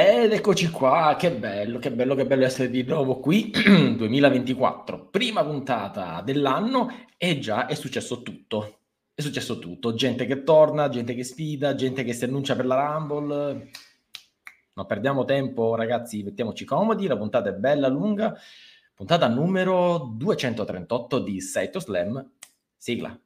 [0.00, 5.42] Ed eccoci qua, che bello, che bello, che bello essere di nuovo qui, 2024, prima
[5.42, 8.82] puntata dell'anno e già è successo tutto,
[9.12, 12.76] è successo tutto, gente che torna, gente che sfida, gente che si annuncia per la
[12.76, 13.70] Rumble,
[14.74, 18.38] non perdiamo tempo ragazzi, mettiamoci comodi, la puntata è bella, lunga,
[18.94, 22.24] puntata numero 238 di Saito Slam,
[22.76, 23.18] sigla.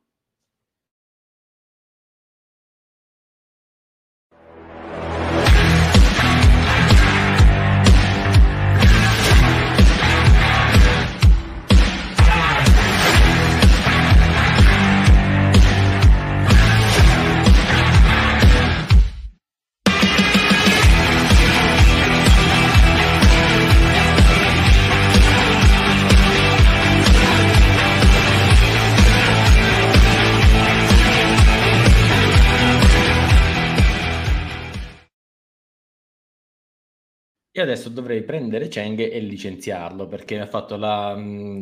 [37.54, 41.14] Io adesso dovrei prendere Cheng e licenziarlo perché ha fatto la,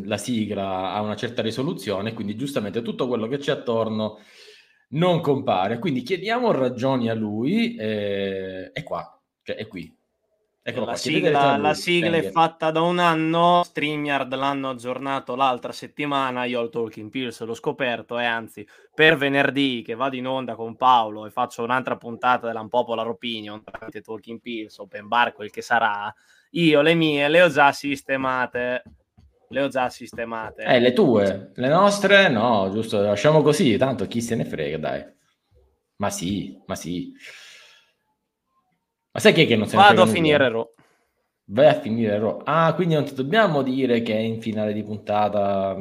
[0.05, 4.21] la, sigla a una certa risoluzione, quindi giustamente tutto quello che c'è attorno
[4.91, 5.81] non compare.
[5.81, 9.93] Quindi chiediamo ragioni a lui, eh, è qua, cioè è qui.
[10.63, 16.45] Eccolo la, sigla, la sigla è fatta da un anno, StreamYard l'hanno aggiornato l'altra settimana,
[16.45, 20.77] io al Talking Pills l'ho scoperto e anzi per venerdì che vado in onda con
[20.77, 26.15] Paolo e faccio un'altra puntata dell'Unpopular Opinion tramite Talking Pills, Open Bar, quel che sarà,
[26.51, 28.83] io le mie le ho già sistemate.
[29.53, 30.63] Le ho già sistemate.
[30.63, 35.05] Eh, le tue, le nostre no, giusto, lasciamo così, tanto chi se ne frega, dai.
[35.97, 37.13] Ma sì, ma sì.
[39.21, 40.75] Ma sai chi è che non se ne Vado a finire Ro.
[41.45, 42.41] Vai a finire Ro.
[42.43, 45.77] Ah, quindi non ti dobbiamo dire che è in finale di puntata.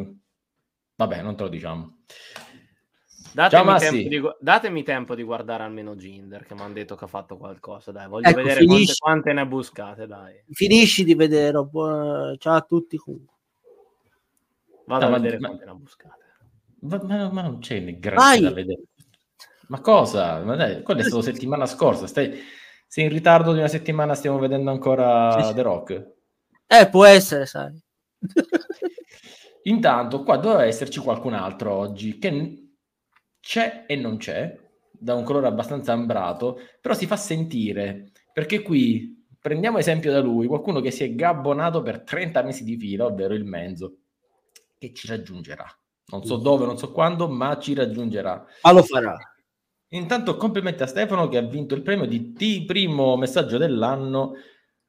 [0.96, 2.00] Vabbè, non te lo diciamo.
[3.32, 7.06] Datemi, Ciao, tempo di, datemi tempo di guardare almeno Ginder che mi hanno detto che
[7.06, 7.94] ha fatto qualcosa.
[7.94, 10.06] Dai, voglio ecco, vedere finisci, quante, quante, ne ha buscate.
[10.06, 10.44] Dai.
[10.52, 11.66] Finisci di vedere.
[11.72, 13.00] Ciao a tutti.
[14.86, 16.26] Vado no, a vedere ma, quante ne ha buscate.
[16.82, 18.82] Ma, ma, ma, non c'è né grazie da vedere.
[19.68, 20.44] Ma cosa?
[20.44, 22.06] Ma dai, quella è stata settimana scorsa.
[22.06, 22.58] Stai
[22.90, 26.14] se in ritardo di una settimana stiamo vedendo ancora sì, The Rock.
[26.66, 27.80] Eh, può essere, sai.
[29.64, 32.64] Intanto qua doveva esserci qualcun altro oggi che
[33.40, 39.24] c'è e non c'è, da un colore abbastanza ambrato, però si fa sentire, perché qui
[39.40, 43.36] prendiamo esempio da lui, qualcuno che si è gabbonato per 30 mesi di fila, ovvero
[43.36, 43.98] il Menzo,
[44.80, 45.68] che ci raggiungerà.
[46.08, 48.44] Non so dove, non so quando, ma ci raggiungerà.
[48.64, 49.16] Ma lo farà.
[49.90, 54.34] Intanto complimenti a Stefano che ha vinto il premio di T primo messaggio dell'anno.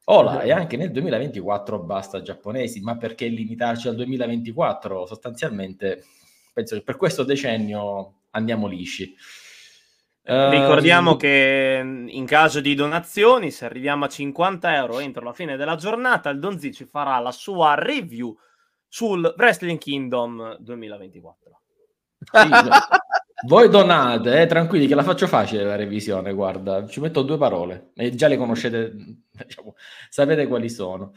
[0.04, 5.06] Ola, e anche nel 2024 basta giapponesi, ma perché limitarci al 2024?
[5.06, 6.04] Sostanzialmente
[6.52, 9.14] penso che per questo decennio andiamo lisci.
[10.22, 15.56] Ricordiamo uh, che in caso di donazioni, se arriviamo a 50 euro entro la fine
[15.56, 18.36] della giornata, il Donzi ci farà la sua review
[18.86, 21.59] sul Wrestling Kingdom 2024.
[22.20, 22.48] Sì,
[23.46, 27.90] Voi donate, eh, tranquilli che la faccio facile la revisione, guarda, ci metto due parole
[27.94, 28.92] e già le conoscete,
[29.32, 29.74] diciamo,
[30.10, 31.12] sapete quali sono.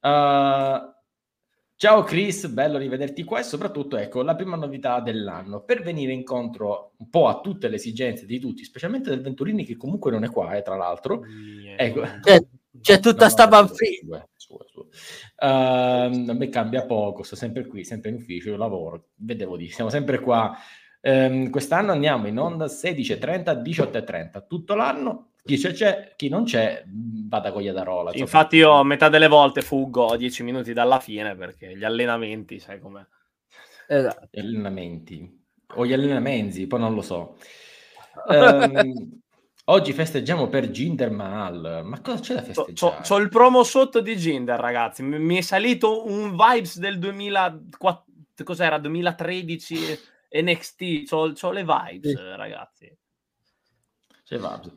[0.00, 0.78] Uh,
[1.74, 6.92] ciao Chris, bello rivederti qua e soprattutto ecco la prima novità dell'anno per venire incontro
[6.98, 10.30] un po' a tutte le esigenze di tutti, specialmente del Venturini che comunque non è
[10.30, 11.24] qua, eh, tra l'altro.
[11.26, 11.78] Yeah.
[11.78, 12.02] Ecco.
[12.20, 12.40] C'è,
[12.80, 14.28] c'è tutta no, sta no, banfrina.
[15.40, 19.88] Uh, a me cambia poco, sto sempre qui, sempre in ufficio, lavoro, vedevo di, siamo
[19.88, 20.54] sempre qua
[21.02, 25.30] Um, quest'anno andiamo in onda 16.30, 18.30, tutto l'anno.
[25.42, 28.10] Chi c'è, c'è, chi non c'è, vada con Iadarola.
[28.14, 32.58] Infatti, io a metà delle volte fuggo a 10 minuti dalla fine perché gli allenamenti,
[32.58, 33.04] sai com'è.
[33.88, 34.28] Esatto.
[34.30, 35.38] Gli allenamenti
[35.74, 37.36] o gli allenamenti, poi non lo so.
[38.26, 39.20] Um,
[39.64, 41.82] oggi festeggiamo per Ginder Mahal.
[41.84, 42.74] Ma cosa c'è da festeggiare?
[42.74, 45.02] C'ho, c'ho il promo sotto di Ginder, ragazzi.
[45.02, 48.04] Mi, mi è salito un vibes del 2004,
[48.44, 48.78] cos'era?
[48.78, 49.98] 2013
[50.32, 52.36] NXT, c'ho, c'ho le vibes, sì.
[52.36, 52.98] ragazzi.
[54.24, 54.72] C'è vibes.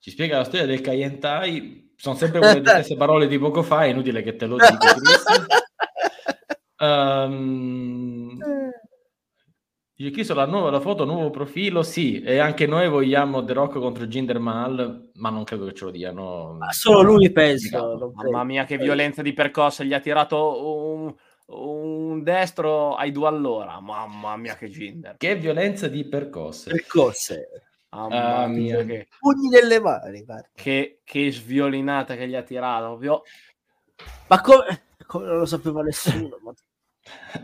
[0.00, 3.88] Ci spiega la storia del Kayentai, sono sempre quelle stesse parole di poco fa, è
[3.88, 4.94] inutile che te lo dica.
[7.26, 8.38] um,
[9.98, 13.78] dice Chris la, nuova, la foto, nuovo profilo, sì, e anche noi vogliamo The Rock
[13.80, 16.54] contro Jinder Mahal, ma non credo che ce lo diano.
[16.56, 18.12] Ma solo lui penso.
[18.14, 21.14] Mamma mia, che violenza di percossa, gli ha tirato un
[21.48, 23.80] un destro ai due all'ora.
[23.80, 25.16] Mamma mia, che ginder.
[25.16, 26.70] Che violenza di percosse.
[26.70, 27.48] Percosse.
[27.90, 29.08] Mamma um, mia, che...
[29.18, 30.24] Pugni nelle mani.
[30.54, 32.86] Che, che, sviolinata che gli ha tirato.
[32.86, 33.22] Proprio...
[34.26, 34.82] Ma come...
[35.06, 36.36] come non lo sapeva nessuno.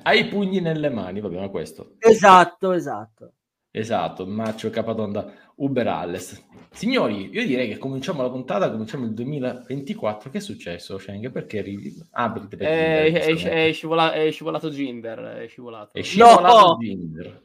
[0.02, 1.96] Hai i pugni nelle mani, va bene questo.
[1.98, 3.32] Esatto, esatto.
[3.76, 6.40] Esatto, Maccio Capatonda, Uber Alles.
[6.70, 10.30] Signori, io direi che cominciamo la puntata, cominciamo il 2024.
[10.30, 11.32] Che è successo, Schengen?
[11.32, 11.92] Perché eri...
[12.12, 15.92] Ah, perché è, scivola, è scivolato Ginder, è scivolato.
[15.92, 16.76] È scivolato no!
[16.78, 17.42] Ginder.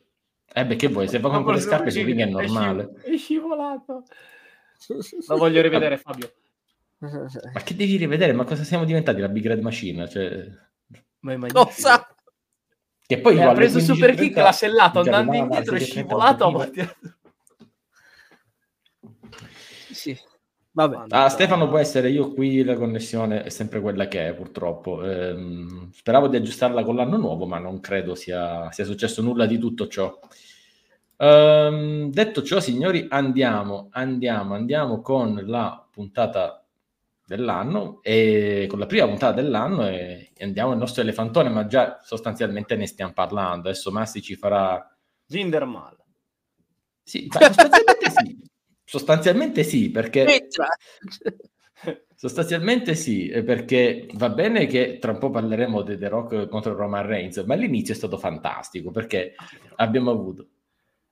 [0.53, 1.07] Eh beh, che vuoi?
[1.07, 2.93] Se va con quelle scarpe ring è normale.
[3.01, 4.03] È scivolato.
[5.27, 6.31] Lo voglio rivedere, Fabio.
[6.99, 8.33] Ma che devi rivedere?
[8.33, 10.07] Ma cosa siamo diventati la Big Red Machine?
[10.07, 10.47] Cioè...
[11.21, 11.65] Ma è magnifico.
[11.65, 12.15] Cosa?
[13.05, 16.71] Che poi eh, ha preso super kick, l'ha sellato andando indietro e scivolato.
[19.91, 20.17] Sì.
[20.71, 21.05] Vabbè.
[21.09, 25.03] Ah, Stefano può essere io qui, la connessione è sempre quella che è purtroppo.
[25.03, 29.57] Ehm, speravo di aggiustarla con l'anno nuovo, ma non credo sia, sia successo nulla di
[29.57, 30.17] tutto ciò.
[31.17, 36.63] Ehm, detto ciò, signori, andiamo, andiamo, andiamo con la puntata
[37.29, 42.75] dell'anno e con la prima puntata dell'anno e andiamo al nostro elefantone, ma già sostanzialmente
[42.75, 43.69] ne stiamo parlando.
[43.69, 44.83] Adesso Massi ci farà
[45.27, 45.95] Zindermal.
[47.03, 48.37] Sì, sostanzialmente sì.
[48.83, 50.47] Sostanzialmente sì, perché
[52.15, 57.05] Sostanzialmente sì, perché va bene che tra un po' parleremo di The Rock contro Roman
[57.05, 59.35] Reigns, ma l'inizio è stato fantastico perché
[59.75, 60.47] abbiamo avuto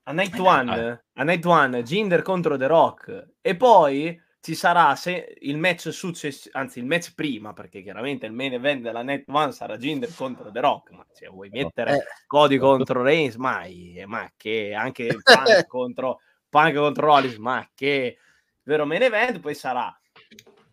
[0.04, 5.36] a Night One, a Night One, Jinder contro The Rock e poi ci sarà se
[5.42, 9.52] il match successivo, anzi il match prima, perché chiaramente il main event della Net One
[9.52, 12.04] sarà Jinder contro The Rock, ma se vuoi mettere eh.
[12.26, 18.20] Cody contro Reigns, mai, ma che anche Punk contro Punk contro Rollins, ma che
[18.64, 19.94] vero main event, poi sarà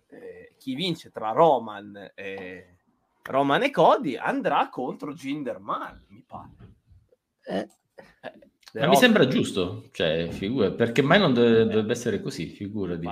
[0.09, 2.77] eh, chi vince tra Roman e
[3.25, 6.51] Roman e Cody andrà contro Jinder Mal, mi pare.
[7.43, 7.69] Eh.
[8.73, 12.95] Eh, ma mi sembra giusto, cioè, figura, perché mai non deve, dovrebbe essere così, figura
[12.95, 13.05] di...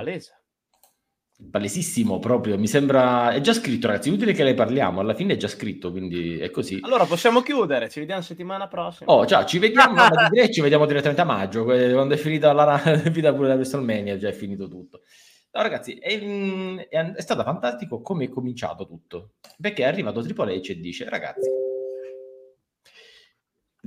[1.50, 3.32] Palesissimo proprio, mi sembra...
[3.32, 6.50] È già scritto, ragazzi, utile che ne parliamo, alla fine è già scritto, quindi è
[6.50, 6.78] così.
[6.82, 9.12] Allora possiamo chiudere, ci vediamo settimana prossima.
[9.12, 10.08] Oh, ciao, ci vediamo, no,
[10.50, 12.80] ci vediamo direttamente a maggio, quando è finita la
[13.10, 15.00] vita pure la WrestleMania, già è finito tutto.
[15.54, 16.18] No, ragazzi, è,
[16.88, 21.08] è, è stato fantastico come è cominciato tutto, perché è arrivato Triple H e dice,
[21.08, 21.50] ragazzi,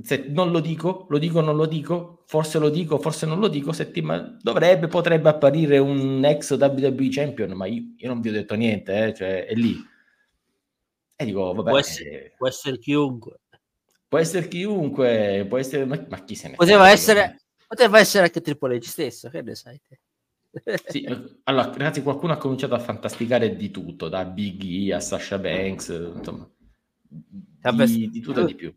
[0.02, 3.48] se non lo dico, lo dico, non lo dico, forse lo dico, forse non lo
[3.48, 8.32] dico, settimana dovrebbe, potrebbe apparire un ex WWE champion, ma io, io non vi ho
[8.32, 9.74] detto niente, eh, cioè è lì.
[11.16, 13.40] E dico, vabbè, può essere, può essere chiunque.
[14.06, 18.42] Può essere chiunque, può essere, ma, ma chi se ne poteva essere, poteva essere anche
[18.42, 20.00] Triple H stesso, che ne sai te?
[20.88, 21.06] sì,
[21.44, 25.88] allora, ragazzi, qualcuno ha cominciato a fantasticare di tutto, da Big E a Sasha Banks,
[26.14, 26.48] insomma
[27.72, 28.74] di, di tutto e di più.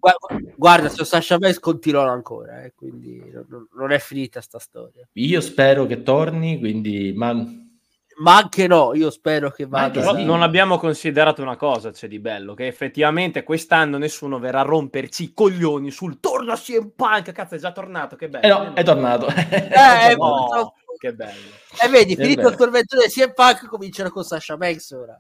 [0.56, 5.08] Guarda, su Sasha Banks continuano ancora, eh, quindi non, non, è finita sta storia.
[5.14, 7.14] Io spero che torni, quindi...
[7.16, 7.34] Ma...
[7.34, 10.16] ma anche no, io spero che vada.
[10.16, 10.24] Sì.
[10.24, 15.24] Non abbiamo considerato una cosa, c'è di bello, che effettivamente quest'anno nessuno verrà a romperci
[15.24, 18.46] i coglioni sul torno a CM Punk, cazzo è già tornato, che bello.
[18.46, 19.28] Eh no, è tornato.
[19.28, 21.50] Eh, no, che bello.
[21.82, 25.18] E eh, vedi, finito il tormento di CM Punk cominciano con Sasha Banks ora.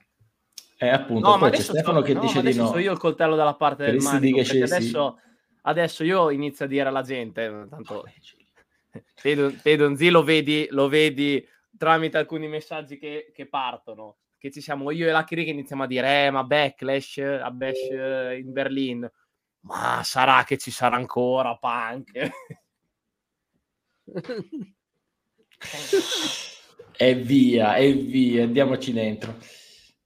[0.82, 2.78] Eh, appunto, no, ma adesso Stefano so, che no, dice di no.
[2.78, 5.20] io il coltello dalla parte del manico, che adesso,
[5.64, 8.06] adesso io inizio a dire alla gente, tanto
[9.62, 11.46] Pedonzi lo vedi, lo vedi
[11.78, 15.84] tramite alcuni messaggi che, che partono, che ci siamo io e la Kiri che iniziamo
[15.84, 19.12] a dire, eh, ma Backlash, a Bash in Berlino,
[19.66, 22.30] ma sarà che ci sarà ancora Punk.
[26.96, 29.36] e via, e via, andiamoci dentro.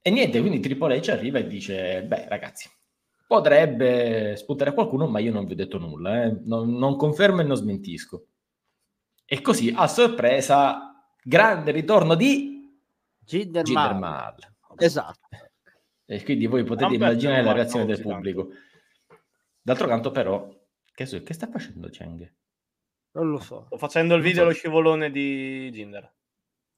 [0.06, 2.68] E niente, quindi Triple H arriva e dice, beh ragazzi,
[3.26, 6.40] potrebbe spuntare qualcuno, ma io non vi ho detto nulla, eh?
[6.44, 8.26] non, non, confermo e non smentisco.
[9.24, 12.70] E così, a sorpresa, grande ritorno di
[13.18, 14.36] Jinder Mahal.
[14.76, 15.26] Esatto.
[16.04, 18.48] E quindi voi potete non immaginare la reazione del pubblico.
[18.48, 18.62] Tanto.
[19.62, 20.46] D'altro canto però,
[20.92, 22.30] che, che sta facendo Cheng?
[23.12, 23.64] Non lo so.
[23.68, 24.48] Sto facendo il video so.
[24.48, 26.12] lo scivolone di Jinder.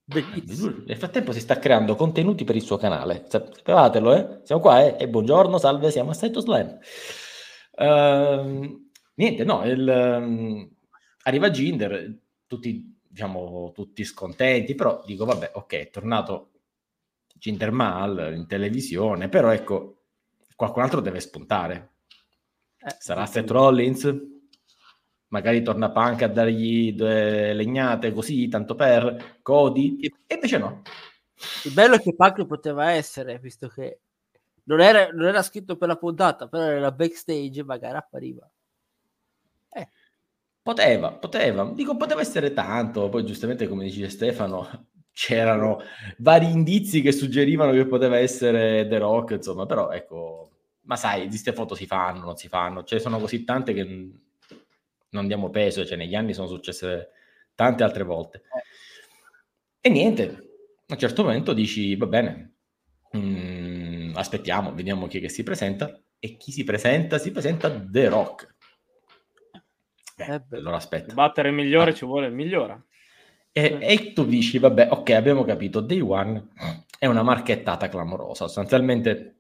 [0.09, 0.85] Bellissimo.
[0.87, 3.25] Nel frattempo si sta creando contenuti per il suo canale.
[3.27, 4.41] Sapevatelo, eh?
[4.45, 4.97] Siamo qua, eh?
[5.01, 6.79] E buongiorno, salve, siamo a Saito Slam.
[7.73, 9.81] Uh, niente, no, il,
[10.21, 10.71] um,
[11.25, 16.53] arriva Ginder, tutti, diciamo, tutti scontenti, però dico, vabbè, ok, è tornato
[17.35, 20.05] Ginder Mal in televisione, però ecco,
[20.55, 21.95] qualcun altro deve spuntare.
[22.79, 24.36] Eh, Sarà Seth Rollins?
[25.28, 30.83] Magari torna Punk a dargli due legnate così, tanto per Cody, e invece no.
[31.64, 34.00] Il bello è che Punk poteva essere, visto che
[34.64, 38.49] non era, non era scritto per la puntata, però era backstage, magari appariva.
[39.71, 39.88] Eh.
[40.62, 45.80] Poteva, poteva, dico poteva essere tanto, poi giustamente come dice Stefano, c'erano
[46.18, 50.50] vari indizi che suggerivano che poteva essere The Rock, insomma, però ecco,
[50.83, 53.73] ma sai, di queste foto si fanno, non si fanno, ce ne sono così tante
[53.73, 54.11] che
[55.17, 57.11] non diamo peso, cioè negli anni sono successe
[57.55, 58.43] tante altre volte.
[59.81, 60.25] E niente,
[60.87, 62.55] a un certo momento dici, va bene,
[63.13, 66.01] mh, mm, aspettiamo, vediamo chi è che si presenta.
[66.19, 67.19] E chi si presenta?
[67.19, 68.55] Si presenta The Rock.
[70.17, 71.13] Beh, eh allora aspetta.
[71.13, 71.95] Battere il migliore ah.
[71.95, 72.85] ci vuole il migliore.
[73.53, 76.49] E, e, tu dici, vabbè, ok, abbiamo capito, Day One
[76.99, 78.47] è una marchettata clamorosa.
[78.47, 79.37] Sostanzialmente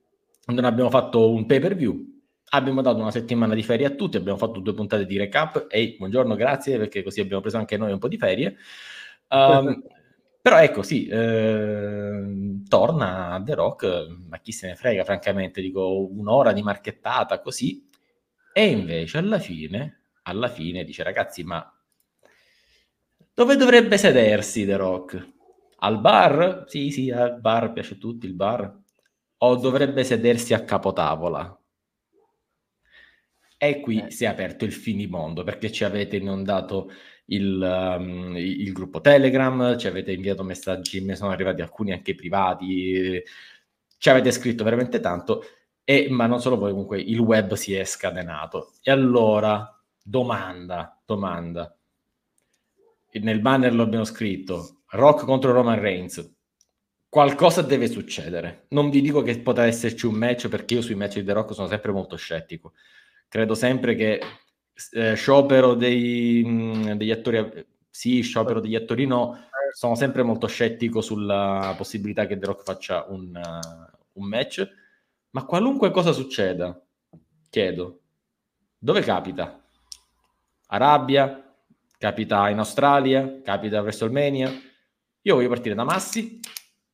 [0.46, 2.15] non abbiamo fatto un pay per view,
[2.50, 5.66] abbiamo dato una settimana di ferie a tutti, abbiamo fatto due puntate di recap.
[5.68, 8.56] Ehi, buongiorno, grazie, perché così abbiamo preso anche noi un po' di ferie.
[9.28, 9.82] Um,
[10.40, 16.52] però ecco, sì, eh, torna The Rock, ma chi se ne frega, francamente, dico un'ora
[16.52, 17.88] di marchettata così.
[18.52, 21.70] E invece alla fine, alla fine dice, ragazzi, ma
[23.34, 25.34] dove dovrebbe sedersi The Rock?
[25.80, 26.64] Al bar?
[26.68, 28.74] Sì, sì, al bar, piace a tutti il bar.
[29.38, 31.60] O dovrebbe sedersi a capotavola?
[33.58, 34.10] E qui eh.
[34.10, 36.90] si è aperto il finimondo perché ci avete inondato
[37.26, 43.22] il, um, il, gruppo Telegram, ci avete inviato messaggi, mi sono arrivati alcuni anche privati,
[43.98, 45.42] ci avete scritto veramente tanto,
[45.82, 48.72] e, ma non solo voi, comunque il web si è scatenato.
[48.82, 51.76] E allora, domanda, domanda.
[53.12, 56.34] Nel banner lo abbiamo scritto, Rock contro Roman Reigns.
[57.08, 58.66] Qualcosa deve succedere.
[58.70, 61.54] Non vi dico che potrà esserci un match perché io sui match di The Rock
[61.54, 62.74] sono sempre molto scettico
[63.28, 64.20] credo sempre che
[64.92, 71.00] eh, sciopero dei, mh, degli attori, sì, sciopero degli attori no, sono sempre molto scettico
[71.00, 74.66] sulla possibilità che The Rock faccia un, uh, un match,
[75.30, 76.80] ma qualunque cosa succeda,
[77.50, 78.00] chiedo,
[78.78, 79.62] dove capita?
[80.68, 81.42] Arabia?
[81.98, 83.40] Capita in Australia?
[83.42, 84.50] Capita a WrestleMania?
[85.22, 86.40] Io voglio partire da Massi,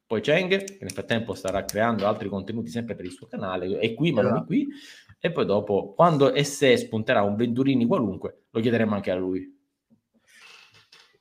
[0.07, 3.95] poi Cheng, che nel frattempo starà creando altri contenuti sempre per il suo canale, è
[3.95, 4.69] qui ma non è qui,
[5.25, 9.57] e poi dopo, quando e se spunterà un Venturini qualunque, lo chiederemo anche a lui.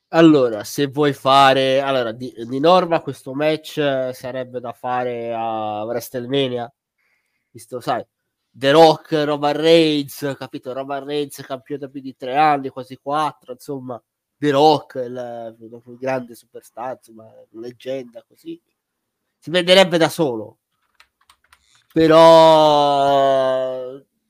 [0.08, 1.81] Allora, se vuoi fare...
[1.81, 6.74] Allora, di, di norma questo match sarebbe da fare a WrestleMania,
[7.51, 8.03] visto, sai,
[8.50, 10.74] The Rock, Roman Reigns, capito?
[10.74, 14.03] Roman Reigns campione da più di tre anni, quasi quattro, insomma,
[14.36, 18.60] The Rock, il, il grande superstar, insomma, leggenda, così.
[19.38, 20.61] Si venderebbe da solo
[21.93, 23.81] però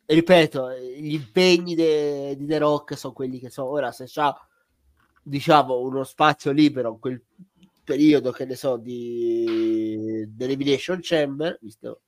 [0.05, 3.69] ripeto gli impegni de, di The Rock sono quelli che sono.
[3.69, 4.35] Ora se c'ha
[5.23, 7.23] diciamo uno spazio libero in quel
[7.83, 12.01] periodo che ne so di dell'Elimination Chamber visto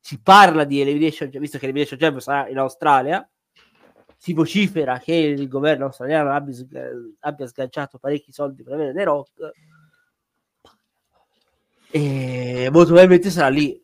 [0.00, 3.28] si parla di Elimination visto che l'Elimination Chamber sarà in Australia
[4.16, 6.54] si vocifera che il governo australiano abbia,
[7.20, 9.50] abbia sganciato parecchi soldi per avere The Rock
[11.90, 13.83] e molto probabilmente sarà lì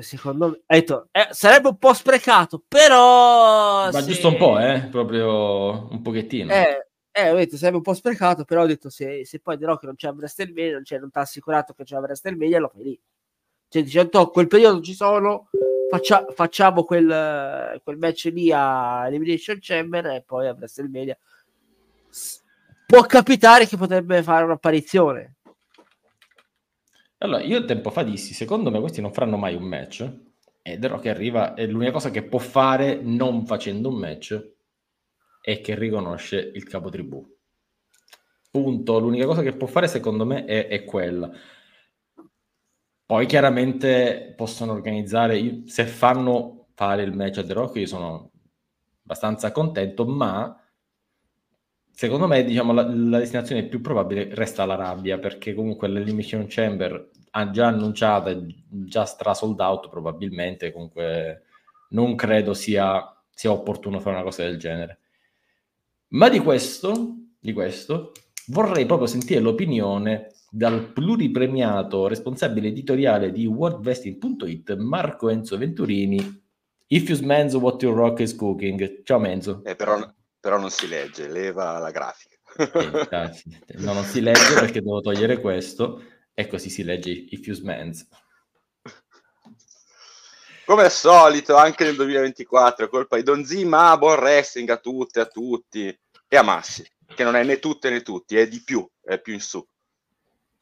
[0.00, 4.04] secondo me detto, eh, sarebbe un po' sprecato, però ma se...
[4.04, 4.88] giusto un po', eh?
[4.90, 6.52] proprio un pochettino.
[6.52, 9.86] Eh, eh, detto, sarebbe un po' sprecato, però ho detto se, se poi dirò che
[9.86, 13.00] non c'è WrestleMania, non, c'è, non ti ha assicurato che c'è WrestleMania, lo fai lì.
[13.68, 15.48] Cioè, dicendo, quel periodo ci sono,
[15.88, 21.16] faccia, facciamo quel, quel match lì a Elimination Chamber e poi a WrestleMania.
[22.86, 25.33] Può capitare che potrebbe fare un'apparizione
[27.24, 30.12] allora, io tempo fa dissi, secondo me questi non faranno mai un match.
[30.62, 34.52] E The Rock arriva e l'unica cosa che può fare non facendo un match
[35.40, 37.22] è che riconosce il capo tribù.
[38.50, 38.98] Punto.
[38.98, 41.30] L'unica cosa che può fare secondo me è, è quella.
[43.06, 48.30] Poi chiaramente possono organizzare, se fanno fare il match a The Rock, io sono
[49.02, 50.58] abbastanza contento, ma
[51.94, 57.50] secondo me diciamo, la, la, destinazione più probabile resta l'Arabia perché comunque l'Elimination Chamber ha
[57.50, 58.36] già annunciata
[58.68, 61.44] già stra sold out probabilmente comunque
[61.90, 64.98] non credo sia, sia opportuno fare una cosa del genere.
[66.08, 68.12] Ma di questo, di questo
[68.48, 76.42] vorrei proprio sentire l'opinione dal pluripremiato responsabile editoriale di worldvesting.it Marco Enzo Venturini.
[76.88, 79.02] If you smells what your rock is cooking.
[79.02, 79.62] Ciao Menzo.
[79.64, 79.98] Eh, però
[80.44, 82.36] però non si legge, leva la grafica.
[83.78, 86.02] No, non si legge perché devo togliere questo
[86.34, 88.06] e così si legge You Mans.
[90.66, 95.20] Come al solito, anche nel 2024, colpa di Don Z, ma buon wrestling a tutte,
[95.20, 95.98] a tutti
[96.28, 99.32] e a Massi, che non è né tutte né tutti, è di più, è più
[99.32, 99.66] in su,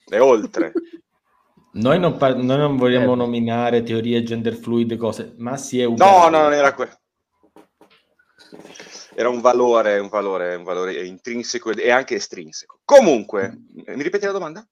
[0.04, 0.72] è oltre.
[1.74, 3.16] Noi non, par- noi non vogliamo eh.
[3.16, 5.94] nominare teorie gender fluid, cose, Massi è un...
[5.96, 7.00] No, no, non era quello
[9.14, 12.80] era un valore, un valore, un valore intrinseco e anche estrinseco.
[12.84, 14.66] Comunque, mi ripeti la domanda?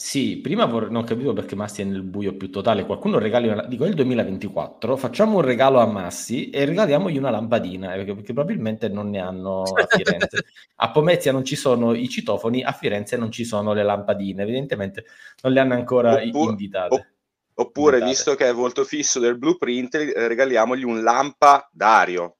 [0.00, 2.86] Sì, prima vorrei, non capito perché Massi è nel buio più totale.
[2.86, 7.28] Qualcuno regali una, dico, è il 2024, facciamo un regalo a Massi e regaliamogli una
[7.28, 10.46] lampadina, eh, perché, perché probabilmente non ne hanno a Firenze.
[10.76, 15.04] a Pomezia non ci sono i citofoni, a Firenze non ci sono le lampadine, evidentemente
[15.42, 17.14] non le hanno ancora Oppure, invitate.
[17.56, 18.10] Oppure, invitate.
[18.10, 22.36] visto che è volto fisso del blueprint, regaliamogli un lampa Dario.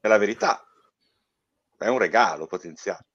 [0.00, 0.66] È la verità
[1.82, 3.06] è un regalo potenziale.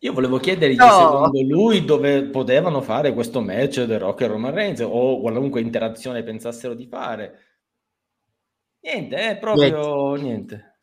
[0.00, 0.90] Io volevo chiedergli no.
[0.90, 6.22] secondo lui dove potevano fare questo match The Rock e Roman Reigns o qualunque interazione
[6.22, 7.46] pensassero di fare.
[8.80, 10.22] Niente, è proprio niente.
[10.22, 10.77] niente.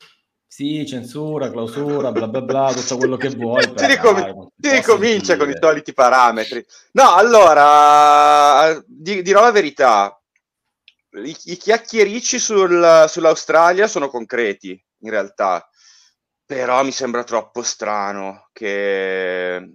[0.55, 3.65] Sì, censura, clausura, bla bla bla, tutto quello che vuoi.
[3.75, 6.65] Si, ricom- si ricomincia con i soliti parametri.
[6.93, 10.17] No, allora, di- dirò la verità
[11.25, 15.69] i, i chiacchiericci sul, sull'Australia sono concreti, in realtà,
[16.45, 19.73] però mi sembra troppo strano che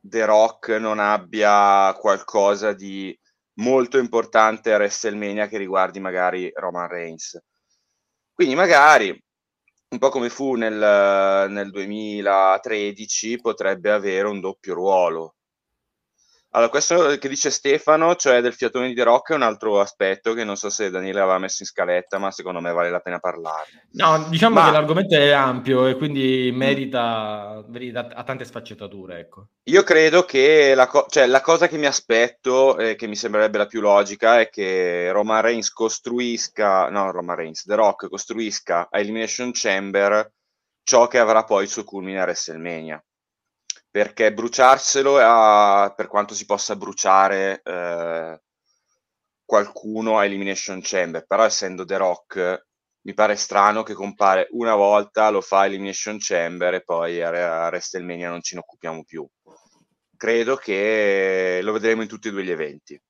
[0.00, 3.18] The Rock non abbia qualcosa di
[3.54, 7.36] molto importante a WrestleMania che riguardi magari Roman Reigns.
[8.32, 9.20] Quindi magari,
[9.90, 15.34] un po' come fu nel, nel 2013, potrebbe avere un doppio ruolo
[16.52, 20.32] allora, questo che dice Stefano, cioè del fiatone di The Rock, è un altro aspetto
[20.32, 23.20] che non so se Daniele aveva messo in scaletta, ma secondo me vale la pena
[23.20, 23.88] parlarne.
[23.92, 24.64] No, diciamo ma...
[24.64, 29.20] che l'argomento è ampio e quindi merita, merita a tante sfaccettature.
[29.20, 29.46] Ecco.
[29.64, 33.58] Io credo che la, co- cioè, la cosa che mi aspetto e che mi sembrerebbe
[33.58, 38.98] la più logica è che Roman Reigns costruisca, no, Roman Reigns, The Rock costruisca a
[38.98, 40.28] Elimination Chamber
[40.82, 43.00] ciò che avrà poi il suo culmine a WrestleMania
[43.90, 48.40] perché bruciarselo a, per quanto si possa bruciare eh,
[49.44, 52.66] qualcuno a Elimination Chamber, però essendo The Rock
[53.02, 57.66] mi pare strano che compare una volta, lo fa Elimination Chamber e poi a, a
[57.66, 59.26] WrestleMania non ce ne occupiamo più.
[60.16, 63.00] Credo che lo vedremo in tutti e due gli eventi.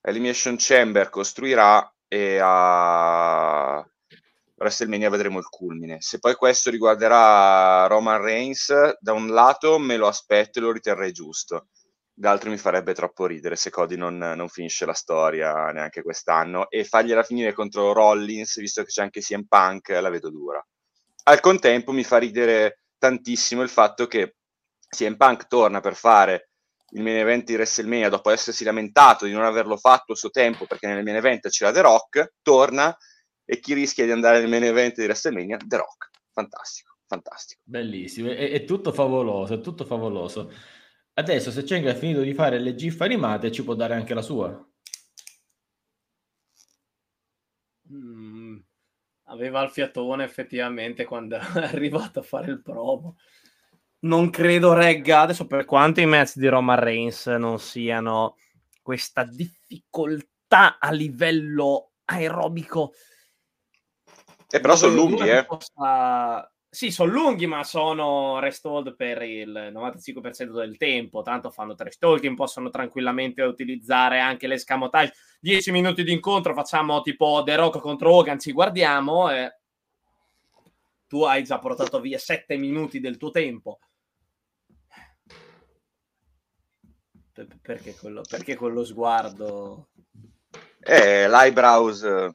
[0.00, 3.86] Elimination Chamber costruirà e a
[4.58, 5.98] WrestleMania vedremo il culmine.
[6.00, 11.12] Se poi questo riguarderà Roman Reigns, da un lato me lo aspetto e lo riterrei
[11.12, 11.68] giusto,
[12.12, 16.84] d'altro mi farebbe troppo ridere se Cody non, non, finisce la storia neanche quest'anno e
[16.84, 20.64] fargliela finire contro Rollins, visto che c'è anche CM Punk, la vedo dura.
[21.24, 24.34] Al contempo mi fa ridere tantissimo il fatto che
[24.88, 26.50] CM Punk torna per fare
[26.92, 30.66] il main event di WrestleMania dopo essersi lamentato di non averlo fatto a suo tempo
[30.66, 32.96] perché nel main event c'era The Rock, torna
[33.50, 35.56] e chi rischia di andare nel main event di WrestleMania?
[35.56, 36.10] The Rock.
[36.32, 37.62] Fantastico, fantastico.
[37.64, 40.52] Bellissimo, è, è tutto favoloso, è tutto favoloso.
[41.14, 44.20] Adesso se Cenga ha finito di fare le GIF animate ci può dare anche la
[44.20, 44.68] sua.
[47.90, 48.58] Mm,
[49.24, 53.16] aveva il fiatone effettivamente quando è arrivato a fare il promo.
[54.00, 58.36] Non credo regga, adesso per quanto i match di Roman Reigns non siano
[58.82, 62.92] questa difficoltà a livello aerobico
[64.50, 65.44] e però sono lunghi, eh.
[65.44, 66.50] Possa...
[66.70, 71.22] Sì, sono lunghi, ma sono rest hold per il 95% del tempo.
[71.22, 75.12] Tanto fanno trash talking, possono tranquillamente utilizzare anche l'escamotage.
[75.40, 79.58] 10 minuti di incontro, facciamo tipo The Rock contro Hogan, ci guardiamo e
[81.06, 83.80] tu hai già portato via 7 minuti del tuo tempo.
[87.62, 89.88] Perché quello, perché quello sguardo?
[90.80, 92.34] Eh, l'eyebrows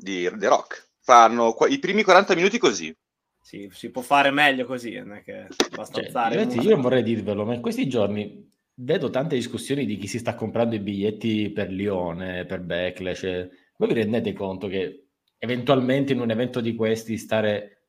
[0.00, 0.88] di The Rock.
[1.00, 2.94] Fanno qu- i primi 40 minuti così.
[3.42, 7.02] Sì, si può fare meglio così, non è che basta cioè, io, io non vorrei
[7.02, 11.50] dirvelo, ma in questi giorni vedo tante discussioni di chi si sta comprando i biglietti
[11.50, 13.48] per Lione, per Backlash.
[13.76, 15.06] Voi vi rendete conto che
[15.38, 17.86] eventualmente in un evento di questi stare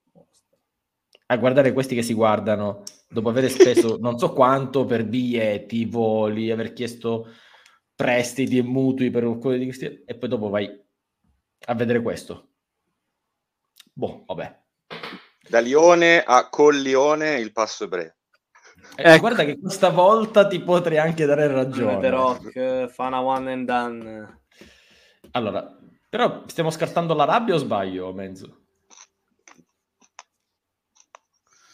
[1.28, 6.50] a guardare questi che si guardano dopo aver speso non so quanto per biglietti, voli,
[6.50, 7.28] aver chiesto
[7.94, 10.81] prestiti e mutui per quello di questi e poi dopo vai
[11.66, 12.50] a vedere questo.
[13.94, 14.60] Boh, vabbè.
[15.48, 18.18] Da Lione a Collione il passo è breve.
[18.96, 19.20] Eh, ecco.
[19.20, 22.00] Guarda che questa volta ti potrei anche dare ragione.
[22.00, 24.42] The Rock fa una one and done.
[25.32, 25.78] Allora,
[26.10, 28.60] però stiamo scartando la rabbia o sbaglio, Menzo?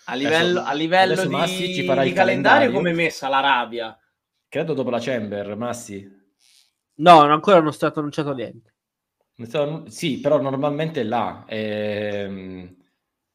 [0.10, 3.28] A livello, adesso, a livello di, Massi ci farà di il calendario, come è messa
[3.28, 3.97] la rabbia?
[4.47, 6.10] Credo dopo la Chamber, Massi.
[6.95, 8.76] No, ancora non è stato annunciato niente.
[9.89, 12.76] Sì, però normalmente là ehm,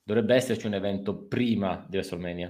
[0.02, 2.48] dovrebbe esserci un evento prima di WrestleMania.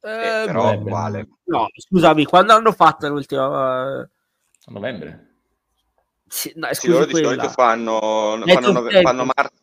[0.00, 1.28] Eh, eh però quale?
[1.44, 4.00] No, scusami, quando hanno fatto l'ultima?
[4.00, 4.08] A
[4.66, 5.36] novembre.
[6.26, 8.00] Sì, no, scusi, sì, loro di solito fanno,
[8.44, 9.62] fanno, nove- fanno marzo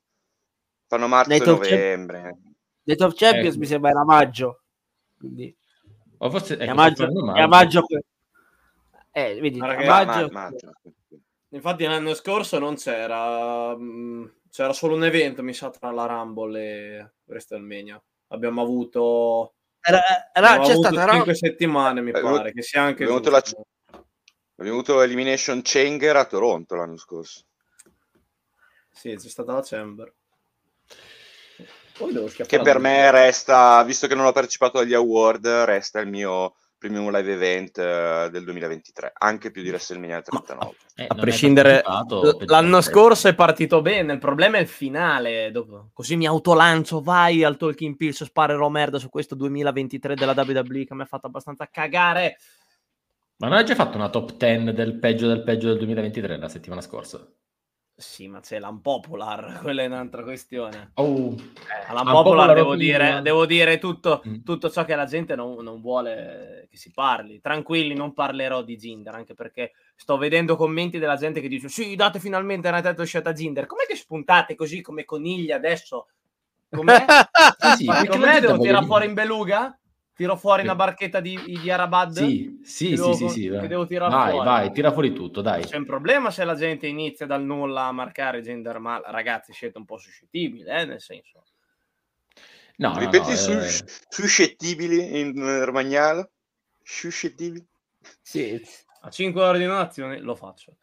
[0.91, 2.37] Fanno marzo e novembre.
[2.83, 3.57] Nei top Champions eh.
[3.59, 4.63] mi sembra era maggio.
[5.17, 5.55] Quindi...
[6.17, 7.85] O forse è a maggio, a maggio.
[9.11, 10.27] Eh, vedi, a maggio...
[10.31, 10.71] Ma, maggio.
[11.53, 16.59] Infatti l'anno scorso non c'era, mm, c'era solo un evento, mi sa, tra la Rumble
[16.61, 18.01] e WrestleMania.
[18.27, 19.55] Abbiamo avuto...
[19.81, 23.03] Era, era, c'è stata 5 settimane, mi pare, che sia anche...
[23.03, 23.43] Abbiamo avuto, la...
[24.55, 27.41] abbiamo avuto Elimination Chamber a Toronto l'anno scorso.
[28.89, 30.13] Sì, c'è stata la Chamber.
[32.47, 37.11] che per me resta, visto che non ho partecipato agli award, resta il mio premium
[37.11, 40.75] live event uh, del 2023, anche più di WrestleMania 39.
[40.95, 41.83] Eh, a prescindere,
[42.47, 45.51] l'anno scorso è partito bene, il problema è il finale.
[45.51, 45.91] Dopo.
[45.93, 50.95] Così mi autolancio, vai al Talking Pills, sparerò merda su questo 2023 della WWE che
[50.95, 52.37] mi ha fatto abbastanza cagare.
[53.37, 56.49] Ma non hai già fatto una top 10 del peggio del peggio del 2023 la
[56.49, 57.23] settimana scorsa?
[58.01, 60.91] Sì, ma c'è l'unpopular, quella è un'altra questione.
[60.95, 64.43] Oh, eh, l'unpopular devo dire, devo dire tutto, mm.
[64.43, 67.39] tutto, ciò che la gente non, non, vuole che si parli.
[67.39, 71.95] Tranquilli, non parlerò di Ginder, anche perché sto vedendo commenti della gente che dice sì,
[71.95, 73.67] date finalmente una testa uscita a Ginder.
[73.67, 76.07] Com'è che spuntate così come conigli adesso?
[76.69, 77.05] Com'è?
[77.77, 78.39] sì, sì, com'è?
[78.39, 79.79] Devo tirare fuori in beluga?
[80.21, 82.11] Tiro fuori una barchetta di, di Arabad?
[82.11, 84.47] Sì, sì, sì, sì, sì, Che devo tirare vai, fuori.
[84.47, 85.65] Vai, tira fuori tutto, dai.
[85.65, 89.01] C'è un problema se la gente inizia dal nulla a marcare gender mal.
[89.03, 91.45] Ragazzi, siete un po' suscettibili, eh, nel senso.
[92.75, 93.83] No, Ripeti no, su, eh...
[94.09, 96.29] suscettibili in romagnolo?
[96.83, 97.67] Suscettibili?
[98.21, 98.63] Sì.
[99.01, 100.75] A 5 ore di nazione lo faccio.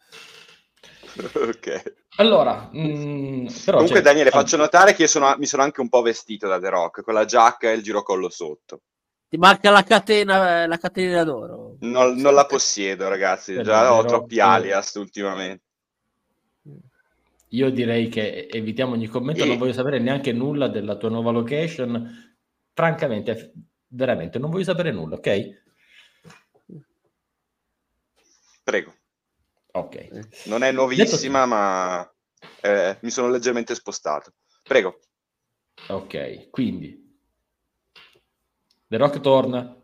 [1.33, 1.95] ok.
[2.17, 6.49] Allora, mh, mm, comunque Daniele, faccio notare che sono, mi sono anche un po' vestito
[6.49, 8.81] da The Rock, con la giacca e il girocollo sotto.
[9.29, 11.77] Ti manca la catena, la catena d'oro.
[11.81, 13.55] Non, non la possiedo, ragazzi.
[13.55, 15.65] Per Già ho troppi alias ultimamente.
[17.49, 19.47] Io direi che evitiamo ogni commento, e...
[19.47, 22.37] non voglio sapere neanche nulla della tua nuova location.
[22.73, 23.53] Francamente,
[23.89, 25.63] veramente, non voglio sapere nulla, ok?
[28.63, 28.95] Prego.
[29.73, 30.45] Ok.
[30.45, 31.55] Non è nuovissima, Detto...
[31.55, 32.15] ma
[32.61, 34.33] eh, mi sono leggermente spostato.
[34.63, 35.01] Prego.
[35.89, 37.08] Ok, quindi
[38.89, 39.77] The Rock torna,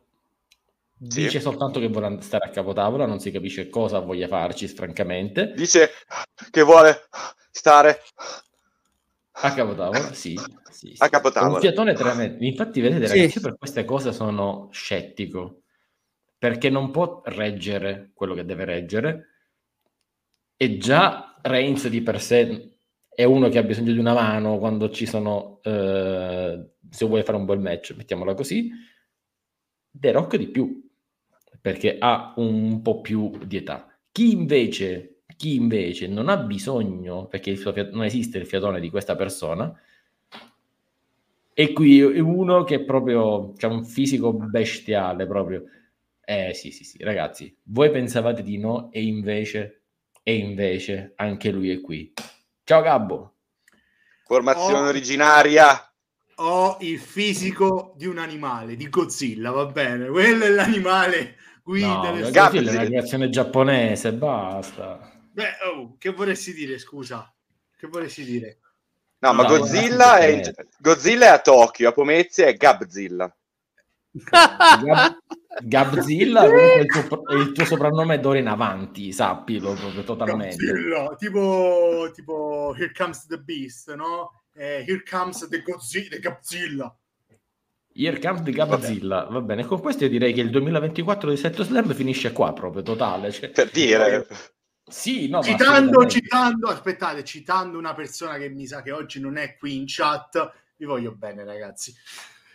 [0.98, 1.24] sì.
[1.24, 5.52] dice soltanto che vuole stare a capotavola, non si capisce cosa voglia farci, francamente.
[5.54, 5.90] Dice
[6.50, 7.02] che vuole
[7.50, 8.00] stare
[9.32, 10.34] a capotavola, sì.
[10.70, 10.94] sì, sì.
[10.98, 11.54] A capotavola.
[11.54, 12.44] Un fiatone tremendo.
[12.44, 13.18] Infatti, vedete, sì.
[13.18, 15.62] ragazzi, io per queste cose sono scettico,
[16.38, 19.28] perché non può reggere quello che deve reggere,
[20.56, 22.70] e già Reigns di per sé
[23.14, 27.36] è uno che ha bisogno di una mano quando ci sono, eh, se vuole fare
[27.36, 28.70] un bel match, mettiamola così,
[29.96, 30.82] The Rock di più,
[31.60, 33.88] perché ha un po' più di età.
[34.10, 39.14] Chi invece, chi invece non ha bisogno, perché fiat- non esiste il fiatone di questa
[39.14, 39.72] persona,
[41.56, 45.62] e qui è uno che proprio ha un fisico bestiale proprio.
[46.24, 49.82] Eh sì, sì, sì, ragazzi, voi pensavate di no e invece,
[50.24, 52.12] e invece anche lui è qui.
[52.64, 53.34] Ciao Gabbo.
[54.24, 54.88] Formazione oh.
[54.88, 55.93] originaria
[56.36, 62.10] ho il fisico di un animale, di Godzilla, va bene, quello è l'animale guida.
[62.10, 65.10] No, Godzilla è una creazione giapponese, basta.
[65.32, 67.32] Beh, oh, che vorresti dire, scusa?
[67.76, 68.58] Che vorresti dire?
[69.18, 70.52] No, ma no, Godzilla, è.
[70.78, 73.34] Godzilla è a Tokyo, a Pomezia è Gabzilla.
[74.12, 75.18] Gab...
[75.60, 80.56] Gabzilla è il, tuo, è il tuo soprannome d'ora in avanti, sappilo proprio totalmente.
[80.56, 84.43] Gabzilla, tipo, tipo Here Comes the Beast, no?
[84.54, 86.96] Eh, Here Comes the Godzilla, the Godzilla.
[87.92, 89.64] Here Comes the Godzilla, va bene.
[89.64, 93.30] Con questo io direi che il 2024 di Setto Slam finisce qua proprio, totale.
[93.30, 94.26] Cioè, per dire...
[94.86, 99.56] Sì, no, citando, citando, aspettate, citando una persona che mi sa che oggi non è
[99.56, 101.94] qui in chat, vi voglio bene ragazzi.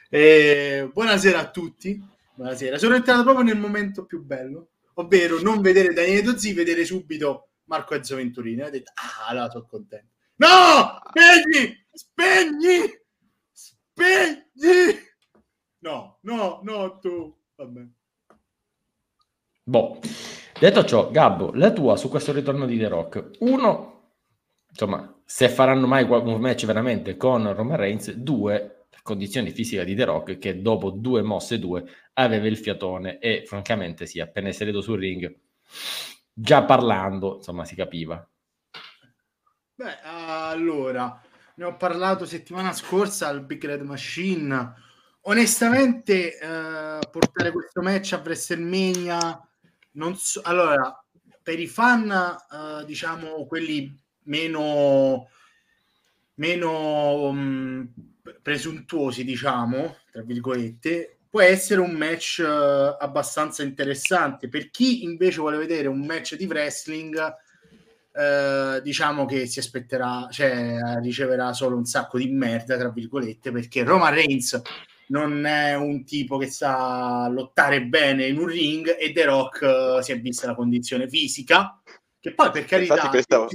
[0.09, 1.99] Eh, buonasera a tutti,
[2.35, 2.77] buonasera.
[2.77, 7.95] Sono entrato proprio nel momento più bello, ovvero non vedere Daniele Dozzi, vedere subito Marco
[7.95, 8.61] Enzo Venturini.
[8.61, 10.17] Ho detto, ah, allora sono contento.
[10.39, 11.01] No!
[11.09, 11.85] Spegni!
[11.91, 12.97] Spegni!
[13.51, 14.97] Spegni!
[15.79, 17.35] No, no, no, tu.
[17.55, 17.81] Vabbè.
[19.63, 19.99] Boh.
[20.57, 23.31] Detto ciò, Gabbo, la tua su questo ritorno di The Rock.
[23.39, 24.11] Uno,
[24.69, 28.11] insomma, se faranno mai un match veramente con Roman Reigns.
[28.13, 33.43] Due, condizioni fisiche di The Rock che dopo due mosse due aveva il fiatone e
[33.45, 35.33] francamente sì, appena è salito sul ring,
[36.31, 38.28] già parlando, insomma, si capiva.
[39.79, 41.17] Beh, allora,
[41.55, 44.73] ne ho parlato settimana scorsa al Big Red Machine.
[45.21, 49.41] Onestamente, eh, portare questo match a WrestleMania,
[49.91, 51.01] non so, allora,
[51.41, 55.29] per i fan, eh, diciamo, quelli meno
[56.33, 57.93] meno mh,
[58.41, 64.49] presuntuosi, diciamo, tra virgolette, può essere un match uh, abbastanza interessante.
[64.49, 67.17] Per chi invece vuole vedere un match di wrestling,
[68.13, 73.83] uh, diciamo che si aspetterà, cioè riceverà solo un sacco di merda, tra virgolette, perché
[73.83, 74.61] Roman Reigns
[75.07, 80.01] non è un tipo che sa lottare bene in un ring e The Rock uh,
[80.01, 81.81] si è vista la condizione fisica,
[82.19, 82.93] che poi per carità...
[82.93, 83.45] Infatti questa...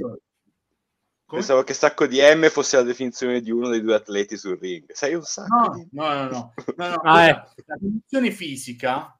[1.27, 1.41] Come?
[1.41, 4.91] Pensavo che sacco di M fosse la definizione di uno dei due atleti sul ring.
[4.91, 5.87] Sei un sacco no, di...
[5.93, 6.53] no, no, no.
[6.75, 6.95] no, no.
[6.97, 7.31] Ah, eh.
[7.65, 9.19] La condizione fisica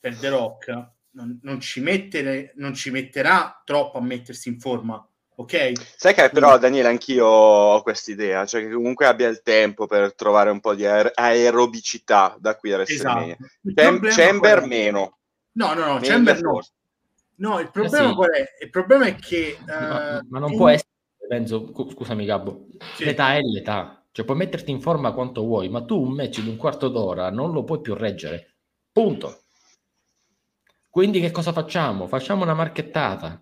[0.00, 5.04] per The Rock non, non, ci mettere, non ci metterà troppo a mettersi in forma,
[5.34, 5.72] ok?
[5.96, 10.14] Sai che però, Daniele, anch'io ho questa idea, cioè che comunque abbia il tempo per
[10.14, 13.36] trovare un po' di aer- aerobicità da qui a WrestleMania.
[13.64, 14.08] Esatto.
[14.08, 15.18] Chamber meno.
[15.52, 16.60] No, no, no, Chamber no.
[17.40, 18.14] No, il problema eh sì.
[18.14, 18.44] qual è?
[18.62, 19.56] Il problema è che...
[19.60, 20.56] Uh, ma, ma, non in...
[20.56, 20.90] può essere
[21.28, 23.04] Renzo, scusami Gabbo, sì.
[23.04, 26.48] l'età è l'età, cioè puoi metterti in forma quanto vuoi, ma tu un match di
[26.48, 28.54] un quarto d'ora non lo puoi più reggere,
[28.90, 29.42] punto.
[30.98, 32.08] Quindi che cosa facciamo?
[32.08, 33.40] Facciamo una marchettata.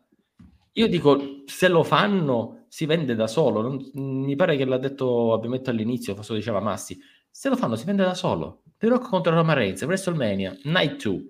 [0.72, 3.62] Io dico, se lo fanno, si vende da solo.
[3.62, 7.00] Non, mi pare che l'ha detto, abbiamo detto all'inizio, forse diceva Massi.
[7.30, 8.62] Se lo fanno, si vende da solo.
[8.76, 11.24] The Rock contro Roma Reigns, WrestleMania, Night 2.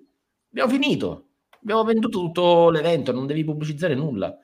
[0.49, 1.29] Abbiamo finito.
[1.61, 4.37] Abbiamo venduto tutto l'evento, non devi pubblicizzare nulla.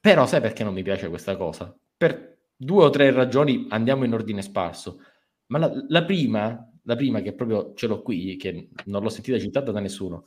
[0.00, 1.72] Però sai perché non mi piace questa cosa?
[1.96, 4.98] Per due o tre ragioni andiamo in ordine sparso.
[5.46, 9.38] Ma la, la prima, la prima che proprio ce l'ho qui, che non l'ho sentita
[9.38, 10.26] citata da nessuno,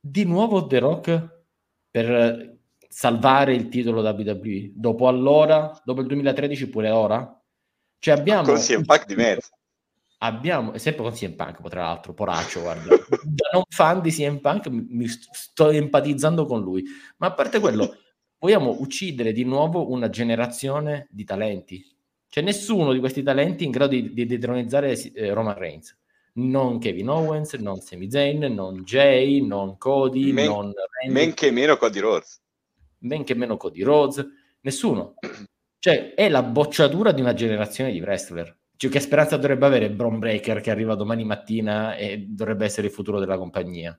[0.00, 1.42] di nuovo The Rock
[1.90, 2.56] per
[2.88, 7.42] salvare il titolo WWE dopo allora, dopo il 2013 pure ora?
[7.98, 8.44] Cioè abbiamo...
[8.44, 9.48] Con CM Punk di mezzo.
[10.20, 12.96] Abbiamo, sempre con CM Punk, tra l'altro, poraccio, guarda.
[13.24, 16.84] da non fan di CM Punk mi sto empatizzando con lui.
[17.18, 17.96] Ma a parte quello,
[18.38, 21.84] vogliamo uccidere di nuovo una generazione di talenti.
[22.28, 25.96] C'è nessuno di questi talenti in grado di, di detronizzare eh, Roman Reigns.
[26.34, 31.12] Non Kevin Owens, non Sami Zayn, non Jay, non Cody, men, non Randy.
[31.12, 32.40] Men che meno Cody Rhodes.
[32.98, 34.24] Men che meno Cody Rhodes.
[34.60, 35.14] Nessuno.
[35.78, 38.56] Cioè, è la bocciatura di una generazione di wrestler.
[38.76, 42.92] Cioè, che speranza dovrebbe avere Bron Breaker che arriva domani mattina e dovrebbe essere il
[42.92, 43.98] futuro della compagnia?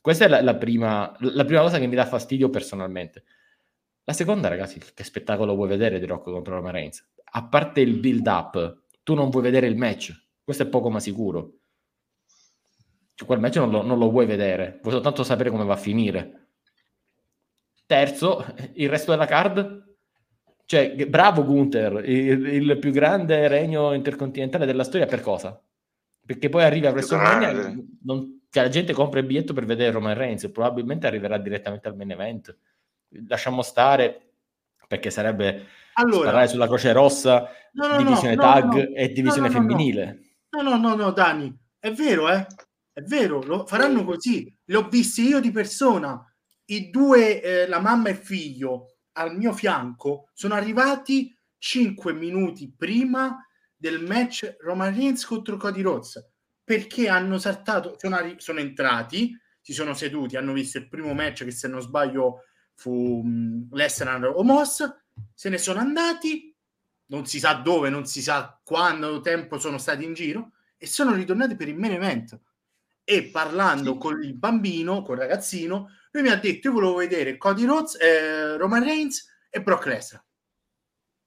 [0.00, 3.24] Questa è la, la, prima, la prima cosa che mi dà fastidio personalmente.
[4.08, 7.06] La seconda, ragazzi, che spettacolo vuoi vedere di Rocco contro Roman Reigns?
[7.32, 10.28] A parte il build up, tu non vuoi vedere il match.
[10.42, 11.58] Questo è poco ma sicuro.
[13.12, 15.76] Cioè, quel match non lo, non lo vuoi vedere, vuoi soltanto sapere come va a
[15.76, 16.52] finire.
[17.84, 19.84] Terzo, il resto della card
[20.64, 25.62] cioè, bravo Gunther, il, il, più grande regno intercontinentale della storia per cosa?
[26.24, 30.14] Perché poi arriva a WrestleMania, non, cioè, la gente compra il biglietto per vedere Roman
[30.14, 32.56] Reigns, probabilmente arriverà direttamente al main event
[33.26, 34.32] lasciamo stare
[34.86, 40.36] perché sarebbe allora, sparare sulla Croce Rossa, no, no, divisione no, tag e divisione femminile.
[40.50, 42.46] No, no, no, no, Dani, è vero, eh?
[42.92, 44.52] È vero, lo faranno così.
[44.66, 46.20] L'ho visto io di persona.
[46.66, 52.72] I due, eh, la mamma e il figlio, al mio fianco, sono arrivati 5 minuti
[52.76, 53.44] prima
[53.76, 56.32] del match Roman Reigns contro Cody Rhodes
[56.68, 61.44] perché hanno saltato, sono, arri- sono entrati, si sono seduti, hanno visto il primo match
[61.44, 62.42] che se non sbaglio
[62.78, 64.88] fu um, Lesnar o Moss,
[65.34, 66.54] se ne sono andati,
[67.06, 71.12] non si sa dove, non si sa quando tempo sono stati in giro, e sono
[71.12, 72.40] ritornati per il main event.
[73.02, 73.98] E parlando sì.
[73.98, 77.96] con il bambino, con il ragazzino, lui mi ha detto: Io volevo vedere Cody Rhodes,
[78.00, 80.24] eh, Roman Reigns e Brock Lesnar.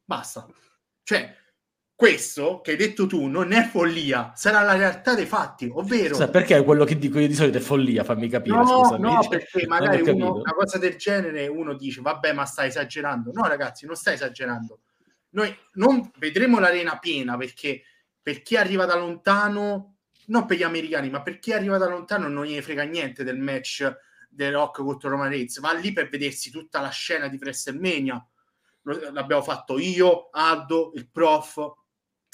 [0.06, 0.48] Basta.
[1.04, 1.36] Cioè,
[2.02, 6.16] questo che hai detto tu non è follia, sarà la realtà dei fatti, ovvero...
[6.16, 8.04] Scusa, perché quello che dico io di solito è follia?
[8.04, 8.56] Fammi capire.
[8.56, 9.02] No, scusami.
[9.02, 13.30] no, perché magari uno, una cosa del genere uno dice, vabbè, ma stai esagerando.
[13.32, 14.80] No, ragazzi, non stai esagerando.
[15.30, 17.84] Noi non vedremo l'arena piena perché
[18.20, 22.28] per chi arriva da lontano, non per gli americani, ma per chi arriva da lontano
[22.28, 23.96] non gli frega niente del match
[24.28, 28.28] del Rock contro Roman Reigns, va lì per vedersi tutta la scena di WrestleMania.
[29.12, 31.80] L'abbiamo fatto io, Aldo, il prof,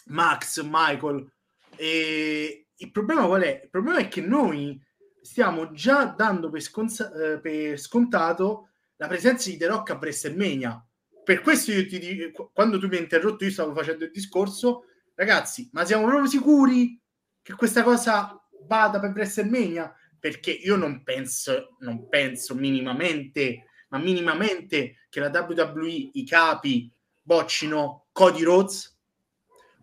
[0.07, 1.31] Max, Michael.
[1.75, 3.61] E il problema qual è?
[3.63, 4.81] Il problema è che noi
[5.21, 10.83] stiamo già dando per, sconza- eh, per scontato la presenza di The Rock a WrestleMania.
[11.23, 14.85] Per questo io ti dico, quando tu mi hai interrotto, io stavo facendo il discorso,
[15.15, 16.99] ragazzi, ma siamo proprio sicuri
[17.41, 19.93] che questa cosa vada per WrestleMania?
[20.19, 26.91] Perché io non penso, non penso minimamente, ma minimamente che la WWE, i capi,
[27.21, 28.96] boccino Cody Rhodes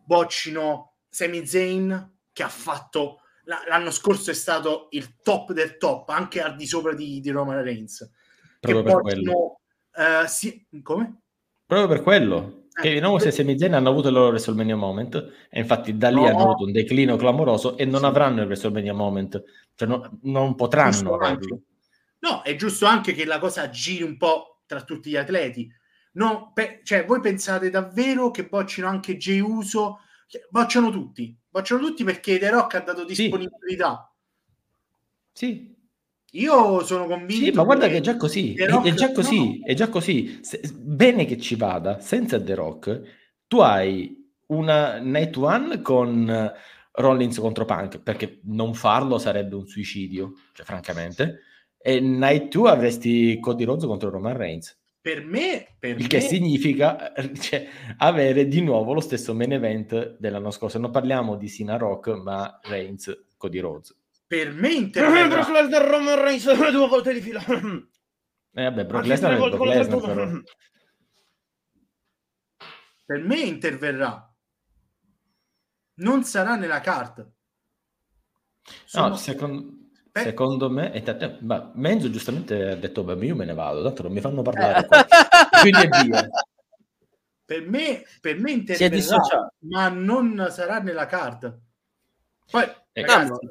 [0.04, 3.20] boccino Sami Zayn che ha fatto
[3.68, 7.62] l'anno scorso è stato il top del top anche al di sopra di, di Roman
[7.62, 8.10] Reigns
[8.60, 9.60] proprio che per boccino, quello
[10.22, 11.20] uh, sì, come?
[11.66, 15.14] proprio per quello Kevin Owens e Sami Zayn hanno avuto il loro WrestleMania moment
[15.48, 16.26] e infatti da lì no.
[16.26, 18.06] hanno avuto un declino clamoroso e non sì.
[18.06, 19.42] avranno il WrestleMania moment,
[19.76, 21.60] cioè no, non potranno averlo.
[22.18, 25.70] No, è giusto anche che la cosa giri un po' tra tutti gli atleti.
[26.14, 30.00] No, pe- cioè, voi pensate davvero che boccino anche Jey Uso?
[30.48, 34.12] Bocciano tutti, bocciano tutti perché The Rock ha dato disponibilità.
[35.33, 35.46] Sì.
[35.46, 35.72] sì.
[36.40, 37.44] Io sono convinto.
[37.44, 38.55] Sì, ma guarda che, che è già così.
[38.55, 39.59] È, è, già così.
[39.59, 39.66] No.
[39.66, 40.40] È già così.
[40.42, 43.03] Se, bene che ci vada, senza The Rock,
[43.46, 46.53] tu hai una Night One con
[46.92, 51.40] Rollins contro Punk, perché non farlo sarebbe un suicidio, cioè francamente.
[51.79, 54.77] E Night 2 avresti Cody Rhodes contro Roman Reigns.
[55.04, 56.06] Per me, per il me...
[56.06, 60.78] che significa cioè, avere di nuovo lo stesso main event dell'anno scorso.
[60.78, 63.94] Non parliamo di Sina Rock, ma Reigns Cody Rhodes.
[64.26, 67.44] Per me interverrà Brock Lesnar Roman Reigns due volte di fila.
[67.44, 70.40] Eh vabbè Brock Lesnar è Brock Lesnar però.
[73.04, 74.34] per me interverrà.
[75.96, 77.30] Non sarà nella carta
[78.86, 79.08] Sono...
[79.08, 79.73] no secondo,
[80.14, 80.22] Beh.
[80.22, 84.05] secondo me è t- ma Menzo giustamente ha detto beh io me ne vado tanto
[84.05, 84.87] non mi fanno parlare
[85.61, 86.29] quindi è via
[87.44, 91.59] per me, per me interverrà ma non sarà nella carta
[92.48, 92.64] poi
[92.96, 93.48] eh, Ragazzi,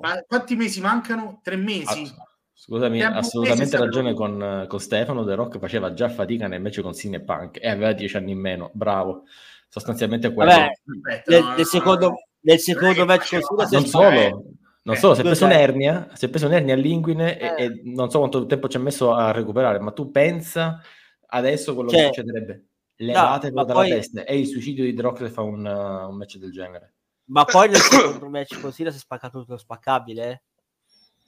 [0.00, 1.40] ma quanti mesi mancano?
[1.42, 2.08] Tre mesi?
[2.52, 5.24] Scusami, ha assolutamente ragione con, con, Stefano.
[5.24, 8.38] The Rock faceva già fatica nel match con Cine Punk e aveva dieci anni in
[8.38, 8.70] meno.
[8.72, 9.24] Bravo,
[9.68, 10.50] sostanzialmente quello.
[10.52, 10.70] Vabbè,
[11.26, 14.44] nel, nel, secondo, nel secondo match con Cine non solo,
[14.84, 17.54] non solo, si è preso un'ernia, si è preso un'ernia all'inguine eh.
[17.56, 20.80] e, e, non so quanto tempo ci ha messo a recuperare, ma tu pensa
[21.28, 22.64] adesso quello cioè, che succederebbe.
[22.96, 23.90] Levatelo no, dalla poi...
[23.90, 24.24] testa.
[24.24, 26.94] È il suicidio di che fa un, uh, un match del genere.
[27.26, 30.30] Ma poi nel secondo match con Sina si è spaccato tutto spaccabile.
[30.30, 30.42] Eh?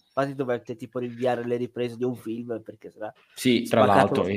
[0.08, 4.34] Infatti dovete tipo rinviare le riprese di un film perché sarà Sì, tra l'altro e,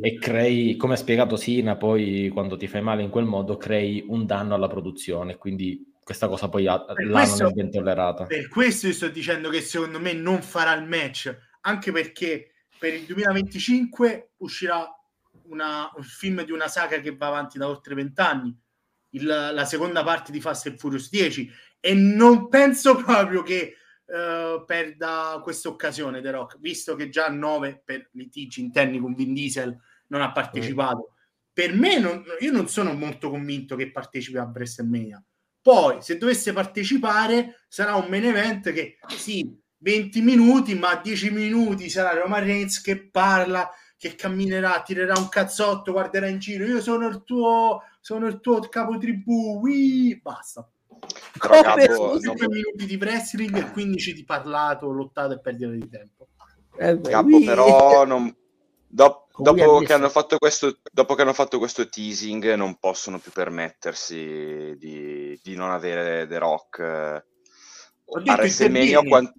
[0.00, 4.04] e, crei, come ha spiegato Sina, poi quando ti fai male in quel modo crei
[4.08, 8.24] un danno alla produzione, quindi questa cosa poi ha, là questo, non è ben tollerata.
[8.24, 12.94] Per questo io sto dicendo che secondo me non farà il match, anche perché per
[12.94, 14.88] il 2025 uscirà
[15.48, 18.58] una, un film di una saga che va avanti da oltre vent'anni
[19.20, 23.74] la seconda parte di Fast and Furious 10 e non penso proprio che
[24.06, 29.34] uh, perda questa occasione The Rock, visto che già 9 per litigi interni con Vin
[29.34, 31.10] Diesel non ha partecipato.
[31.10, 31.16] Mm.
[31.52, 35.22] Per me non, io non sono molto convinto che partecipi a WrestleMania.
[35.68, 41.90] Poi, se dovesse partecipare, sarà un main event che sì, 20 minuti, ma 10 minuti
[41.90, 46.64] sarà Roman Reigns che parla, che camminerà, tirerà un cazzotto, guarderà in giro.
[46.64, 50.66] Io sono il tuo sono il tuo capo tribù, wii, basta.
[51.38, 52.56] Però capo, 5 non...
[52.56, 56.28] minuti di wrestling e 15 di parlato, lottato e perdita di tempo.
[56.78, 58.34] Eh, beh, capo, però non...
[58.90, 63.30] Do- dopo, che hanno fatto questo, dopo che hanno fatto questo teasing non possono più
[63.30, 67.22] permettersi di, di non avere The Rock eh,
[68.24, 69.32] a WrestleMania quant...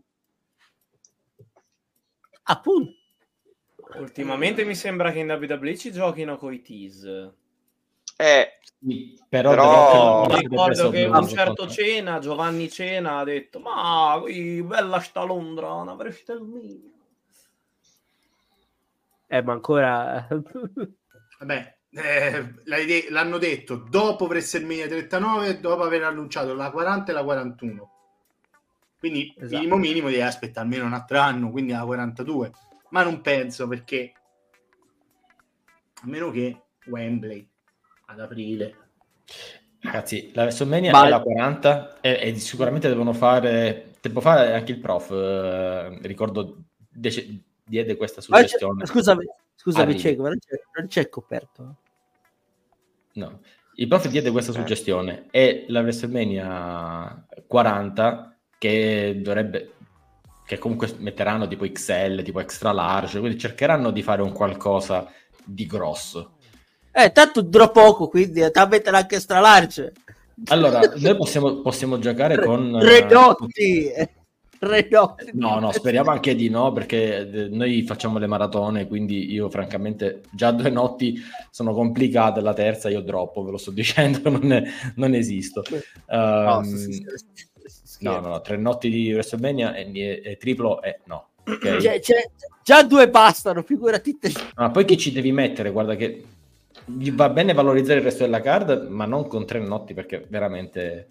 [2.43, 2.97] appunto.
[3.95, 7.33] Ultimamente mi sembra che in WWE ci giochino coi tease.
[8.15, 10.25] Eh, sì, però, però...
[10.27, 15.69] mi ricordo che un certo Cena, Giovanni Cena, ha detto: Ma qui, bella sta Londra,
[15.69, 16.98] non avresti il mio.
[19.31, 20.27] Eh, ma ancora.
[21.39, 22.53] Vabbè, eh,
[23.09, 27.91] l'hanno detto dopo WrestleMania 39, dopo aver annunciato la 40 e la 41.
[28.97, 29.55] Quindi esatto.
[29.55, 32.51] minimo minimo devi aspettare almeno un altro anno, quindi la 42.
[32.89, 34.13] Ma non penso perché
[36.01, 37.47] a meno che Wembley
[38.07, 38.75] ad aprile.
[39.81, 41.05] Ragazzi, la WrestleMania Ma...
[41.05, 46.63] è la 40 e, e, sicuramente devono fare, devo fare anche il prof, eh, ricordo
[46.89, 48.86] dece- diede questa suggestione.
[48.86, 51.75] Scusami, scusami Cieco, ma non c'è, non c'è coperto.
[53.13, 53.39] No,
[53.75, 59.73] il prof diede questa suggestione e la WrestleMania 40 che dovrebbe
[60.45, 65.08] che comunque metteranno tipo XL, tipo extra large, quindi cercheranno di fare un qualcosa
[65.45, 66.38] di grosso
[66.91, 69.93] eh, tanto dura poco, quindi da mettere anche stralarge.
[70.47, 72.77] Allora, noi possiamo, possiamo giocare con...
[72.79, 73.89] Redotti!
[73.89, 74.10] Eh,
[74.60, 75.30] Redotti!
[75.34, 80.22] No, no, speriamo anche di no, perché eh, noi facciamo le maratone, quindi io francamente
[80.32, 81.18] già due notti
[81.49, 84.64] sono complicate, la terza io droppo, ve lo sto dicendo, non, è,
[84.95, 85.64] non esisto.
[86.07, 87.05] Um, no, sì,
[87.66, 91.30] sì, no, no, tre notti di WrestleMania e, e triplo e no.
[91.45, 91.80] Okay.
[91.80, 92.30] C'è, c'è,
[92.62, 94.32] già due bastano, figurati te.
[94.55, 95.72] Ma poi chi ci devi mettere?
[95.72, 96.24] Guarda che
[96.86, 101.07] va bene valorizzare il resto della card, ma non con tre notti perché veramente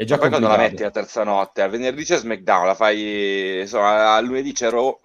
[0.00, 2.74] è già ma poi quando la metti la terza notte, a venerdì c'è SmackDown, la
[2.74, 4.98] fai insomma, a lunedì c'è Raw.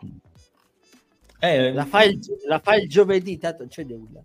[1.38, 4.24] Eh, la, fai il, la fai il giovedì, tanto non c'è nulla.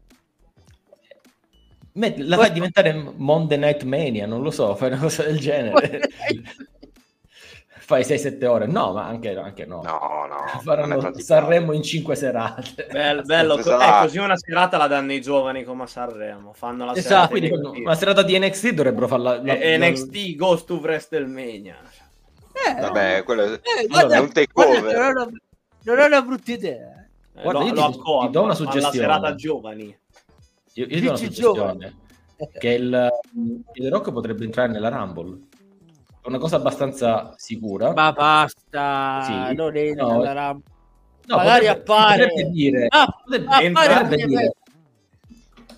[2.24, 6.02] la fai diventare Monday Night Mania, non lo so, fai una cosa del genere.
[7.90, 9.82] Fai 6-7 ore, no, ma anche, anche no.
[9.82, 10.46] No, no.
[10.62, 12.86] Faranno Sanremo in 5 serate.
[12.88, 13.58] Bello, bello.
[13.58, 16.52] Eh, così una serata la danno i giovani come a Sanremo.
[16.52, 19.42] Fanno la esatto, serata quindi una serata di NXT dovrebbero farla.
[19.42, 21.78] La, la, NXT Ghost to WrestleMania.
[22.52, 24.94] Eh, Vabbè, quello è, eh, guarda, è un takeover.
[24.94, 25.28] Guarda,
[25.82, 27.08] non è una brutta idea.
[27.34, 29.06] Eh, Guarda, io ti, ti, do una suggestione.
[29.06, 29.98] La serata giovani.
[30.74, 31.96] Io, io do una suggestione.
[32.56, 33.08] Che il,
[33.74, 35.48] il Rock potrebbe entrare nella Rumble.
[36.22, 37.92] È una cosa abbastanza sicura.
[37.92, 39.54] Ma basta, sì.
[39.54, 40.70] non entra no, nella Rumble.
[41.26, 42.26] No, Magari potrebbe, appare.
[42.26, 44.52] Potrebbe dire, ah, potrebbe, potrebbe, dire,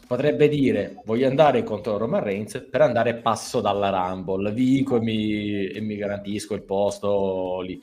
[0.07, 5.67] potrebbe dire voglio andare contro Roman Reigns per andare passo dalla Rumble, vinco e mi,
[5.67, 7.79] e mi garantisco il posto lì.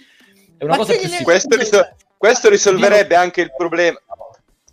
[0.57, 1.23] È una Ma cosa più sicura.
[1.23, 3.99] Questo, risol- questo risolverebbe anche il problema.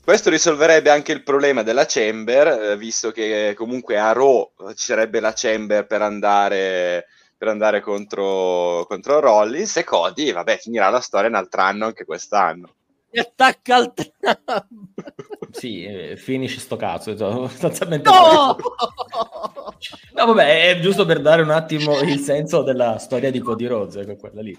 [0.02, 5.18] Questo risolverebbe anche il problema della Chamber, eh, visto che comunque a Raw ci sarebbe
[5.18, 7.06] la Chamber per andare,
[7.46, 12.04] per andare contro, contro Rollins e Cody, vabbè, finirà la storia un altro anno anche
[12.04, 12.74] quest'anno.
[13.08, 14.68] E attacca al tram.
[15.52, 17.16] sì, eh, finish sto cazzo,
[17.48, 18.10] sostanzialmente.
[18.10, 18.56] No!
[20.14, 23.94] no, vabbè, è giusto per dare un attimo il senso della storia di Cody Rhodes,
[23.96, 24.58] ecco quella lì.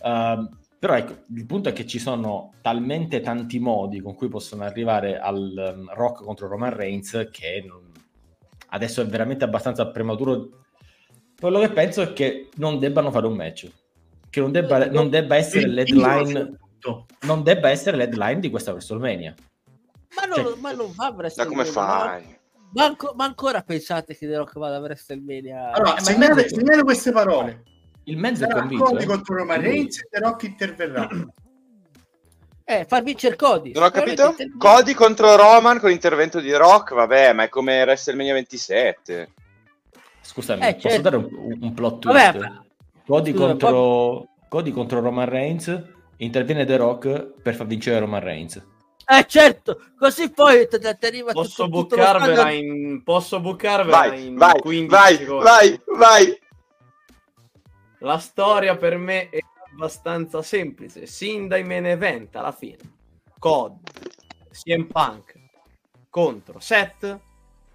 [0.00, 0.48] Uh,
[0.78, 5.18] però ecco, il punto è che ci sono talmente tanti modi con cui possono arrivare
[5.18, 7.90] al um, Rock contro Roman Reigns che non...
[8.68, 10.63] adesso è veramente abbastanza prematuro.
[11.38, 13.70] Quello che penso è che non debbano fare un match,
[14.30, 16.58] che non debba, non debba essere l'headline
[17.22, 19.34] non debba essere l'headline di questa WrestleMania.
[20.16, 21.56] Ma non, cioè, ma non va a WrestleMania.
[21.56, 22.38] Ma come fai?
[22.72, 25.72] Ma, ma, ma, ancora pensate che The Rock vada a WrestleMania?
[25.72, 27.62] Allora, segnate, segnate queste parole.
[28.04, 28.84] Il mezzo è convinto.
[28.84, 29.06] Cody eh?
[29.06, 31.08] contro Roman Reigns e The Rock interverrà.
[32.66, 33.72] Eh, far vincere Cody.
[33.72, 34.34] Non ho capito?
[34.56, 39.32] Cody contro Roman con l'intervento di Rock, vabbè, ma è come WrestleMania 27.
[40.24, 41.02] Scusami, eh, posso certo.
[41.02, 42.38] dare un, un, plot twist?
[42.38, 42.52] Vabbè,
[43.06, 44.28] Cody, scusa, contro, poi...
[44.48, 45.82] Cody contro Roman Reigns,
[46.16, 48.66] interviene The Rock per far vincere Roman Reigns.
[49.06, 54.58] Eh certo, così poi ti arriva posso tutto, bucarvela in posso bucarvela vai, in vai,
[54.58, 55.44] 15 vai, secondi.
[55.44, 56.38] vai, vai,
[57.98, 59.40] la storia per me è
[59.72, 62.78] abbastanza semplice, sin dai main event alla fine.
[63.38, 63.76] COD,
[64.50, 65.34] CM Punk
[66.08, 67.20] contro Seth,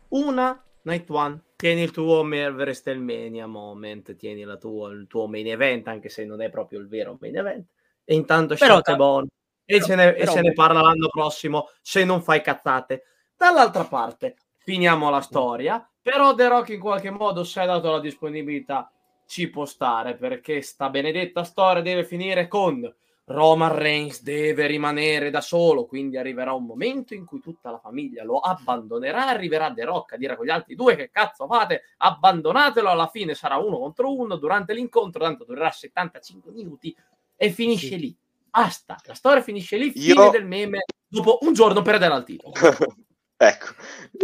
[0.09, 6.09] una Night One, tieni il tuo WrestleMania moment, tieni tua, il tuo main event, anche
[6.09, 7.67] se non è proprio il vero main event,
[8.03, 9.27] e intanto scelte Bon
[9.65, 13.03] e, se ne, però, e se ne parla l'anno prossimo se non fai cazzate.
[13.37, 17.99] Dall'altra parte, finiamo la storia, però The Rock in qualche modo si è dato la
[17.99, 18.91] disponibilità.
[19.27, 22.81] Ci può stare perché sta benedetta storia deve finire con
[23.29, 28.23] Roman Reigns deve rimanere da solo, quindi arriverà un momento in cui tutta la famiglia
[28.23, 32.89] lo abbandonerà, arriverà De Rock a dire con gli altri due che cazzo fate, abbandonatelo,
[32.89, 36.95] alla fine sarà uno contro uno durante l'incontro, tanto durerà 75 minuti
[37.35, 37.99] e finisce sì.
[37.99, 38.17] lì.
[38.49, 40.31] Basta, la storia finisce lì, fine Io...
[40.31, 42.53] del meme, dopo un giorno perderà il titolo.
[43.37, 43.67] ecco,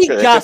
[0.03, 0.41] cioè,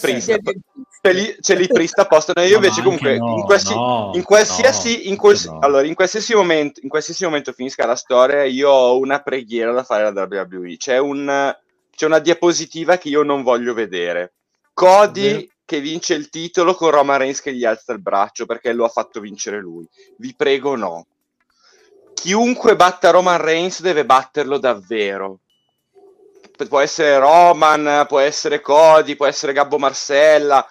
[1.02, 2.32] c'è lì, c'è lì Prista a posto.
[2.36, 5.96] No, io no, invece comunque no, in, qualsi, no, in, qualsiasi, in, quals- allora, in,
[5.96, 10.28] qualsiasi momento, in qualsiasi momento finisca la storia, io ho una preghiera da fare alla
[10.30, 10.78] WWE.
[10.78, 11.56] C'è, un,
[11.90, 14.34] c'è una diapositiva che io non voglio vedere.
[14.74, 18.86] Cody che vince il titolo con Roman Reigns che gli alza il braccio perché lo
[18.86, 19.88] ha fatto vincere lui.
[20.18, 21.08] Vi prego no.
[22.14, 25.40] Chiunque batta Roman Reigns deve batterlo davvero
[26.68, 30.64] può essere Roman, può essere Cody, può essere Gabbo Marcella,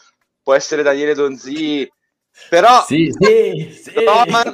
[0.51, 1.88] può essere Daniele Donzi,
[2.48, 4.05] però sì, sì, sì.
[4.05, 4.53] Roman,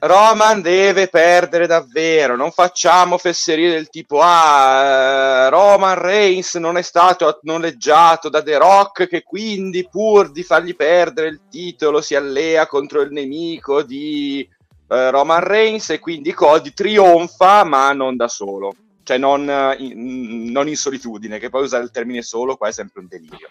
[0.00, 7.38] Roman, deve perdere davvero, non facciamo fesserie del tipo ah, Roman Reigns non è stato
[7.44, 13.00] noleggiato da The Rock che quindi pur di fargli perdere il titolo si allea contro
[13.00, 14.46] il nemico di
[14.88, 18.74] uh, Roman Reigns e quindi Cody trionfa ma non da solo.
[19.02, 23.00] Cioè non in, non in solitudine che poi usare il termine solo qua è sempre
[23.00, 23.48] un delirio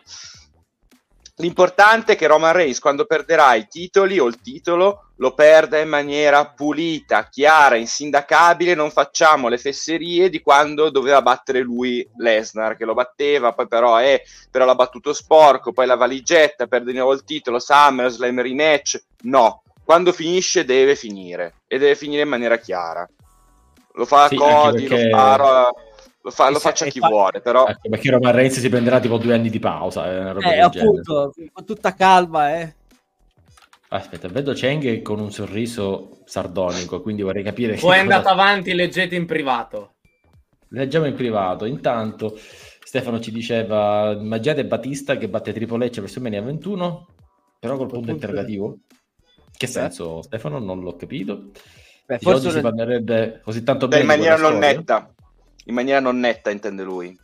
[1.42, 5.88] L'importante è che Roman Reigns, quando perderà i titoli o il titolo, lo perda in
[5.88, 8.76] maniera pulita, chiara, insindacabile.
[8.76, 13.96] Non facciamo le fesserie di quando doveva battere lui Lesnar, che lo batteva, poi però,
[13.96, 14.22] è,
[14.52, 19.02] però l'ha battuto sporco, poi la valigetta, perde di nuovo il titolo, SummerSlam, rematch.
[19.22, 23.08] No, quando finisce deve finire e deve finire in maniera chiara.
[23.94, 25.08] Lo fa sì, Cody, perché...
[25.08, 25.74] lo fa
[26.22, 27.08] lo, fa, lo faccia chi fa...
[27.08, 27.68] vuole, però...
[27.68, 30.36] Ecco, perché Roman Reigns si prenderà tipo due anni di pausa.
[30.36, 32.76] Eh, eh appunto, con tutta calma, eh.
[33.90, 37.76] Aspetta, vedo Cheng con un sorriso sardonico, quindi vorrei capire...
[37.76, 39.96] Poi è andato avanti, leggete in privato.
[40.70, 41.66] Leggiamo in privato.
[41.66, 42.38] Intanto
[42.90, 47.08] Stefano ci diceva, immaginate Batista che batte Triple H per Mania 21,
[47.60, 48.78] però col punto interrogativo.
[49.56, 50.60] Che senso, Stefano?
[50.60, 51.52] Non l'ho capito.
[52.06, 54.02] Beh, forse oggi si parlerebbe così tanto bene.
[54.02, 54.72] in maniera non storia.
[54.72, 55.14] netta.
[55.70, 57.16] In maniera non netta, intende lui.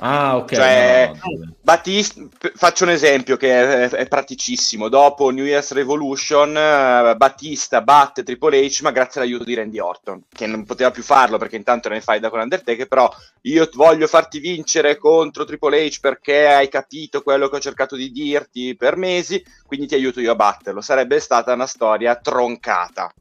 [0.00, 0.54] Ah, ok.
[0.54, 1.54] Cioè, no, no.
[1.60, 2.22] Batista,
[2.54, 4.88] faccio un esempio che è, è, praticissimo.
[4.88, 10.24] Dopo New Year's Revolution, uh, Battista batte Triple H, ma grazie all'aiuto di Randy Orton,
[10.32, 12.88] che non poteva più farlo perché intanto ne fai da con Undertaker.
[12.88, 13.12] Però
[13.42, 18.10] io voglio farti vincere contro Triple H perché hai capito quello che ho cercato di
[18.10, 20.80] dirti per mesi, quindi ti aiuto io a batterlo.
[20.80, 23.12] Sarebbe stata una storia troncata,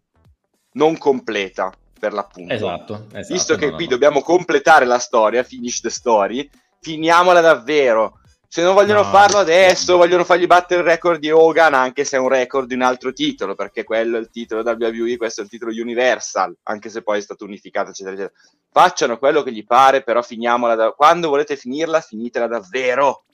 [0.74, 2.54] non completa per l'appunto.
[2.54, 3.08] Esatto.
[3.12, 3.92] esatto Visto che no, qui no.
[3.92, 8.20] dobbiamo completare la storia, finish the story finiamola davvero.
[8.50, 9.98] Se non vogliono no, farlo adesso, no.
[9.98, 13.12] vogliono fargli battere il record di Hogan, anche se è un record di un altro
[13.12, 17.18] titolo, perché quello è il titolo WWE, questo è il titolo Universal, anche se poi
[17.18, 18.40] è stato unificato, eccetera, eccetera.
[18.72, 20.92] Facciano quello che gli pare, però finiamola da...
[20.92, 23.26] Quando volete finirla, finitela davvero.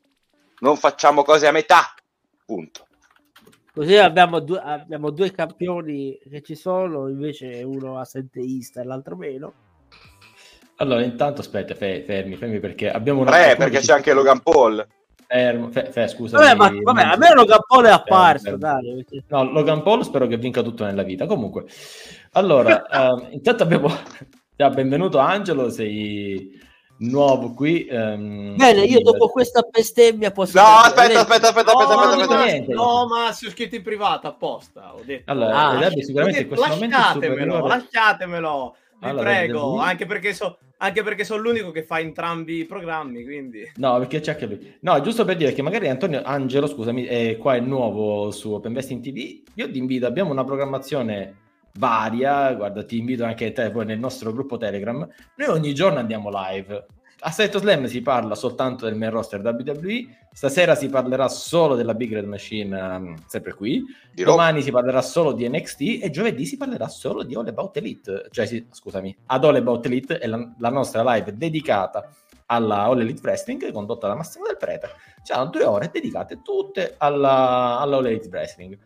[0.60, 1.94] Non facciamo cose a metà.
[2.44, 2.88] Punto.
[3.74, 9.16] Così abbiamo due, abbiamo due campioni che ci sono, invece uno a senteista e l'altro
[9.16, 9.54] meno
[10.78, 13.32] allora, intanto aspetta, fe, fermi, fermi perché abbiamo una...
[13.32, 14.86] Tre, perché c'è anche Logan Paul.
[15.26, 16.38] Fermo, fe, fe, scusa.
[16.38, 19.06] Vabbè, ma, vabbè, a me Logan Paul è apparso, fermo, dai.
[19.28, 21.26] No, Logan Paul spero che vinca tutto nella vita.
[21.26, 21.66] Comunque,
[22.34, 23.90] allora, uh, intanto abbiamo...
[24.56, 26.58] Benvenuto Angelo, sei
[27.10, 27.88] nuovo qui.
[27.90, 30.60] Um, Bene, io dopo questa bestemmia posso...
[30.60, 32.74] No, aspetta, aspetta, aspetta, no, aspetta, aspetta, aspetta.
[32.74, 35.32] No, ma si ho scritto in privato apposta, ho detto.
[35.32, 36.98] Allora, ah, sicuramente in questo momento...
[36.98, 38.76] Lasciatemelo, lasciatemelo.
[39.00, 43.24] Vi allora, prego, anche perché, so, anche perché sono l'unico che fa entrambi i programmi,
[43.26, 43.70] quindi...
[43.76, 44.78] No, perché c'è anche lui.
[44.80, 48.72] No, giusto per dire che magari Antonio Angelo, scusami, è qua è nuovo su Open
[48.72, 49.42] Investing TV.
[49.56, 51.43] Io ti invito, abbiamo una programmazione
[51.74, 55.08] varia, guarda, ti invito anche te poi nel nostro gruppo Telegram.
[55.36, 56.86] Noi ogni giorno andiamo live
[57.26, 61.94] a Seto Slam si parla soltanto del main roster WWE, stasera si parlerà solo della
[61.94, 63.82] Big Red Machine, um, sempre qui,
[64.14, 67.78] di domani si parlerà solo di NXT e giovedì si parlerà solo di All About
[67.78, 72.10] Elite, cioè sì, scusami, ad All About Elite è la, la nostra live dedicata
[72.48, 74.90] alla All Elite Wrestling condotta da Massimo del Prete.
[75.24, 78.78] C'erano due ore dedicate tutte alla, alla All Elite Wrestling.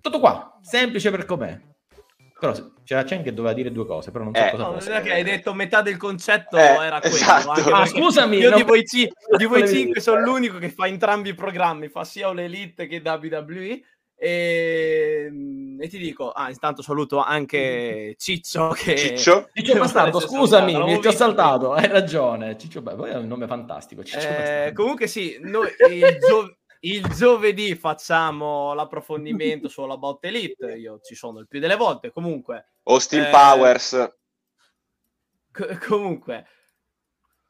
[0.00, 1.60] Tutto qua, semplice per com'è.
[2.38, 5.00] Però c'era Chen che doveva dire due cose, però non so eh, cosa no, fosse.
[5.00, 7.50] che hai detto metà del concetto eh, era esatto.
[7.50, 7.76] quello.
[7.76, 11.34] Ah, scusami, io di voi, ci, di voi cinque sono l'unico che fa entrambi i
[11.34, 13.82] programmi, fa sia l'Elite che WWE.
[14.20, 15.30] E,
[15.78, 21.08] e, ti dico, ah, intanto saluto anche Ciccio che Ciccio, Ciccio Bastardo, scusami, mi ti
[21.08, 22.56] ho saltato, hai ragione.
[22.56, 24.02] Ciccio, beh, poi è un nome fantastico.
[24.02, 30.76] Eh, comunque sì, noi, il, gio- il giovedì facciamo l'approfondimento sulla Bot Elite.
[30.76, 32.12] Io ci sono il più delle volte.
[32.12, 34.16] Comunque, Austin eh, Powers.
[35.50, 36.46] C- comunque,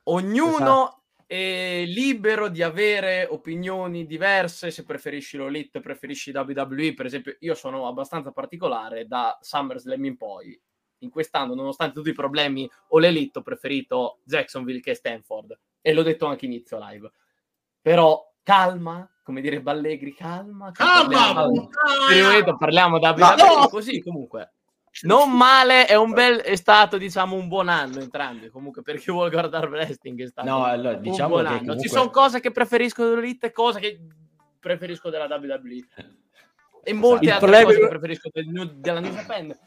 [0.04, 1.02] ognuno esatto.
[1.26, 4.70] è libero di avere opinioni diverse.
[4.70, 6.94] Se preferisci l'Elite, preferisci WWE.
[6.94, 10.60] Per esempio, io sono abbastanza particolare da SummerSlam in poi.
[11.02, 15.56] In quest'anno, nonostante tutti i problemi, ho l'Elite, ho preferito Jacksonville che Stanford.
[15.80, 17.10] E l'ho detto anche inizio live.
[17.80, 20.70] Però calma, come dire Ballegri, calma.
[20.72, 21.34] Calma!
[22.06, 23.68] Parliamo, parliamo da no!
[23.68, 24.54] così comunque.
[25.02, 28.48] Non male, è un bel, è stato diciamo un buon anno entrambi.
[28.48, 31.58] Comunque, per chi vuole guardare wrestling, è stato no, allora, diciamo buon anno.
[31.58, 31.82] Comunque...
[31.82, 34.00] Ci sono cose che preferisco dell'Elite e cose che
[34.58, 35.86] preferisco della WWE.
[36.82, 37.64] E molte Il altre problema...
[37.64, 39.58] cose che preferisco del, della New Japan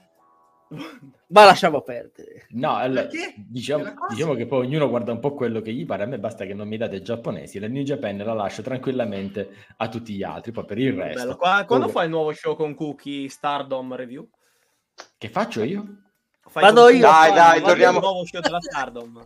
[1.27, 2.47] ma lasciamo perdere.
[2.51, 6.03] No, allora, diciamo, diciamo, che poi ognuno guarda un po' quello che gli pare.
[6.03, 7.59] A me basta che non mi date i giapponesi.
[7.59, 10.51] La New Japan la lascio tranquillamente a tutti gli altri.
[10.51, 11.19] Poi per il resto.
[11.21, 11.35] Bello.
[11.35, 14.27] Qua, quando fai il nuovo show con Cookie Stardom Review?
[15.17, 15.85] Che faccio io?
[16.47, 17.01] Fai Vado io.
[17.01, 17.99] Dai, dai, torniamo.
[17.99, 19.25] nuovo show della Stardom.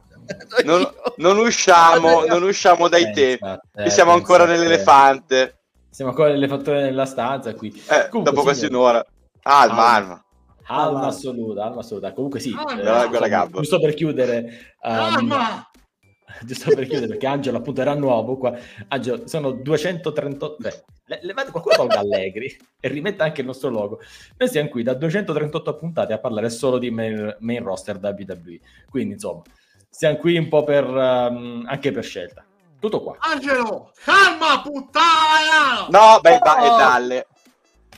[0.63, 0.87] non,
[1.17, 3.39] non, usciamo, non usciamo dai te.
[3.75, 5.59] Eh, siamo ancora nell'elefante.
[5.89, 7.69] Siamo ancora nell'elefantone nella stanza qui.
[7.69, 9.03] Eh, Comunque, dopo quasi un'ora.
[9.43, 10.24] Alma, ah, alma.
[10.67, 12.13] Alma ah, assoluta, alma assoluta.
[12.13, 14.75] Comunque sì, ah, eh, giusto per chiudere...
[14.81, 15.33] Um,
[16.43, 18.57] giusto per chiudere, perché Angelo appunto era nuovo qua.
[18.87, 20.57] Angelo, sono 238...
[20.59, 23.99] Beh, levate qualcuno tolga Allegri e rimetta anche il nostro logo.
[24.37, 28.59] Noi siamo qui da 238 puntate a parlare solo di main, main roster WWE.
[28.89, 29.43] Quindi, insomma,
[29.89, 30.85] siamo qui un po' per...
[30.85, 32.43] Um, anche per scelta.
[32.79, 33.15] Tutto qua.
[33.19, 35.87] Angelo, calma puttana!
[35.89, 36.65] No, beh, oh!
[36.65, 37.27] e dalle.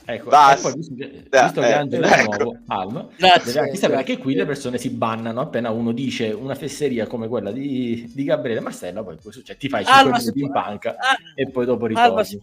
[0.10, 2.44] Ecco, poi, visto che, visto che eh, Angelo è ecco.
[2.44, 7.08] nuovo, Palm, deve sapere che qui le persone si bannano appena uno dice una fesseria
[7.08, 9.60] come quella di, di Gabriele Marcello, poi succede?
[9.60, 12.40] Ti fai 5 Alba minuti in panca ah, e poi dopo ritorni.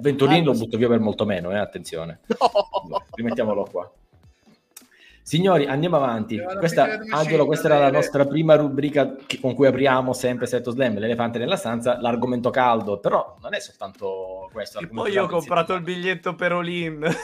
[0.00, 2.20] Ventolino lo butto via per molto meno, eh, attenzione.
[2.88, 3.04] No.
[3.14, 3.92] Rimettiamolo qua.
[5.22, 6.36] Signori, andiamo avanti.
[6.58, 11.38] Questa, Angelo, questa era la nostra prima rubrica con cui apriamo sempre Setto Slam, l'elefante
[11.38, 14.80] nella stanza, l'argomento caldo, però non è soltanto questo.
[14.80, 17.06] E poi io ho comprato il biglietto per Olin.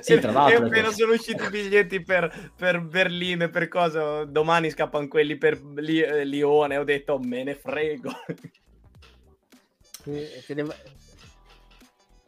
[0.00, 0.64] sì, tra l'altro.
[0.64, 5.36] E appena sono usciti i biglietti per, per Berlino e per cosa, domani scappano quelli
[5.36, 8.10] per Li- Lione, ho detto me ne frego.
[10.02, 10.66] te ne,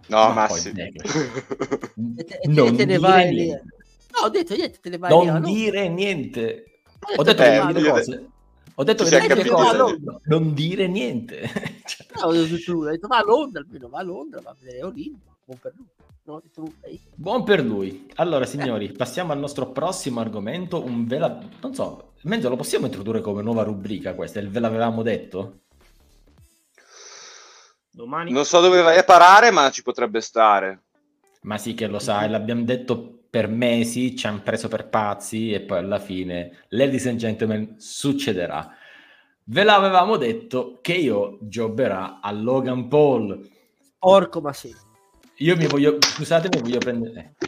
[0.09, 0.73] No, ma sì.
[2.47, 3.65] non dire vai niente.
[4.13, 5.95] No, ho detto niente, te ne vai Non via, dire no?
[5.95, 6.65] niente.
[7.17, 8.29] Ho detto, eh, delle cose.
[8.75, 9.99] Ho detto che delle cose.
[10.25, 11.49] Non dire niente.
[12.21, 15.35] no, ho detto va a Londra, almeno va a Londra, va a vedere Olimpo.
[15.45, 15.87] Buon per lui.
[16.27, 16.43] No,
[17.15, 18.11] Buon per lui.
[18.17, 20.83] Allora, signori, passiamo al nostro prossimo argomento.
[20.83, 21.39] Un vela...
[21.61, 24.41] Non so, mezzo lo possiamo introdurre come nuova rubrica questa?
[24.41, 25.66] Il ve l'avevamo detto?
[27.97, 28.31] Domani.
[28.31, 30.83] Non so dove vai a parare, ma ci potrebbe stare.
[31.45, 35.63] Ma sì che lo sai, l'abbiamo detto per mesi, ci hanno preso per pazzi e
[35.63, 38.71] poi alla fine, ladies and gentlemen, succederà.
[39.45, 43.49] Ve l'avevamo detto che io gioberà a Logan Paul.
[43.99, 44.75] Porco ma sì.
[45.37, 47.35] Io mi voglio, scusatemi, voglio prendere...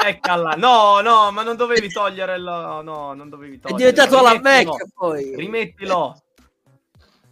[0.00, 2.38] Eccola, no, no, ma non dovevi togliere.
[2.38, 3.90] No, non dovevi togliere.
[3.90, 5.36] È diventato la Mac poi.
[5.36, 6.22] Rimettilo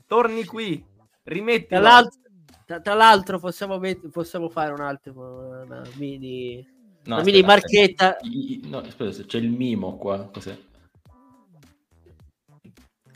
[0.06, 0.84] torni qui,
[1.24, 1.68] rimetti.
[1.68, 2.20] Tra l'altro,
[2.64, 6.66] tra, tra l'altro possiamo, met- possiamo, fare un attimo una mini,
[7.04, 8.16] no, una mini marchetta.
[8.62, 10.58] No, aspetta, c'è il mimo qua, cos'è?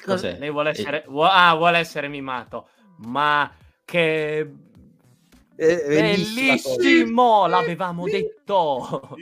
[0.03, 0.39] Cos'è?
[0.39, 1.09] Lei vuole essere, e...
[1.23, 2.69] ah, vuole essere mimato,
[2.99, 3.53] ma
[3.85, 4.51] che
[5.57, 9.17] bellissimo, l'avevamo detto.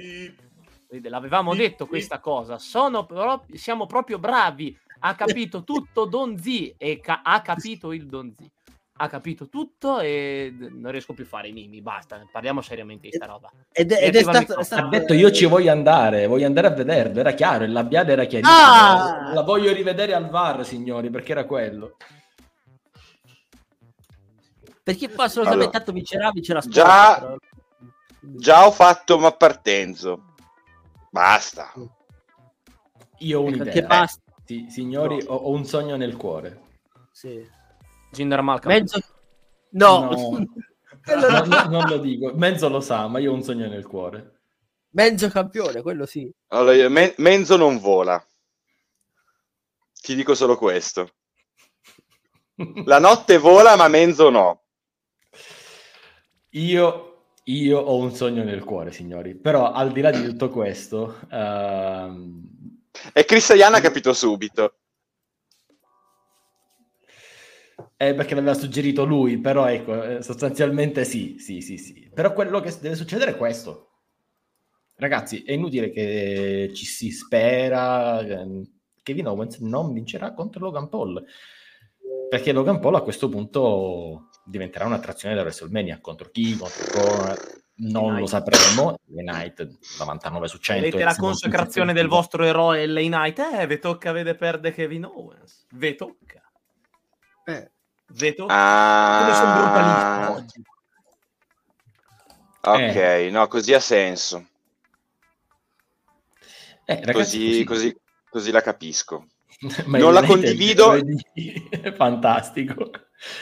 [1.03, 2.59] L'avevamo detto questa cosa.
[2.59, 8.51] Sono pro- siamo proprio bravi ha capito tutto Donzi e ca- ha capito il Donzi.
[9.01, 13.15] Ha capito tutto e non riesco più a fare i mimi, basta, parliamo seriamente di
[13.15, 13.49] sta roba.
[13.71, 14.87] Ed, ed è stato, stato...
[14.87, 18.25] Ha detto io ci voglio andare, voglio andare a vederlo, era chiaro, il labiale era
[18.25, 18.57] chiarissimo.
[18.59, 19.33] Ah!
[19.33, 21.97] La voglio rivedere al VAR, signori, perché era quello.
[24.83, 27.37] Perché poi assolutamente allora, tanto vincerà, vincerà sport, già, però.
[28.19, 30.35] già ho fatto ma partenzo.
[31.11, 31.73] Basta.
[33.19, 33.87] Io ho un'idea.
[33.87, 34.23] Basta.
[34.49, 35.35] Sì, signori, no.
[35.35, 36.79] ho, ho, un sogno nel cuore.
[37.13, 37.47] Sì.
[38.11, 38.75] Jinder Malcolm.
[38.79, 38.99] Mezzo...
[39.73, 40.09] No.
[40.09, 40.39] no.
[41.05, 44.39] no, no non lo dico, Menzo lo sa, ma io ho un sogno nel cuore.
[44.93, 46.33] Mezzo campione, quello sì.
[46.47, 48.27] Allora, Men- Menzo non vola.
[50.01, 51.11] Ti dico solo questo.
[52.87, 54.63] La notte vola, ma Menzo no.
[56.53, 59.35] Io, io ho un sogno nel cuore, signori.
[59.35, 62.48] Però al di là di tutto questo, uh,
[63.13, 64.79] e Chris Ian ha capito subito.
[67.97, 72.11] Eh, perché l'aveva suggerito lui, però ecco, eh, sostanzialmente sì, sì, sì, sì.
[72.13, 73.87] Però quello che deve succedere è questo.
[74.97, 78.71] Ragazzi, è inutile che ci si spera che
[79.03, 81.25] Kevin Owens non vincerà contro Logan Paul.
[82.29, 86.01] Perché Logan Paul a questo punto diventerà un'attrazione da WrestleMania.
[86.01, 86.57] Contro chi?
[86.57, 87.39] Contro Conor?
[87.79, 88.99] Non lo sapremo.
[89.07, 90.83] United 99 su 100.
[90.83, 93.55] Vedete la consacrazione del vostro eroe United?
[93.55, 95.67] Eh, vi tocca vedere perdere Kevin Owens.
[95.71, 96.43] Vi tocca.
[97.45, 97.71] Eh.
[98.09, 98.55] Vi tocca.
[98.55, 99.19] Ah.
[99.21, 100.63] Come sono brutalista oggi.
[102.61, 103.31] Ok, eh.
[103.31, 104.47] no, così ha senso.
[106.85, 107.97] Eh, ragazzi, così, così,
[108.29, 109.27] così la capisco.
[109.87, 110.95] non la condivido.
[111.97, 112.91] Fantastico.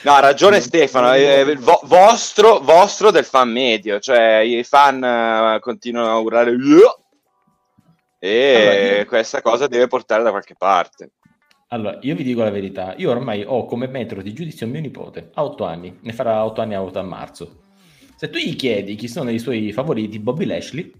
[0.04, 5.60] No, ha ragione Stefano, è vo- vostro, vostro del fan medio, cioè i fan uh,
[5.60, 6.54] continuano a urlare
[8.18, 9.04] e allora, io...
[9.04, 11.12] questa cosa deve portare da qualche parte.
[11.68, 15.30] Allora, io vi dico la verità, io ormai ho come metro di giudizio mio nipote,
[15.34, 17.60] a 8 anni, ne farà 8 anni a 8 a marzo.
[18.16, 20.90] Se tu gli chiedi chi sono i suoi favoriti, Bobby Lashley,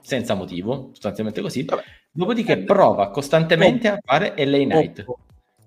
[0.00, 1.82] senza motivo, sostanzialmente così, Vabbè.
[2.12, 5.04] dopodiché prova costantemente a fare LA Night.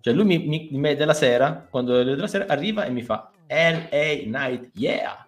[0.01, 4.23] Cioè lui mi, mi, mi della sera, quando della sera arriva e mi fa LA
[4.25, 5.27] Night, yeah!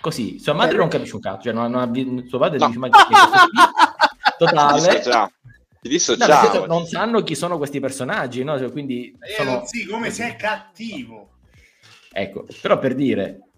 [0.00, 2.66] Così, sua madre non capisce un cazzo, cioè non, non ha, suo padre no.
[2.66, 2.98] dice ma che
[4.38, 5.02] totale.
[5.80, 6.60] Ti dissociavo.
[6.60, 8.56] No, non sanno chi sono questi personaggi, no?
[8.58, 9.62] Cioè, quindi eh, sono...
[9.66, 11.30] sì, come sei cattivo.
[12.12, 13.48] Ecco, però per dire,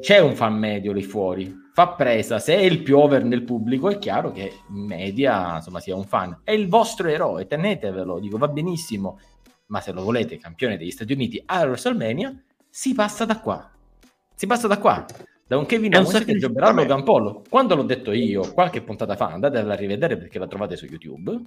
[0.00, 3.90] c'è un fan medio lì fuori, fa presa, se è il più over nel pubblico
[3.90, 8.38] è chiaro che in media insomma sia un fan, è il vostro eroe, tenetevelo, dico
[8.38, 9.18] va benissimo,
[9.74, 12.32] ma se lo volete campione degli Stati Uniti a WrestleMania,
[12.70, 13.68] si passa da qua.
[14.32, 15.04] Si passa da qua.
[15.44, 17.42] Da un Kevin Owens che giocherà Logan Paul.
[17.48, 21.42] Quando l'ho detto io, qualche puntata fa, andatela a rivedere perché la trovate su YouTube,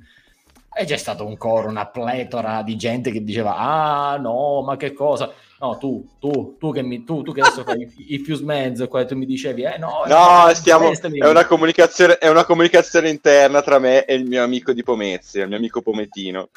[0.76, 4.92] e c'è stato un coro, una pletora di gente che diceva, ah no, ma che
[4.92, 5.32] cosa.
[5.62, 9.06] No, tu, tu, tu che, mi, tu, tu che adesso fai i fuse mezzo, qua
[9.06, 13.80] tu mi dicevi, eh no, no, stiamo, è, una comunicazione, è una comunicazione interna tra
[13.80, 16.50] me e il mio amico di Pomezia, il mio amico Pometino.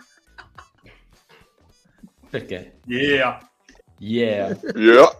[2.30, 2.78] Perché?
[2.86, 3.38] Yeah.
[3.98, 4.56] Yeah.
[4.76, 5.10] Yeah.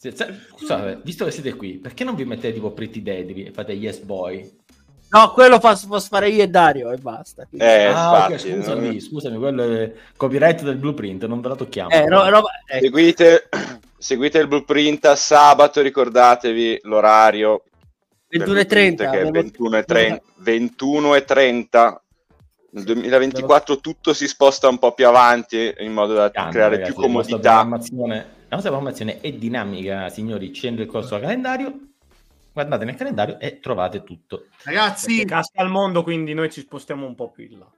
[0.00, 3.98] Scusate, visto che siete qui, perché non vi mettete tipo Pretty Deadly e fate Yes
[3.98, 4.56] Boy?
[5.10, 7.48] No, quello posso, posso fare io e Dario e basta.
[7.50, 9.00] Eh, ah, infatti, okay, scusami, no?
[9.00, 11.90] scusami, quello è copyright del blueprint, non ve la tocchiamo.
[11.90, 12.84] Eh, no, no, ecco.
[12.84, 13.48] seguite,
[13.98, 17.64] seguite, il blueprint a sabato, ricordatevi l'orario.
[18.30, 19.10] 21.30.
[19.10, 20.20] Che è 21.30.
[20.44, 21.96] 21.30.
[22.70, 26.92] Nel 2024 tutto si sposta un po' più avanti in modo da Cambia, creare ragazzi,
[26.92, 27.54] più comodità.
[27.54, 30.52] La nostra programmazione è dinamica, signori.
[30.52, 31.72] Scendo il corso al calendario,
[32.52, 34.48] guardate nel calendario e trovate tutto.
[34.64, 37.70] Ragazzi, Perché casca al mondo, quindi noi ci spostiamo un po' più in là.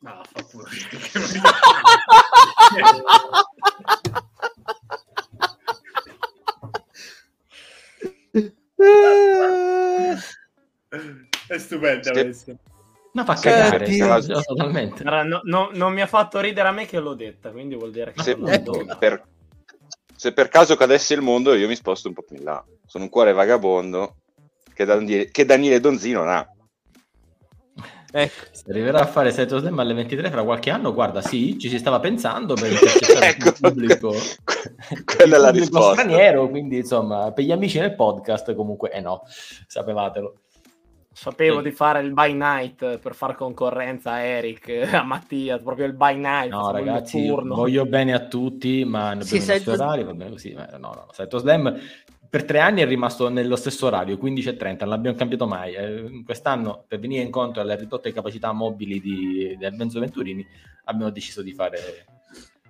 [0.00, 0.70] No, fa pure.
[11.48, 12.54] è stupenda questa.
[13.12, 15.02] Ma fa cagare, cioè, totalmente.
[15.02, 18.12] No, no, non mi ha fatto ridere a me che l'ho detta, quindi vuol dire
[18.12, 18.22] che...
[18.22, 18.36] Se,
[18.98, 19.24] per,
[20.14, 22.64] se per caso cadesse il mondo, io mi sposto un po' più in là.
[22.86, 24.16] Sono un cuore vagabondo
[24.74, 26.48] che Daniele, che Daniele Donzi non ha.
[28.10, 28.46] Ecco.
[28.52, 31.78] Se arriverà a fare Seto Slam alle 23 fra qualche anno, guarda, sì, ci si
[31.78, 32.72] stava pensando per
[33.22, 33.48] ecco.
[33.48, 34.14] il pubblico,
[35.04, 35.92] Quella è la risposta.
[35.92, 39.22] straniero, quindi insomma, per gli amici nel podcast comunque, eh no,
[39.66, 40.40] sapevatelo.
[41.10, 41.64] Sapevo sì.
[41.64, 46.16] di fare il by night per far concorrenza a Eric, a Mattia, proprio il by
[46.16, 46.50] night.
[46.50, 49.72] No, ragazzi, voglio bene a tutti, ma sì, per sento...
[49.72, 50.52] orari va bene così.
[50.52, 51.76] No, no, Seto Slam
[52.30, 55.74] per tre anni è rimasto nello stesso orario, 15.30, non l'abbiamo cambiato mai.
[55.74, 60.46] Eh, quest'anno, per venire incontro alle ridotte capacità mobili di, del Benzo Venturini,
[60.84, 61.78] abbiamo deciso di fare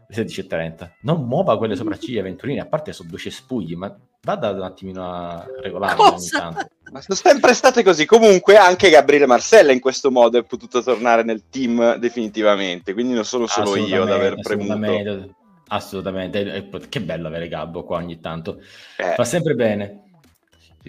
[0.09, 0.91] le 16.30.
[1.03, 5.47] Non muova quelle sopracciglia Venturini, a parte sono due cespugli, ma vada un attimino a
[5.61, 6.69] regolare ogni tanto.
[6.91, 8.07] Ma sono sempre state così.
[8.07, 13.25] Comunque anche Gabriele Marcella in questo modo è potuto tornare nel team definitivamente, quindi non
[13.25, 15.35] sono solo io ad aver premuto.
[15.71, 18.63] Assolutamente, che bello avere Gabbo qua ogni tanto.
[18.97, 19.13] Eh.
[19.15, 20.05] Fa sempre bene.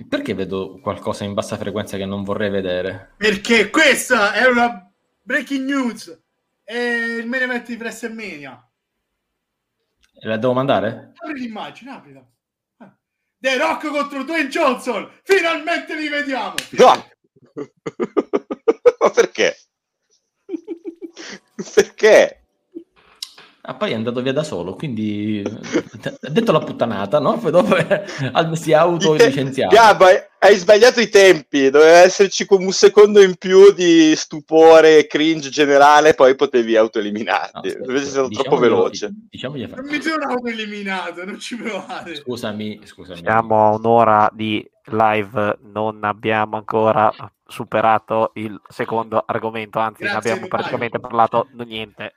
[0.08, 3.12] Perché vedo qualcosa in bassa frequenza che non vorrei vedere?
[3.18, 4.90] Perché questa è una
[5.22, 6.22] breaking news
[6.64, 8.70] e il main event di WrestleMania.
[10.22, 11.12] E la devo mandare?
[11.16, 12.26] Apri l'immagine, aprila.
[13.42, 15.10] The Rock contro Dwayne Johnson!
[15.24, 16.56] Finalmente li vediamo!
[16.72, 17.10] No!
[19.00, 19.58] Ma perché?
[21.74, 22.39] perché?
[23.70, 27.38] Ah, poi è andato via da solo, quindi ha detto la puttanata, no?
[27.38, 27.76] Poi dopo
[28.56, 29.76] si è autolicenziato.
[29.76, 30.08] Gabba,
[30.40, 35.50] hai sbagliato i tempi, doveva esserci come un secondo in più di stupore e cringe
[35.50, 37.68] generale, poi potevi autoeliminarti.
[37.78, 39.12] No, Invece sei stato diciamo troppo veloce.
[39.30, 42.16] Diciamo non mi sono autoeliminato, non ci provate.
[42.16, 43.20] Scusami, scusami.
[43.20, 47.14] Siamo a un'ora di live, non abbiamo ancora
[47.46, 52.16] superato il secondo argomento, anzi Grazie, ne abbiamo praticamente parlato niente.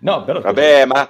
[0.00, 0.40] No, però...
[0.40, 1.08] Vabbè, ma,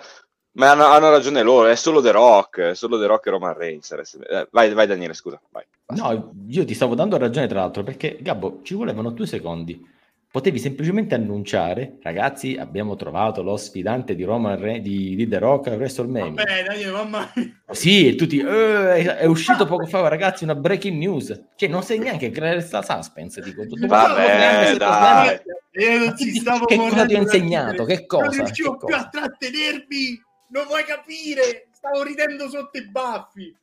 [0.52, 3.54] ma hanno, hanno, ragione loro, è solo The Rock, è solo The Rock e Roman
[3.54, 3.90] Reigns.
[3.92, 5.40] Eh, vai, vai Daniele, scusa.
[5.50, 5.64] Vai.
[5.86, 9.84] No, io ti stavo dando ragione tra l'altro, perché Gabbo, ci volevano due secondi.
[10.32, 15.66] Potevi semplicemente annunciare, ragazzi, abbiamo trovato lo sfidante di Roman Re- di, di The Rock
[15.66, 16.42] a WrestleMania.
[16.42, 17.30] Vabbè, Daniele, mamma
[17.70, 21.48] Sì, e tutti, eh, è uscito poco fa, ragazzi, una breaking news.
[21.54, 23.64] Cioè, non sai neanche creare sta suspense, dico.
[23.86, 25.40] Vabbè, dai.
[25.72, 27.84] Io non ci stavo che cosa ti ho insegnato?
[27.84, 28.24] Che cosa?
[28.24, 31.66] Non riuscivo più a trattenermi, non vuoi capire?
[31.72, 33.54] Stavo ridendo sotto i baffi.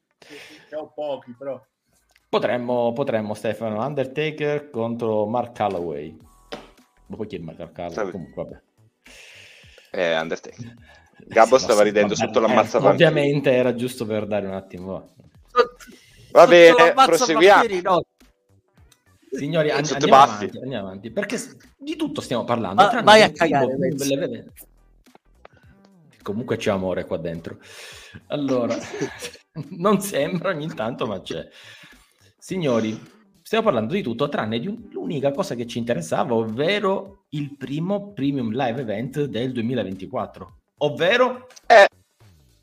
[0.69, 1.59] Ne ho pochi, però.
[2.29, 6.27] Potremmo, potremmo, Stefano, Undertaker contro Mark Calloway.
[7.09, 8.11] Ma poi chi è Mark Calloway?
[8.11, 8.61] Comunque, vabbè.
[9.91, 10.73] Eh, Undertaker.
[11.25, 15.15] Gabbo sì, stava ridendo vabbè, sotto l'ammazza eh, Ovviamente era giusto per dare un attimo.
[16.31, 17.81] Va bene, proseguiamo.
[17.81, 18.03] No.
[19.31, 21.37] Signori, and- andiamo, avanti, andiamo avanti, perché
[21.77, 22.83] di tutto stiamo parlando.
[22.83, 23.75] Va, vai a cagare.
[26.21, 27.57] Comunque c'è amore qua dentro.
[28.27, 28.75] Allora,
[29.77, 31.47] non sembra ogni tanto, ma c'è.
[32.37, 32.99] Signori,
[33.49, 38.13] stiamo parlando di tutto tranne di un, l'unica cosa che ci interessava, ovvero il primo
[38.13, 41.87] premium live event del 2024, ovvero eh.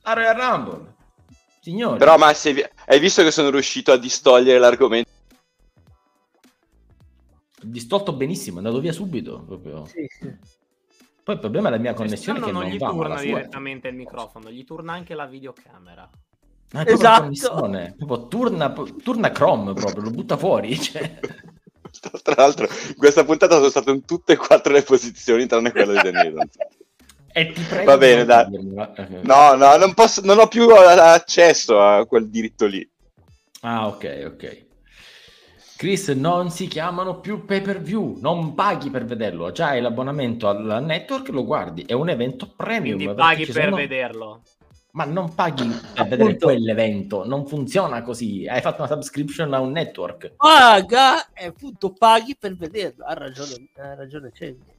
[0.03, 0.95] a Royal Rumble.
[1.61, 1.99] Signori.
[1.99, 5.11] Però, ma hai visto che sono riuscito a distogliere l'argomento?
[7.63, 9.43] distolto benissimo, è andato via subito.
[9.43, 9.87] Proprio.
[9.87, 10.33] Sì, sì.
[11.21, 13.97] Poi il problema è la mia connessione che non, non gli va, turna direttamente il
[13.97, 16.09] microfono, gli turna anche la videocamera.
[16.73, 17.31] Ma è esatto.
[17.97, 20.77] proprio turna, turna Chrome proprio, lo butta fuori.
[20.81, 21.19] Cioè.
[22.23, 26.01] Tra l'altro, in questa puntata sono stato in tutte e quattro le posizioni, tranne quella
[26.01, 26.49] di Daniele.
[27.33, 28.47] E ti prego Va bene, dai.
[29.23, 32.89] No, no, non, posso, non ho più accesso a quel diritto lì.
[33.63, 34.65] Ah, ok, ok.
[35.77, 40.49] Chris, non si chiamano più pay per view, non paghi per vederlo, già hai l'abbonamento
[40.49, 42.97] al network, lo guardi, è un evento premium.
[42.97, 43.77] Quindi paghi per sono...
[43.77, 44.43] vederlo.
[44.97, 48.47] Ma non paghi per vedere quell'evento, non funziona così.
[48.49, 50.33] Hai fatto una subscription a un network.
[50.37, 53.05] Paga e appunto paghi per vederlo.
[53.05, 54.75] Ha ragione, ha ragione Cengi.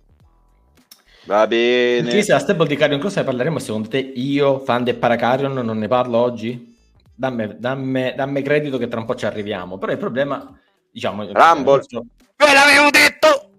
[1.26, 2.09] Va bene.
[2.09, 3.59] Chris, a Stable di Carrion Cross ne parleremo.
[3.59, 6.76] Secondo te io, fan del Paracarion, non ne parlo oggi?
[7.13, 9.78] Dammi, dammi, dammi credito che tra un po' ci arriviamo.
[9.78, 10.57] Però il problema
[10.97, 13.51] diciamo Rumble ve l'avevo detto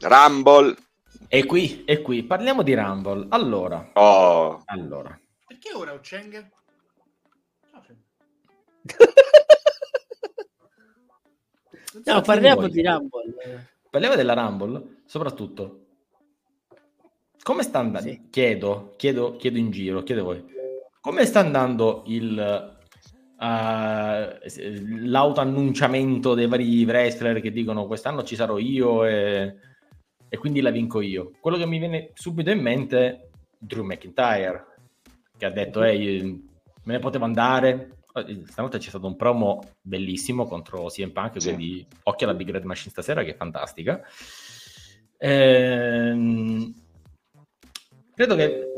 [0.00, 0.76] Rumble
[1.26, 4.60] e qui e qui parliamo di Rumble allora oh.
[4.66, 5.18] allora
[5.62, 6.50] perché ora Ucheng
[12.04, 13.68] no, parliamo di Rumble.
[13.88, 15.78] Parliamo della Rumble soprattutto.
[17.42, 18.08] Come sta andando?
[18.08, 18.28] Sì.
[18.30, 20.44] chiedo, chiedo chiedo in giro chiedo voi.
[21.00, 22.80] Come sta andando il
[23.38, 24.38] uh,
[25.06, 29.56] l'autoannunciamento dei vari wrestler che dicono quest'anno ci sarò io e,
[30.28, 31.32] e, quindi la vinco io.
[31.40, 34.71] Quello che mi viene subito in mente è Drew McIntyre,
[35.42, 36.22] che ha detto ehi,
[36.84, 37.98] me ne potevo andare.
[38.44, 41.48] Stanotte c'è stato un promo bellissimo contro CM Punk, sì.
[41.48, 44.00] quindi occhio alla Big Red Machine stasera che è fantastica.
[45.18, 46.74] Ehm,
[48.14, 48.72] credo che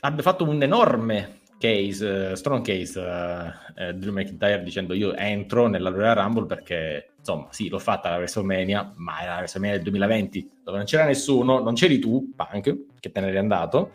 [0.00, 5.68] abbia fatto un enorme case, uh, strong case uh, uh, Drew McIntyre dicendo io entro
[5.68, 9.84] nella Royal Rumble perché insomma sì l'ho fatta la WrestleMania ma era la WrestleMania del
[9.84, 13.92] 2020 dove non c'era nessuno, non c'eri tu Punk che te ne eri andato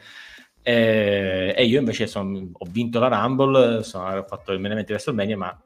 [0.68, 4.90] e, e io invece son, ho vinto la Rumble sono, ho fatto il main event
[4.90, 5.64] WrestleMania ma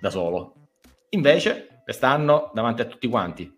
[0.00, 0.54] da solo
[1.10, 3.56] invece quest'anno davanti a tutti quanti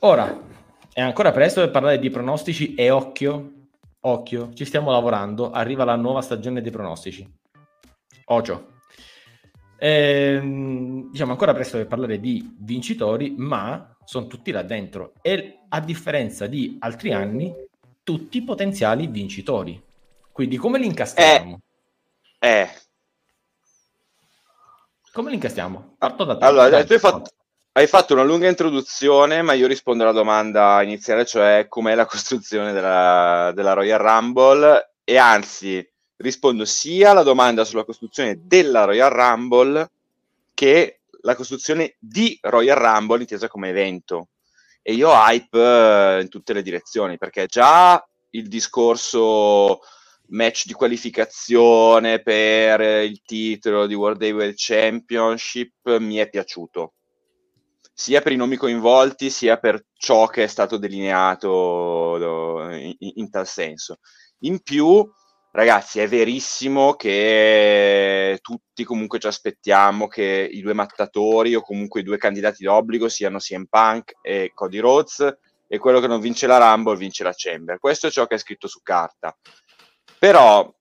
[0.00, 0.38] ora
[0.92, 3.52] è ancora presto per parlare di pronostici e occhio
[4.06, 7.28] occhio, ci stiamo lavorando, arriva la nuova stagione dei pronostici.
[8.26, 8.74] Ocio.
[9.78, 15.80] Ehm, diciamo ancora presto per parlare di vincitori, ma sono tutti là dentro e a
[15.80, 17.52] differenza di altri anni,
[18.02, 19.82] tutti potenziali vincitori.
[20.30, 21.60] Quindi come li incastriamo?
[22.38, 22.48] Eh.
[22.48, 22.70] eh.
[25.12, 25.96] Come li incastriamo?
[25.98, 26.44] Parto da te.
[26.44, 27.30] Allora, tu hai fatto,
[27.72, 32.72] hai fatto una lunga introduzione, ma io rispondo alla domanda iniziale, cioè com'è la costruzione
[32.72, 35.86] della, della Royal Rumble, e anzi
[36.16, 39.90] rispondo sia alla domanda sulla costruzione della Royal Rumble
[40.54, 40.95] che
[41.26, 44.28] la costruzione di Royal Rumble intesa come evento.
[44.80, 49.80] E io hype eh, in tutte le direzioni, perché già il discorso
[50.28, 56.94] match di qualificazione per il titolo di World Heavyweight Championship mi è piaciuto
[57.98, 63.46] sia per i nomi coinvolti sia per ciò che è stato delineato in, in tal
[63.46, 64.00] senso.
[64.40, 65.02] In più,
[65.56, 72.04] ragazzi, è verissimo che tutti comunque ci aspettiamo che i due mattatori o comunque i
[72.04, 76.58] due candidati d'obbligo siano CM Punk e Cody Rhodes e quello che non vince la
[76.58, 77.78] Rumble vince la Chamber.
[77.78, 79.36] Questo è ciò che è scritto su carta.
[80.18, 80.72] Però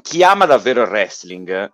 [0.00, 1.72] chi ama davvero il wrestling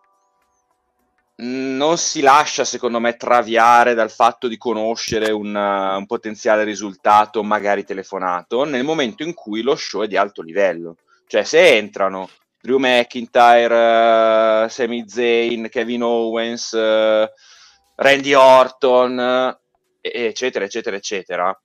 [1.39, 7.85] non si lascia, secondo me, traviare dal fatto di conoscere un, un, potenziale risultato, magari
[7.85, 10.97] telefonato, nel momento in cui lo show è di alto livello.
[11.27, 12.29] Cioè, se entrano
[12.61, 17.29] Drew McIntyre, uh, Sami Zayn, Kevin Owens, uh,
[17.97, 19.57] Randy Orton,
[20.01, 21.61] eccetera, eccetera, eccetera,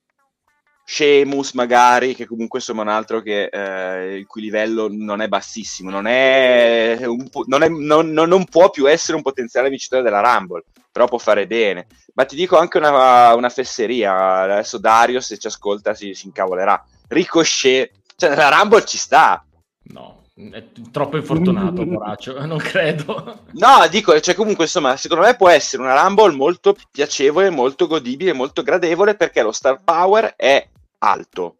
[0.83, 5.89] Sheamus magari, che comunque insomma un altro che eh, il cui livello non è bassissimo,
[5.89, 10.63] non, è un, non, è, non, non, può più essere un potenziale vincitore della Rumble,
[10.91, 11.87] però può fare bene.
[12.13, 16.83] Ma ti dico anche una, una fesseria, adesso Dario se ci ascolta si, si incavolerà.
[17.07, 19.45] Ricochet, cioè nella Rumble ci sta.
[19.83, 23.43] No, è troppo infortunato, poraccio, non credo.
[23.53, 28.33] No, dico, cioè comunque insomma, secondo me può essere una Rumble molto piacevole, molto godibile,
[28.33, 30.67] molto gradevole perché lo star power è
[30.99, 31.55] alto.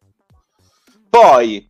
[1.10, 1.68] Poi,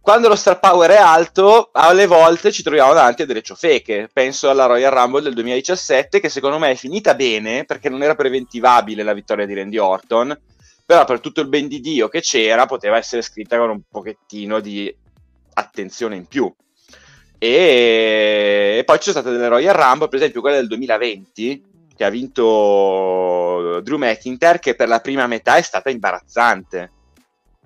[0.00, 4.10] quando lo star power è alto, alle volte ci troviamo davanti a delle ciofeche.
[4.12, 8.14] Penso alla Royal Rumble del 2017, che secondo me è finita bene, perché non era
[8.14, 10.38] preventivabile la vittoria di Randy Orton,
[10.84, 14.60] però per tutto il ben di Dio che c'era, poteva essere scritta con un pochettino
[14.60, 14.94] di
[15.54, 16.52] attenzione in più.
[17.38, 21.64] E, e poi ci sono state delle Royal Rumble, per esempio quella del 2020,
[21.96, 26.90] che ha vinto Drew McIntyre, che per la prima metà è stata imbarazzante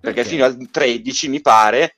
[0.01, 0.33] perché okay.
[0.33, 1.97] fino al 13 mi pare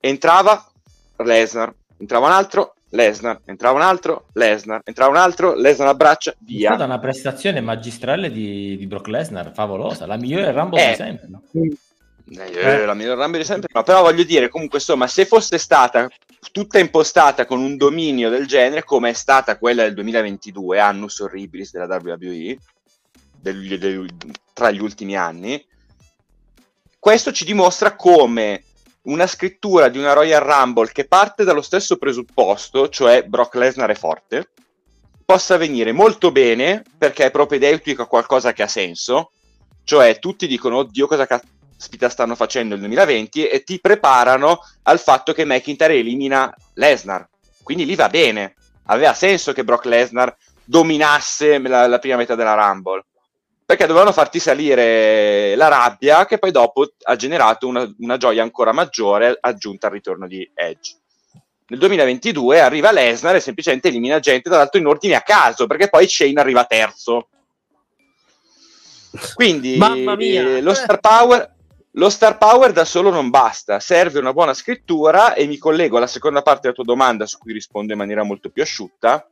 [0.00, 0.70] entrava
[1.16, 6.70] Lesnar, entrava un altro, Lesnar, entrava un altro, Lesnar, entrava un altro, Lesnar abbraccia, via.
[6.70, 10.94] È stata una prestazione magistrale di, di Brock Lesnar, favolosa, la migliore Rumble eh, di
[10.96, 11.28] sempre.
[12.26, 16.08] Eh, la miglior Rumble di sempre, ma però voglio dire, comunque, insomma, se fosse stata
[16.52, 21.72] tutta impostata con un dominio del genere, come è stata quella del 2022, annus horribilis
[21.72, 22.58] della WWE,
[23.40, 24.08] del, del,
[24.52, 25.62] tra gli ultimi anni,
[26.98, 28.64] questo ci dimostra come
[29.02, 33.94] una scrittura di una Royal Rumble che parte dallo stesso presupposto, cioè Brock Lesnar è
[33.94, 34.48] forte,
[35.26, 39.32] possa venire molto bene perché è propedeutico a qualcosa che ha senso,
[39.84, 41.53] cioè tutti dicono oddio cosa caspita
[42.08, 47.28] stanno facendo nel 2020 e ti preparano al fatto che McIntyre elimina Lesnar,
[47.62, 48.54] quindi lì va bene,
[48.86, 53.04] aveva senso che Brock Lesnar dominasse la, la prima metà della Rumble
[53.66, 58.72] perché dovevano farti salire la rabbia che poi dopo ha generato una, una gioia ancora
[58.72, 60.98] maggiore aggiunta al ritorno di Edge.
[61.66, 65.88] Nel 2022 arriva Lesnar e semplicemente elimina gente, tra l'altro in ordine a caso, perché
[65.88, 67.28] poi Shane arriva terzo.
[69.32, 71.54] Quindi eh, lo, star power,
[71.94, 76.06] lo star power da solo non basta, serve una buona scrittura e mi collego alla
[76.06, 79.28] seconda parte della tua domanda su cui rispondo in maniera molto più asciutta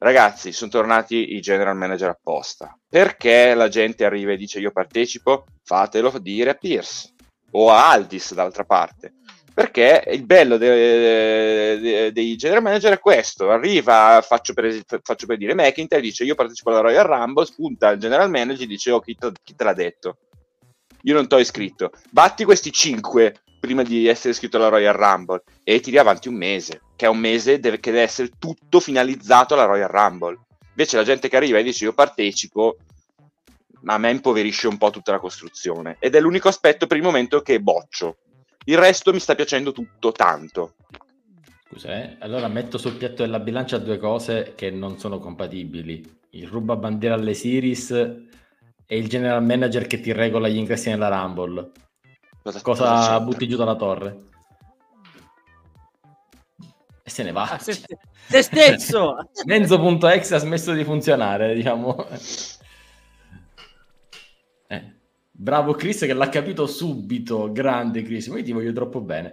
[0.00, 2.76] ragazzi, sono tornati i general manager apposta.
[2.88, 5.44] Perché la gente arriva e dice io partecipo?
[5.62, 7.14] Fatelo dire a Pierce
[7.52, 9.14] o a Aldis d'altra parte.
[9.52, 15.36] Perché il bello dei de, de, general manager è questo: arriva, faccio per, faccio per
[15.36, 19.00] dire McIntyre, dice io partecipo alla Royal Rumble, spunta il general manager e dice oh
[19.00, 20.16] chi, chi te l'ha detto?
[21.02, 21.92] Io non ti ho iscritto.
[22.10, 26.80] Batti questi 5 prima di essere iscritto alla Royal Rumble e tiri avanti un mese
[27.00, 30.38] che è un mese deve, che deve essere tutto finalizzato alla Royal Rumble.
[30.68, 32.76] Invece la gente che arriva e dice io partecipo,
[33.80, 35.96] ma a me impoverisce un po' tutta la costruzione.
[35.98, 38.18] Ed è l'unico aspetto per il momento che boccio.
[38.66, 40.74] Il resto mi sta piacendo tutto tanto.
[41.66, 42.16] Scusa, eh?
[42.18, 46.18] allora metto sul piatto della bilancia due cose che non sono compatibili.
[46.32, 48.28] Il ruba bandiera alle Series
[48.90, 51.70] e il general manager che ti regola gli ingressi nella Rumble.
[52.42, 54.28] Cosa, cosa, cosa butti giù dalla torre?
[57.02, 57.50] e se ne va.
[57.50, 59.16] Ah, se, se stesso!
[59.44, 62.06] Menzo.exe ha smesso di funzionare, diciamo.
[64.68, 64.94] Eh.
[65.30, 69.32] Bravo Chris che l'ha capito subito, grande Chris, io ti voglio troppo bene.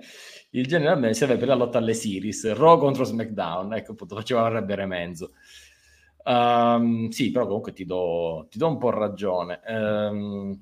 [0.51, 4.45] Il general man serve per la lotta alle series, Raw contro SmackDown, ecco appunto, faceva
[4.45, 5.31] arrabbiare Menzo.
[6.27, 9.61] Um, sì, però comunque ti do, ti do un po' ragione.
[9.65, 10.59] Um,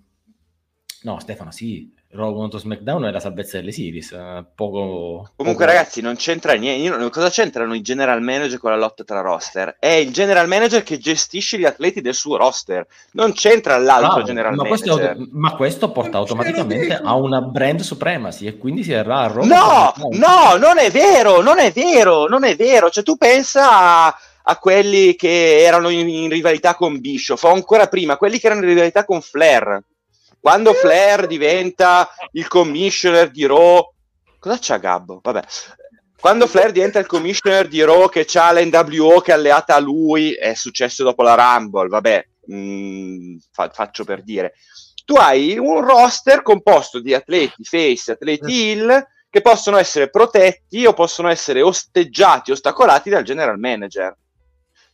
[1.01, 4.11] no, Stefano, sì, Raw contro SmackDown è la salvezza delle series.
[4.11, 5.65] Eh, poco, Comunque, poco...
[5.65, 7.09] ragazzi, non c'entra niente.
[7.09, 9.75] cosa c'entrano i general manager con la lotta tra roster?
[9.79, 14.23] È il general manager che gestisce gli atleti del suo roster, non c'entra l'altro ah,
[14.23, 15.15] general ma manager.
[15.15, 19.43] Questo, ma questo porta automaticamente a una brand supremacy e quindi si errà a Raw.
[19.43, 22.91] No, no, non è vero, non è vero, non è vero.
[22.91, 27.87] Cioè, tu pensa a a quelli che erano in, in, rivalità con Bischoff, o ancora
[27.87, 29.83] prima, quelli che erano in rivalità con Flair.
[30.39, 33.91] Quando Flair diventa il commissioner di Raw,
[34.39, 35.19] cosa c'ha Gabbo?
[35.23, 35.41] Vabbè.
[36.19, 40.33] Quando Flair diventa il commissioner di Raw che c'ha l'NWO che è alleata a lui,
[40.33, 44.53] è successo dopo la Rumble, vabbè, mh, mm, fa- faccio per dire.
[45.03, 50.93] Tu hai un roster composto di atleti face, atleti hill, che possono essere protetti o
[50.93, 54.15] possono essere osteggiati, ostacolati dal general manager.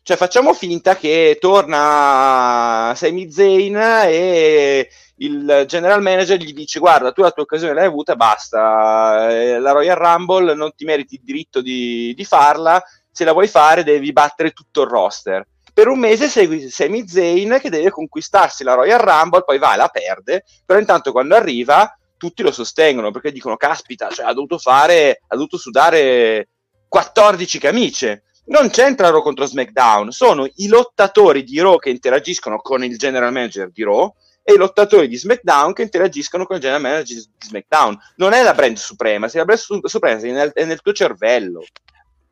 [0.04, 7.22] Cioè facciamo finta che torna Sami Zayn e il general manager gli dice guarda tu
[7.22, 9.30] la tua occasione l'hai avuta basta.
[9.30, 12.82] Eh, la Royal Rumble non ti meriti il diritto di, di, farla.
[13.12, 15.46] Se la vuoi fare devi battere tutto il roster.
[15.72, 19.78] Per un mese segui Sami Zayn che deve conquistarsi la Royal Rumble poi va e
[19.78, 24.58] la perde però intanto quando arriva tutti lo sostengono perché dicono caspita cioè, ha dovuto
[24.58, 26.50] fare ha dovuto sudare
[26.90, 32.84] 14 camicie non c'entra Raw contro SmackDown, sono i lottatori di Raw che interagiscono con
[32.84, 34.14] il general manager di Raw
[34.44, 37.98] e i lottatori di SmackDown che interagiscono con il general manager di SmackDown.
[38.16, 40.94] Non è la brand suprema, se la brand su- suprema è nel, è nel tuo
[40.94, 41.64] cervello.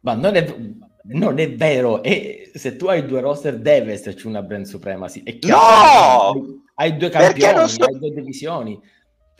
[0.02, 0.56] Ma non è,
[1.04, 5.22] non è vero, e se tu hai due roster deve esserci una brand suprema, sì.
[5.24, 6.64] È chiaro, no!
[6.76, 7.84] Hai due campioni, so...
[7.84, 8.80] hai due divisioni.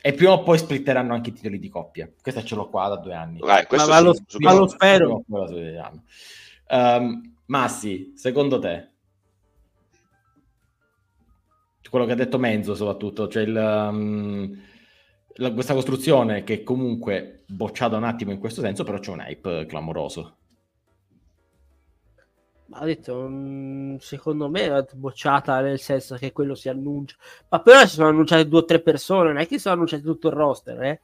[0.02, 2.10] E prima o poi splitteranno anche i titoli di coppia.
[2.22, 3.38] Questa ce l'ho qua da due anni.
[3.40, 5.24] Vai, ma, ma, lo, ma lo spero.
[6.70, 8.90] Um, Massi, secondo te,
[11.90, 14.56] quello che ha detto Menzo soprattutto, cioè il, um,
[15.34, 19.66] la, questa costruzione che comunque bocciata un attimo in questo senso, però c'è un hype
[19.66, 20.36] clamoroso.
[22.72, 27.16] Ha detto, um, secondo me è bocciata nel senso che quello si annuncia,
[27.48, 30.28] ma però si sono annunciate due o tre persone, non è che sono annunciate tutto
[30.28, 31.00] il roster, eh?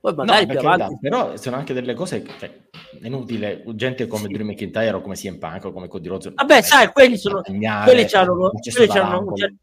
[0.00, 0.92] Poi magari no, più avanti...
[0.94, 2.68] Da, però sono anche delle cose cioè,
[3.00, 4.32] è inutile, gente come sì.
[4.32, 6.34] Drew McIntyre o come CM Punk o come Cody Rhodes.
[6.34, 9.56] Vabbè, sai, quelli sono quelli c'hanno, quelli c'hanno un certo,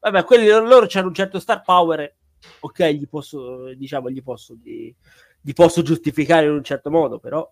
[0.00, 2.14] vabbè, quelli loro c'hanno un certo star power
[2.60, 4.94] ok, gli posso, diciamo, gli posso, gli,
[5.40, 7.50] gli posso giustificare in un certo modo, però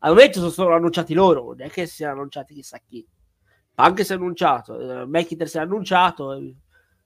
[0.00, 3.06] al momento sono solo annunciati loro, non è che siano annunciati chissà chi.
[3.78, 6.54] Anche se è annunciato, eh, McIntyre si è annunciato, eh,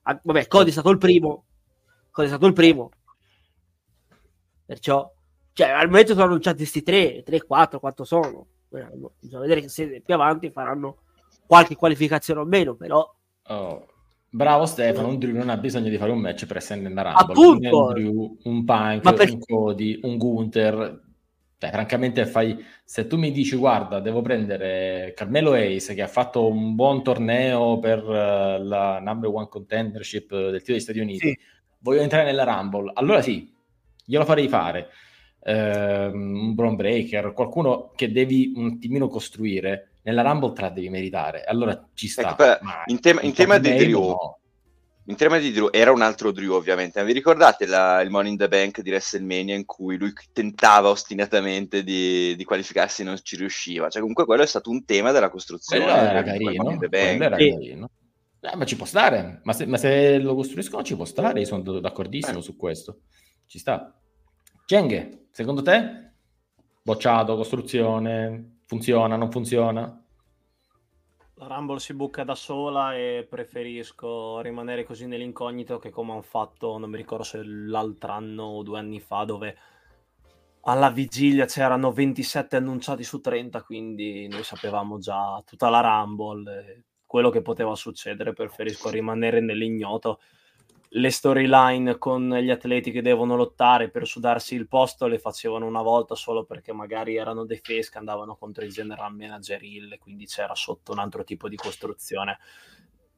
[0.02, 1.44] vabbè, Cody è stato il primo,
[2.10, 2.90] Cody è stato il primo,
[4.70, 5.12] perciò,
[5.52, 8.46] cioè, al momento sono annunciati questi tre, tre, quattro, quanto sono.
[8.68, 10.98] Bisogna vedere se più avanti faranno
[11.44, 13.12] qualche qualificazione o meno, però...
[13.48, 13.86] Oh,
[14.30, 17.32] bravo Stefano, un Drew non ha bisogno di fare un match per essere nella Rumble.
[17.32, 17.84] Appunto!
[17.84, 19.32] Un, Drew, un Punk, per...
[19.32, 21.02] un Cody, un Gunther,
[21.58, 26.46] cioè, francamente, fai, se tu mi dici, guarda, devo prendere Carmelo Ace che ha fatto
[26.46, 31.38] un buon torneo per uh, la number one contendership del titolo degli Stati Uniti, sì.
[31.80, 33.58] voglio entrare nella Rumble, allora sì,
[34.10, 34.88] glielo farei fare.
[35.42, 40.90] Uh, un Bron Breaker, qualcuno che devi un attimino costruire nella Rumble te la devi
[40.90, 41.44] meritare.
[41.44, 42.32] Allora ci sta.
[42.32, 44.38] Ecco, in, tema, in tema di Drew, no.
[45.06, 47.02] in tema di Drew, era un altro Drew ovviamente.
[47.04, 51.84] Vi ricordate la, il Money in the Bank di WrestleMania in cui lui tentava ostinatamente
[51.84, 53.88] di, di, qualificarsi e non ci riusciva?
[53.88, 55.84] Cioè comunque quello è stato un tema della costruzione.
[55.84, 56.78] Quello era carino.
[56.90, 57.50] Era sì.
[57.50, 57.90] carino.
[58.42, 61.46] Eh, ma ci può stare, ma se, ma se, lo costruiscono ci può stare, io
[61.46, 62.42] sono d'accordissimo eh.
[62.42, 63.00] su questo.
[63.50, 63.92] Ci sta.
[64.64, 66.12] Genghe, secondo te?
[66.84, 70.04] Bocciato, costruzione, Funziona, non funziona?
[71.34, 76.78] La Rumble si buca da sola e preferisco rimanere così nell'incognito che come hanno fatto,
[76.78, 79.56] non mi ricordo se l'altro anno o due anni fa, dove
[80.60, 87.30] alla vigilia c'erano 27 annunciati su 30, quindi noi sapevamo già tutta la Rumble, quello
[87.30, 90.20] che poteva succedere, preferisco rimanere nell'ignoto
[90.94, 95.82] le storyline con gli atleti che devono lottare per sudarsi il posto le facevano una
[95.82, 100.26] volta solo perché magari erano dei face che andavano contro il general manager Hill quindi
[100.26, 102.38] c'era sotto un altro tipo di costruzione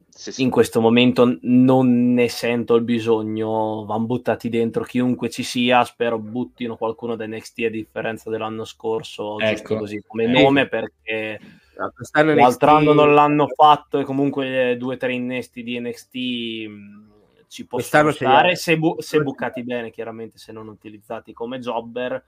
[0.07, 0.43] sì, sì.
[0.43, 6.19] in questo momento non ne sento il bisogno van buttati dentro chiunque ci sia spero
[6.19, 9.79] buttino qualcuno da NXT a differenza dell'anno scorso ecco.
[9.79, 10.43] così come eh.
[10.43, 11.41] nome perché
[12.13, 17.11] l'altro anno non l'hanno fatto e comunque due o tre innesti di NXT
[17.53, 22.25] ci possono stare se, bu- se, bucati bene, chiaramente se non utilizzati come jobber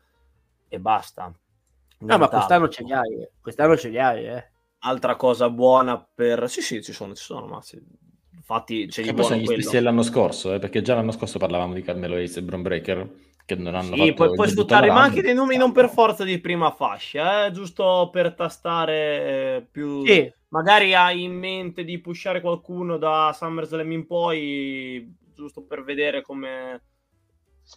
[0.68, 1.32] e basta.
[2.00, 4.50] No, ma quest'anno ce li hai, quest'anno ce li hai, eh.
[4.80, 6.50] Altra cosa buona per...
[6.50, 7.80] Sì, sì, ci sono, ci sono, ma sì.
[8.34, 11.80] infatti ce li sono gli stessi dell'anno scorso, eh, perché già l'anno scorso parlavamo di
[11.80, 13.10] Carmelo Ace e Bron Breaker,
[13.44, 16.38] che non hanno sì, puoi, puoi sfruttare ma anche dei nomi non per forza di
[16.38, 20.04] prima fascia, eh, giusto per tastare eh, più...
[20.06, 26.22] Sì magari hai in mente di pushare qualcuno da SummerSlam in poi, giusto per vedere
[26.22, 26.80] come,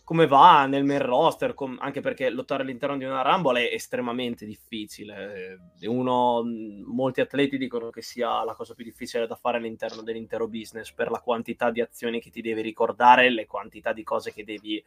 [0.03, 4.45] come va nel main roster, com- anche perché lottare all'interno di una Rumble è estremamente
[4.45, 5.57] difficile.
[5.79, 6.43] È uno,
[6.85, 11.09] molti atleti dicono che sia la cosa più difficile da fare all'interno dell'intero business per
[11.09, 14.83] la quantità di azioni che ti devi ricordare, le quantità di cose che devi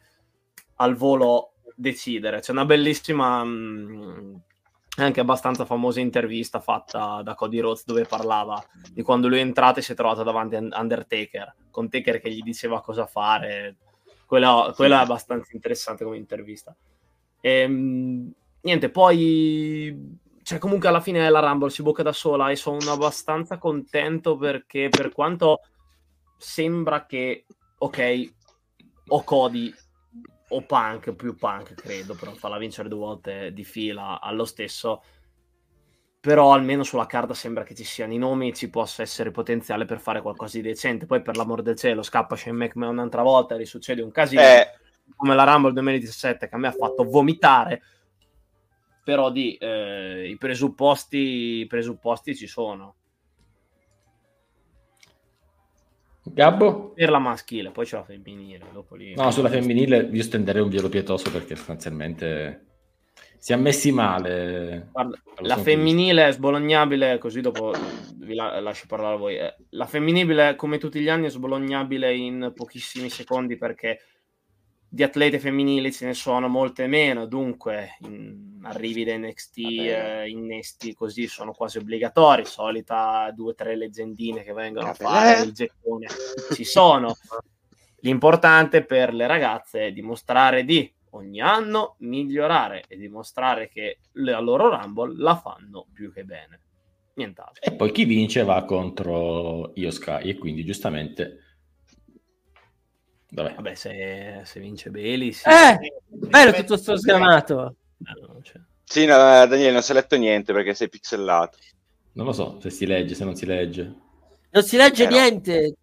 [0.81, 2.41] al volo decidere.
[2.41, 4.41] C'è una bellissima mh,
[4.97, 9.79] anche abbastanza famosa intervista fatta da Cody Rhodes dove parlava di quando lui è entrato
[9.79, 13.77] e si è trovato davanti a Undertaker, con Taker che gli diceva cosa fare.
[14.27, 16.75] Quella, quella è abbastanza interessante come intervista.
[17.41, 22.57] E, ehm, niente, poi cioè comunque alla fine la Rumble si bocca da sola e
[22.57, 25.61] sono abbastanza contento perché per quanto
[26.37, 27.45] sembra che
[27.79, 28.33] ok,
[29.09, 29.73] o Cody
[30.51, 35.03] o punk, più punk credo, però farla vincere due volte di fila allo stesso.
[36.21, 39.87] Però almeno sulla carta sembra che ci siano i nomi e ci possa essere potenziale
[39.87, 41.07] per fare qualcosa di decente.
[41.07, 44.71] Poi per l'amor del cielo scappa Shane McMahon un'altra volta e risuccede un casino eh.
[45.17, 47.83] come la Rumble 2017 che a me ha fatto vomitare.
[49.03, 52.97] Però di, eh, i, presupposti, i presupposti ci sono.
[56.33, 56.93] Gabbo?
[56.95, 58.61] Per la maschile, poi c'è la femminile.
[58.93, 59.15] Lì...
[59.15, 62.67] No, sulla femminile io stenderei un velo pietoso perché sostanzialmente
[63.39, 64.89] si è messi male.
[64.93, 67.73] Guarda, la femminile è sbolognabile, così dopo
[68.17, 69.37] vi la- lascio parlare a voi.
[69.37, 74.01] Eh, la femminile, come tutti gli anni, è sbolognabile in pochissimi secondi perché
[74.93, 80.95] di atlete femminili ce ne sono molte meno, dunque in arrivi da NXT, eh, innesti
[80.95, 86.09] così sono quasi obbligatori, solita due o tre leggendine che vengono a fare il gettone,
[86.55, 87.17] ci sono.
[88.01, 94.71] L'importante per le ragazze è dimostrare di ogni anno migliorare e dimostrare che la loro
[94.71, 96.61] Rumble la fanno più che bene.
[97.15, 97.63] Nient'altro.
[97.63, 101.50] E poi chi vince va contro Io Sky e quindi giustamente
[103.31, 105.33] Vabbè, Vabbè se, se, vince Bailey...
[105.33, 105.49] Sì.
[105.49, 105.79] Eh,
[106.09, 107.77] bello tutto sto sgamato.
[107.99, 108.61] Eh, no, cioè.
[108.85, 111.59] Sì, no, Daniele, non si è letto niente perché sei pixelato.
[112.13, 113.95] Non lo so se si legge, se non si legge.
[114.51, 115.75] Non si legge eh, niente.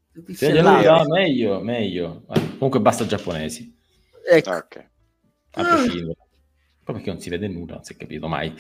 [0.62, 0.82] No.
[0.82, 2.24] No, meglio, meglio.
[2.28, 3.74] Comunque basta giapponesi.
[4.30, 4.52] Ecco.
[4.52, 4.90] Ok.
[5.54, 6.18] A prescindere.
[6.84, 8.54] Poi perché non si vede nulla, non si è capito mai.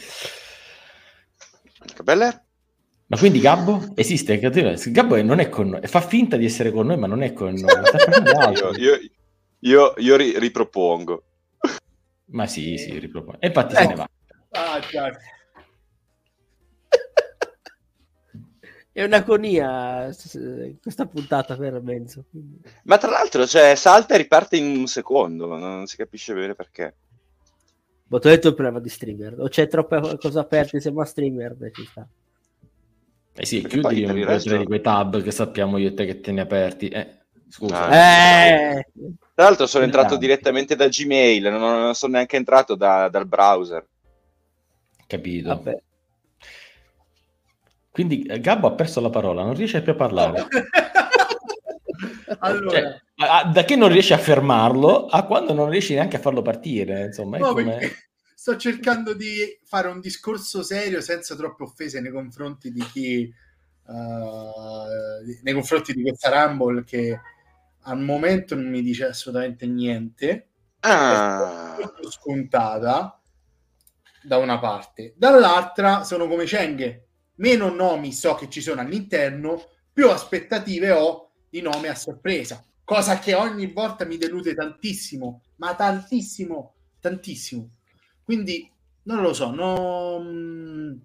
[1.93, 2.46] Cabelle?
[3.09, 4.37] Ma quindi Gabbo esiste?
[4.37, 7.53] Gabbo non è con noi, fa finta di essere con noi, ma non è con
[7.53, 7.71] noi.
[8.57, 8.99] io, io,
[9.59, 11.23] io, io ri- ripropongo.
[12.31, 13.39] Ma sì, sì, ripropongo.
[13.39, 13.77] E infatti eh.
[13.77, 14.09] se ne va.
[14.49, 14.81] Ah,
[18.91, 20.11] è un'agonia
[20.81, 22.25] questa puntata per mezzo.
[22.83, 26.95] Ma tra l'altro, cioè, salta e riparte in un secondo, non si capisce bene perché.
[28.07, 31.05] Ma tu hai detto il problema di streamer, o c'è troppe cose aperte insieme a
[31.05, 31.53] streamer?
[31.53, 32.07] Beh, ci sta.
[33.39, 34.57] Eh sì, Perché chiudi un resto...
[34.57, 36.87] di quei tab che sappiamo io e te che tieni aperti.
[36.87, 37.87] Eh, scusa.
[37.87, 38.87] Ah, eh.
[39.35, 40.19] Tra l'altro sono entrato no.
[40.19, 43.85] direttamente da Gmail, non, non sono neanche entrato da, dal browser.
[45.05, 45.49] Capito.
[45.49, 45.81] Vabbè.
[47.91, 50.47] Quindi eh, Gabbo ha perso la parola, non riesce più a parlare.
[52.39, 52.71] allora...
[52.71, 53.01] Cioè,
[53.51, 57.05] da che non riesci a fermarlo a quando non riesci neanche a farlo partire.
[57.05, 57.55] Insomma, no,
[58.47, 63.33] sto cercando di fare un discorso serio senza troppe offese nei confronti di chi
[63.87, 67.19] uh, nei confronti di questa Rumble che
[67.81, 70.47] al momento non mi dice assolutamente niente.
[70.79, 71.75] Ah.
[72.09, 73.21] Scontata
[74.23, 77.03] da una parte, dall'altra sono come Cheng
[77.35, 79.61] meno nomi so che ci sono all'interno,
[79.91, 85.75] più aspettative ho di nome a sorpresa, cosa che ogni volta mi delude tantissimo, ma
[85.75, 87.71] tantissimo, tantissimo.
[88.27, 88.69] Quindi
[89.03, 91.01] non lo so, non...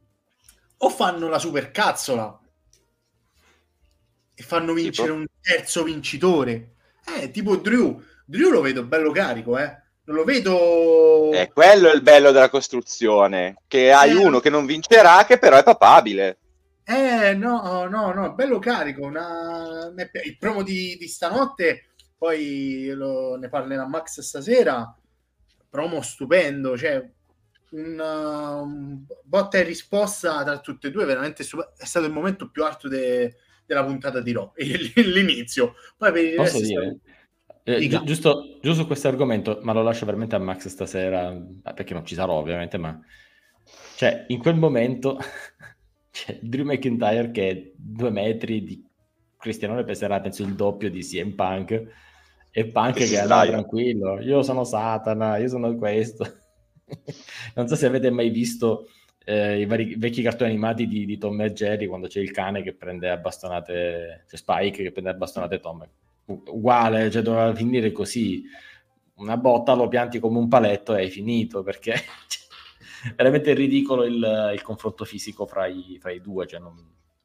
[0.76, 2.36] o fanno la super cazzola
[4.34, 5.20] e fanno vincere tipo?
[5.20, 6.72] un terzo vincitore.
[7.16, 8.02] Eh, tipo Drew.
[8.24, 9.80] Drew lo vedo bello carico, eh.
[10.06, 11.30] Non lo vedo.
[11.30, 13.58] È quello il bello della costruzione.
[13.68, 14.16] Che hai eh.
[14.16, 16.38] uno che non vincerà, che però è papabile.
[16.82, 19.06] Eh, no, no, no, bello carico.
[19.06, 19.92] Una...
[20.24, 23.36] Il promo di, di stanotte, poi lo...
[23.36, 24.92] ne parlerà Max stasera.
[25.72, 27.02] Promo stupendo, cioè
[27.70, 32.50] un, un botta e risposta tra tutte e due, veramente stup- è stato il momento
[32.50, 33.36] più alto de...
[33.64, 34.52] della puntata di Raw,
[34.96, 35.76] l'inizio.
[35.96, 36.98] Poi per il Posso dire?
[36.98, 37.20] Stato
[37.64, 41.72] eh, gi- giusto, giusto su questo argomento, ma lo lascio veramente a Max stasera, ah,
[41.72, 43.00] perché non ci sarò ovviamente, ma
[43.96, 45.18] cioè, in quel momento
[46.12, 48.84] c'è Drew McIntyre che è due metri di
[49.38, 51.84] Cristiano peserà penso il doppio di CM Punk
[52.52, 56.24] e Punk che, è tranquillo, io sono Satana, io sono questo.
[57.54, 58.88] non so se avete mai visto
[59.24, 62.62] eh, i vari vecchi cartoni animati di, di, Tom e Jerry quando c'è il cane
[62.62, 65.88] che prende a bastonate, c'è Spike che prende a bastonate Tom
[66.26, 68.44] uguale, cioè doveva finire così.
[69.14, 74.50] Una botta lo pianti come un paletto e hai finito perché è veramente ridicolo il,
[74.54, 76.74] il confronto fisico fra i, fra i due, cioè non,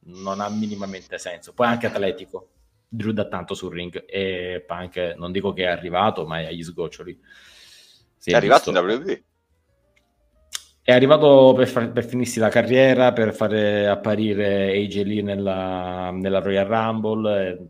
[0.00, 1.52] non, ha minimamente senso.
[1.54, 2.50] Poi anche atletico,
[2.88, 6.62] Drew da tanto sul ring e Punk non dico che è arrivato, ma è agli
[6.62, 7.18] sgoccioli.
[8.16, 9.22] Si è, è arrivato in WWE?
[10.82, 16.38] È arrivato per, far, per, finirsi la carriera, per fare apparire AJ Lee nella, nella
[16.40, 17.68] Royal Rumble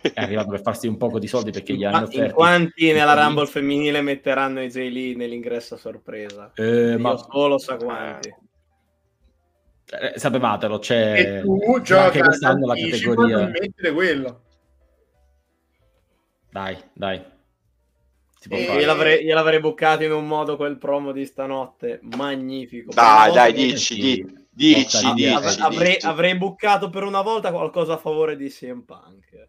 [0.00, 2.34] è arrivato per farsi un po' di soldi perché gli hanno offerto.
[2.34, 6.52] quanti nella Rumble femminile metteranno Jay Lee nell'ingresso a sorpresa?
[6.54, 8.34] Eh, ma solo sa quanti.
[9.86, 13.50] Eh, sapevatelo, c'è e tu gioca quest'anno la categoria.
[13.92, 14.42] Quello.
[16.50, 17.32] Dai, dai.
[18.50, 22.92] Io l'avrei, io l'avrei buccato in un modo quel promo di stanotte magnifico.
[22.92, 28.36] Dai, dai, dici, dici, dici, dici, avrei, avrei buccato per una volta qualcosa a favore
[28.36, 29.48] di CM Punk.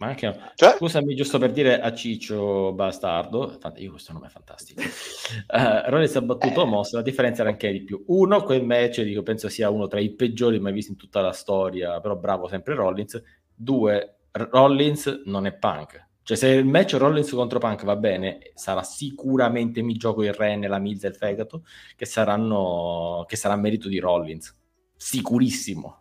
[0.00, 0.76] Ma anche, cioè?
[0.78, 4.80] scusami, giusto per dire a Ciccio Bastardo, io questo nome è fantastico.
[4.80, 8.02] Uh, Rollins ha battuto Moss, la differenza era anche di più.
[8.06, 11.32] Uno, quel match, dico, penso sia uno tra i peggiori mai visti in tutta la
[11.32, 13.22] storia, però bravo sempre Rollins.
[13.54, 16.08] Due, Rollins non è punk.
[16.22, 20.60] Cioè, se il match Rollins contro Punk va bene, sarà sicuramente mi gioco il Ren,
[20.62, 21.64] la Mills e il Fegato,
[21.94, 24.56] che saranno che sarà merito di Rollins.
[24.96, 26.00] Sicurissimo.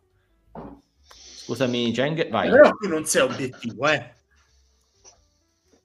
[1.50, 2.48] Scusami, Cheng, vai.
[2.48, 4.14] Però tu non sei obiettivo, eh.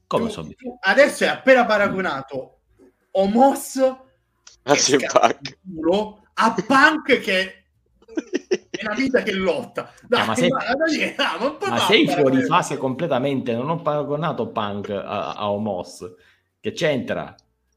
[0.06, 0.76] Come sono obiettivo?
[0.78, 2.58] Adesso è appena paragonato
[3.12, 3.94] Omos a,
[4.74, 5.58] Punk.
[6.34, 7.64] a Punk che
[8.68, 9.90] è una vita che lotta.
[10.06, 10.60] Dai, ah, ma sei, ma,
[11.40, 13.54] ma, ma sei fuori fase completamente.
[13.54, 16.12] Non ho paragonato Punk a, a Omos.
[16.60, 17.34] Che c'entra?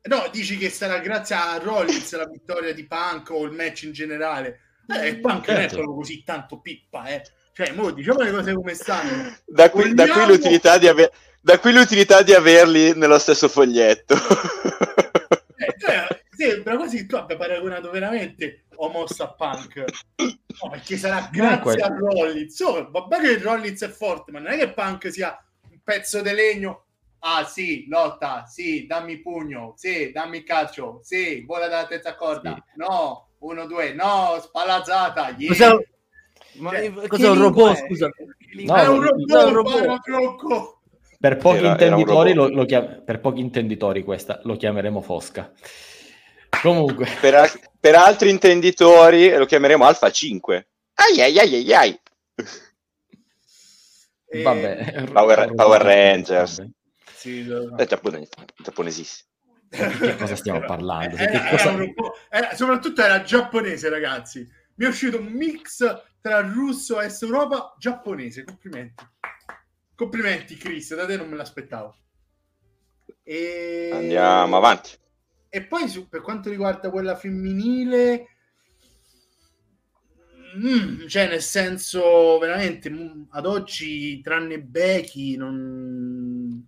[0.09, 3.93] No, dici che sarà grazie a Rollins la vittoria di Punk o il match in
[3.93, 4.59] generale.
[4.87, 5.51] Eh, Punk certo.
[5.53, 7.23] non è proprio così tanto pippa, eh.
[7.57, 9.35] Cioè, mo, diciamo le cose come stanno.
[9.43, 10.05] Da qui, Vogliamo...
[10.05, 11.11] da qui l'utilità di aver...
[11.41, 14.15] Da qui l'utilità di averli nello stesso foglietto.
[15.59, 19.83] Eh, cioè, sembra quasi tu abbia paragonato veramente Homos a Punk.
[20.17, 22.59] No, perché sarà grazie a Rollins.
[22.59, 25.35] Oh, vabbè che Rollins è forte, ma non è che Punk sia
[25.71, 26.85] un pezzo di legno.
[27.21, 32.61] Ah sì, lotta, sì, dammi pugno, sì, dammi calcio, sì, vola dalla terza corda, sì.
[32.75, 35.49] no, uno, due, no, spalazzata, yeah.
[35.49, 35.79] Cosa,
[36.57, 37.85] ma cioè, cos'è un robot, è?
[37.85, 38.09] scusa?
[38.63, 40.75] No, è un robot, è un robot.
[41.19, 45.51] Per pochi, era, intenditori, era lo, lo chiam- per pochi intenditori questa lo chiameremo Fosca.
[46.61, 47.07] Comunque.
[47.19, 50.67] Per, a- per, altri intenditori lo chiameremo Alfa 5.
[50.93, 51.99] Ai ai ai ai ai.
[54.29, 54.41] E...
[54.43, 55.05] Vabbè.
[55.11, 56.67] Power, Power Rangers.
[57.15, 57.75] Sì, no.
[57.75, 58.29] È giapponese,
[58.61, 59.29] giapponesissimo.
[59.69, 61.17] Di che cosa stiamo parlando?
[61.17, 61.73] Era, cosa...
[61.73, 61.93] Era
[62.29, 64.47] era, soprattutto era giapponese, ragazzi.
[64.75, 65.83] Mi è uscito un mix
[66.21, 68.43] tra russo, est Europa, giapponese.
[68.43, 69.05] Complimenti.
[69.95, 70.93] Complimenti, Chris.
[70.95, 71.95] Da te non me l'aspettavo.
[73.23, 73.89] E...
[73.91, 74.91] Andiamo avanti.
[75.49, 78.27] E poi su, per quanto riguarda quella femminile,
[80.57, 86.65] mm, cioè nel senso veramente mm, ad oggi, tranne Becky, non...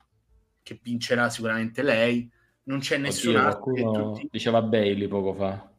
[0.64, 2.30] che vincerà sicuramente lei,
[2.64, 3.74] non c'è nessun altro.
[3.74, 4.28] Tutti...
[4.32, 5.70] Diceva Bailey poco fa.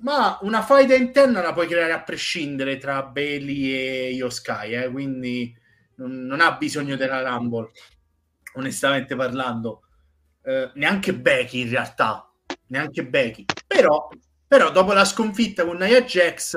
[0.00, 4.90] Ma una faida interna la puoi creare a prescindere tra Bailey e Yoskai, eh?
[4.90, 5.52] quindi
[5.96, 7.70] non, non, ha bisogno della Rumble,
[8.54, 9.82] onestamente parlando.
[10.42, 12.30] Eh, neanche Becky in realtà,
[12.68, 13.44] neanche Becky.
[13.66, 14.08] Però,
[14.46, 16.56] però dopo la sconfitta con Nia Jax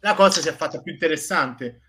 [0.00, 1.80] la cosa si è fatta più interessante.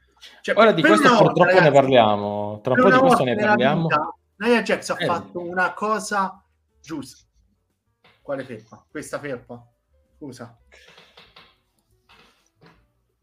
[0.41, 2.59] Cioè, Ora di questo volta, purtroppo ragazzi, ne parliamo.
[2.63, 3.87] Tra un po' di questo ne parliamo.
[4.37, 5.05] Nia Jax ha eh.
[5.05, 6.43] fatto una cosa
[6.81, 7.25] giusta.
[8.23, 8.83] Quale felpa?
[8.89, 9.63] Questa felpa?
[10.17, 10.57] Scusa.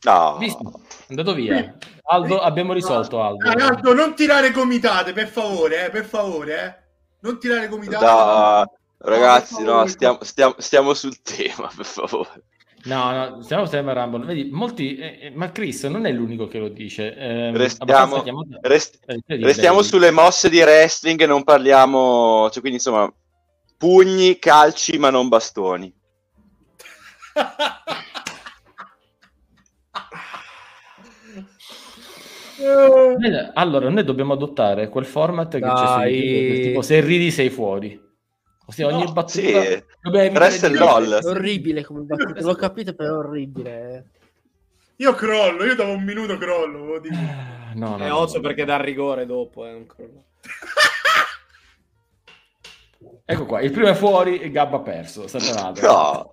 [0.03, 0.37] No.
[0.39, 0.81] Visto?
[0.87, 1.77] È andato via.
[2.05, 3.51] Aldo, abbiamo risolto Aldo.
[3.51, 6.83] Eh, Aldo, non tirare comitate, per favore, eh, per favore, eh.
[7.21, 8.05] Non tirare comitate.
[8.05, 12.45] No, ragazzi, no, stiamo, stiamo, stiamo, sul tema, per favore.
[12.85, 14.27] No, no, stiamo sul tema Rumble.
[14.27, 17.15] Vedi, molti, eh, eh, ma Chris non è l'unico che lo dice.
[17.17, 18.23] Eh, restiamo
[18.61, 23.11] rest, eh, restiamo sulle mosse di wrestling e non parliamo, cioè, quindi insomma,
[23.79, 25.93] pugni, calci, ma non bastoni.
[33.55, 35.75] Allora, noi dobbiamo adottare quel format che Dai.
[35.75, 38.01] c'è YouTube, tipo se ridi sei fuori.
[38.65, 39.83] Così ogni no, battuta sì.
[40.01, 41.21] Resta il LOL.
[41.23, 44.11] È orribile come battuta, l'ho capito, però è orribile.
[44.97, 46.99] Io crollo, io dopo un minuto crollo.
[46.99, 47.15] Dico.
[47.75, 49.85] No, no, è no, oso no, perché dà rigore dopo, eh,
[53.25, 55.27] Ecco qua, il primo è fuori e Gabba ha perso.
[55.83, 56.33] No.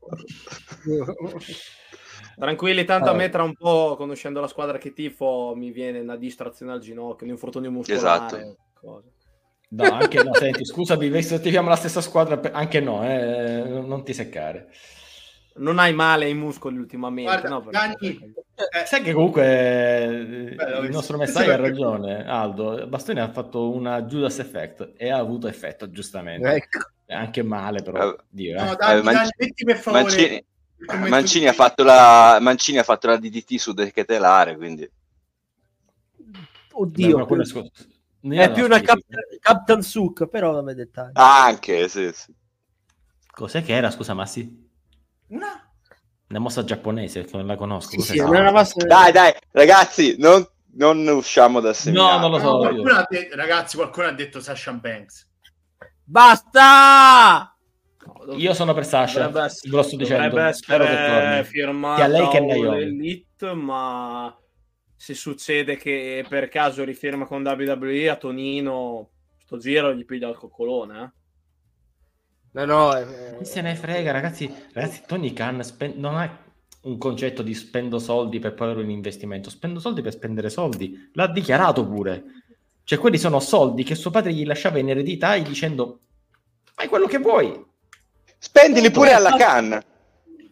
[2.35, 3.23] Tranquilli, tanto allora.
[3.23, 6.80] a me tra un po', conoscendo la squadra che tifo, mi viene una distrazione al
[6.80, 8.38] ginocchio, un infortunio muscolare.
[8.38, 8.56] Esatto.
[8.73, 9.07] Cosa.
[9.69, 14.03] No, anche no, senti, scusami, visto che tifiamo la stessa squadra, anche no, eh, non
[14.03, 14.69] ti seccare.
[15.53, 17.61] Non hai male ai muscoli ultimamente, Guarda, no?
[17.61, 18.07] Perché...
[18.56, 22.88] Eh, sai che comunque eh, Beh, il nostro messaggio ha ragione, Aldo.
[22.88, 26.48] Bastoni ha fatto una Judas Effect e ha avuto effetto, giustamente.
[26.48, 26.80] Ecco.
[27.07, 28.10] Anche male, però.
[28.10, 28.64] Uh, Dio, eh.
[28.64, 29.32] No, dai, Manci...
[29.36, 30.02] Dani, per favore.
[30.03, 30.45] Mancini
[31.10, 34.90] Mancini ha, fatto la, Mancini ha fatto la DDT su Dechetelare, quindi...
[36.73, 38.32] Oddio, Beh, più...
[38.32, 39.03] è più una cap-
[39.40, 41.11] Captain Sook, però vabbè dettagli.
[41.14, 42.34] Ah, anche, sì, sì.
[43.30, 44.69] Cos'è che era, scusa Massi?
[45.32, 45.66] Una...
[46.30, 47.99] Una mossa giapponese, che non la conosco.
[47.99, 48.86] Sì, sì, mossa...
[48.86, 50.45] Dai, dai, ragazzi, non,
[50.76, 52.20] non usciamo da seminario.
[52.20, 52.52] No, non lo so.
[52.52, 55.30] No, qualcuno detto, ragazzi, qualcuno ha detto Sasha Banks.
[56.03, 57.56] Basta!
[58.36, 60.28] Io sono per Sasha, essere, lo sto dicendo.
[60.28, 64.36] Dovrebbe essere firmato lei che l'Elite, ma
[64.95, 70.38] se succede che per caso rifirma con WWE a Tonino, sto giro gli piglia il
[70.38, 71.12] coccolone, eh?
[72.53, 74.53] No, no, eh, Chi se ne frega, ragazzi.
[74.73, 76.38] Ragazzi, Tony Khan spen- non ha
[76.82, 81.10] un concetto di spendo soldi per poi avere un investimento, spendo soldi per spendere soldi.
[81.14, 82.23] L'ha dichiarato pure.
[82.84, 85.99] Cioè, quelli sono soldi che suo padre gli lasciava in eredità dicendo
[86.73, 87.65] fai quello che vuoi.
[88.38, 89.86] Spendili pure alla Cannes.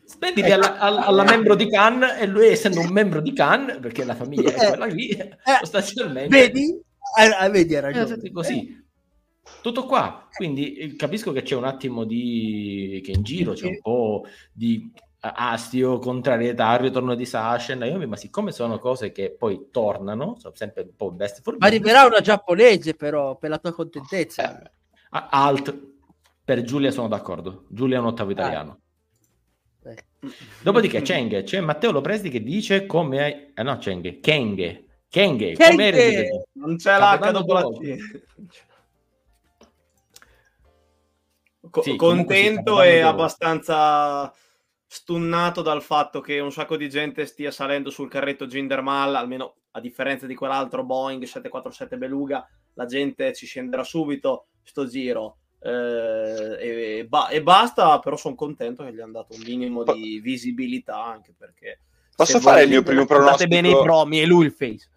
[0.05, 4.05] Spendili alla, alla, alla, membro di Cannes e lui essendo un membro di Cannes, perché
[4.05, 6.29] la famiglia è quella lì, eh, sostanzialmente...
[6.29, 6.81] Vedi?
[7.17, 8.31] Eh, vedi, hai ragione.
[8.31, 8.78] Così.
[9.61, 10.27] Tutto qua.
[10.31, 13.01] Quindi eh, capisco che c'è un attimo di...
[13.03, 18.05] che in giro c'è un po' di astio, contrarietà al ritorno di Sasha e Naomi,
[18.05, 22.05] ma siccome sono cose che poi tornano, sono sempre un po' best for Ma arriverà
[22.05, 24.61] una giapponese però, per la tua contentezza.
[24.61, 24.71] Eh,
[25.09, 25.77] alt,
[26.43, 27.65] per Giulia sono d'accordo.
[27.69, 28.79] Giulia è un ottavo italiano.
[29.83, 29.93] Ah.
[30.61, 33.51] Dopodiché Cheng, c'è Matteo Lopresti che dice come hai...
[33.53, 34.85] Eh no, Cheng, Kenge.
[35.09, 36.27] Kenge, come eri?
[36.53, 37.97] Non c'è l'H dopo la T.
[41.69, 44.33] Co- sì, contento e abbastanza
[44.85, 49.79] stunnato dal fatto che un sacco di gente stia salendo sul carretto Gindermal, almeno a
[49.79, 55.37] differenza di quell'altro Boeing 747 Beluga, la gente ci scenderà subito sto giro.
[55.61, 60.19] Eh, e, ba- e, basta, però sono contento che gli hanno dato un minimo di
[60.21, 61.81] visibilità anche perché
[62.15, 64.87] posso fare il mio primo pronostico bene i promi e lui il face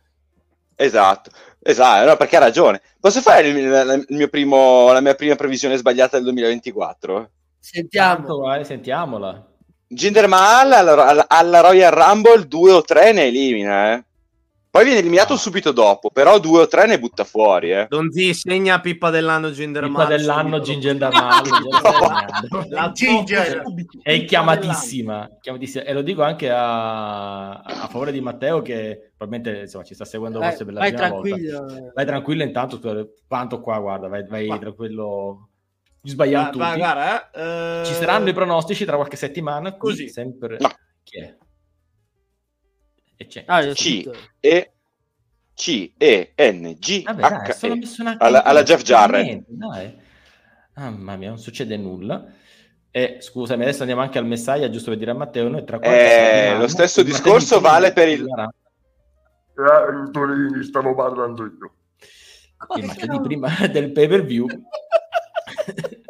[0.77, 1.31] esatto,
[1.61, 2.81] esatto no, perché ha ragione.
[3.01, 7.31] Posso fare il, il mio primo, la mia prima previsione sbagliata del 2024
[7.63, 8.39] sentiamo.
[8.39, 9.47] Vai, sentiamola.
[9.87, 14.05] Jinder Mahal alla, alla Royal Rumble 2 o 3 ne elimina eh
[14.73, 15.39] poi viene eliminato no.
[15.39, 17.73] subito dopo, però due o tre ne butta fuori.
[17.73, 17.87] Eh.
[17.91, 20.99] Donzi segna Pippa dell'anno Ginger Pippa dell'anno Ginger
[22.71, 23.65] La Ginger
[24.01, 29.85] è chiamatissima, chiamatissima, E lo dico anche a, a favore di Matteo che probabilmente insomma,
[29.85, 31.59] ci sta seguendo vai, forse per la vai prima tranquillo.
[31.59, 31.91] volta.
[31.93, 34.57] Vai tranquillo intanto, quanto qua, guarda, vai, vai Va.
[34.59, 35.51] tranquillo.
[36.03, 36.59] Sbagliamo tutti.
[36.59, 40.57] Va, guarda, eh, Ci saranno i pronostici tra qualche settimana, così sempre...
[40.59, 40.71] No.
[41.03, 41.37] Chi è?
[43.23, 43.45] E c'è.
[43.47, 44.73] Ah, C E
[45.55, 47.67] C E N G Vabbè, H
[48.03, 49.45] dai, alla, alla Jeff Jarrett.
[50.75, 52.25] Mamma mia, non succede nulla.
[52.91, 55.49] E scusami, adesso andiamo anche al Messiah, giusto per dire a Matteo.
[55.49, 58.27] Noi tra eh, lo stesso discorso vale per il.
[58.27, 61.75] Eh, Torini, stavo parlando io.
[62.77, 64.47] Il martedì prima del pay per view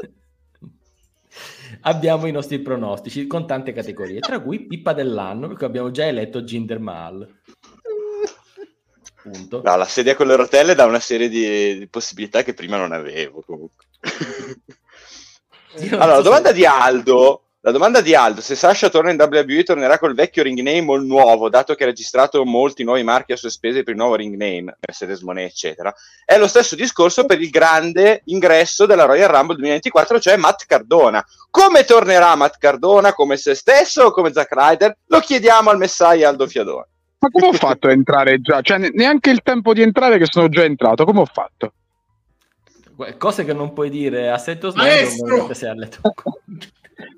[1.83, 6.45] abbiamo i nostri pronostici con tante categorie, tra cui Pippa dell'anno, perché abbiamo già eletto
[6.45, 7.41] Ginder Mahal.
[9.23, 9.63] Punto.
[9.63, 12.93] No, la sedia con le rotelle dà una serie di, di possibilità che prima non
[12.93, 13.85] avevo comunque.
[15.93, 16.55] allora, so domanda se...
[16.55, 20.59] di Aldo la domanda di Aldo, se Sasha torna in WWE tornerà col vecchio ring
[20.59, 23.95] name o il nuovo, dato che ha registrato molti nuovi marchi a sue spese per
[23.95, 25.95] il nuovo ring name, Mercedes Monet, eccetera,
[26.25, 31.25] è lo stesso discorso per il grande ingresso della Royal Rumble 2024, cioè Matt Cardona.
[31.51, 33.13] Come tornerà Matt Cardona?
[33.13, 34.97] Come se stesso o come Zack Ryder?
[35.07, 36.87] Lo chiediamo al messaggio Aldo Fiadone.
[37.21, 38.61] Ma come ho fatto a entrare già?
[38.61, 41.75] Cioè, neanche il tempo di entrare che sono già entrato, come ho fatto?
[43.19, 46.01] Cose che non puoi dire a Setto Snyder se ha letto.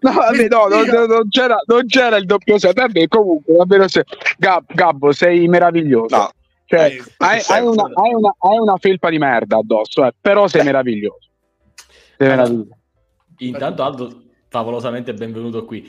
[0.00, 2.74] No, vabbè, no, non, non, c'era, non, c'era, il doppio set.
[2.74, 4.04] Vabbè, comunque, davvero se...
[4.38, 6.16] Gab, Gabbo, sei meraviglioso.
[6.16, 6.30] No.
[6.66, 10.48] Cioè, eh, hai, hai, una, hai, una, hai, una, felpa di merda addosso, eh, però
[10.48, 11.28] sei meraviglioso.
[12.16, 12.76] Sei meraviglioso.
[13.38, 15.88] Intanto Aldo, favolosamente benvenuto qui.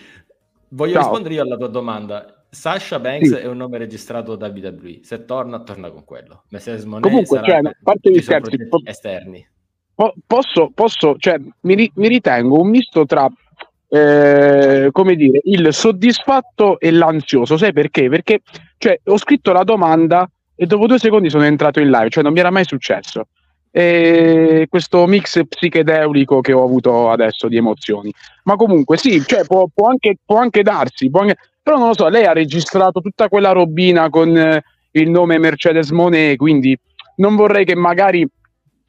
[0.69, 1.01] Voglio Ciao.
[1.03, 2.45] rispondere io alla tua domanda.
[2.49, 3.35] Sasha Banks sì.
[3.35, 4.99] è un nome registrato da WWE.
[5.03, 6.43] Se torna, torna con quello.
[6.49, 9.47] Monet Comunque, cioè, a parte gli scherzi, po- esterni.
[9.93, 13.29] Po- posso, posso, cioè, mi, mi ritengo un misto tra
[13.95, 17.55] eh, come dire, il soddisfatto e l'ansioso.
[17.55, 18.09] Sai perché?
[18.09, 18.41] Perché
[18.77, 22.33] cioè, ho scritto la domanda e dopo due secondi sono entrato in live, cioè non
[22.33, 23.27] mi era mai successo.
[23.71, 28.11] E questo mix psichedelico che ho avuto adesso di emozioni.
[28.43, 31.37] Ma comunque sì, cioè, può, può, anche, può anche darsi, può anche...
[31.63, 35.91] però non lo so, lei ha registrato tutta quella robina con eh, il nome Mercedes
[35.91, 36.77] Monet, quindi
[37.17, 38.27] non vorrei che magari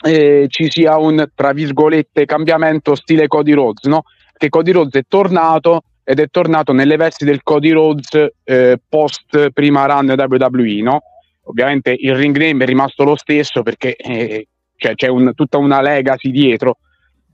[0.04, 4.02] eh, ci sia un, tra virgolette, cambiamento stile Cody Rhodes, no?
[4.36, 9.50] Che Cody Rhodes è tornato ed è tornato nelle vesti del Cody Rhodes eh, post
[9.50, 11.02] prima run WWE, no?
[11.48, 15.80] Ovviamente il ring name è rimasto lo stesso perché eh, cioè, c'è un, tutta una
[15.80, 16.78] legacy dietro,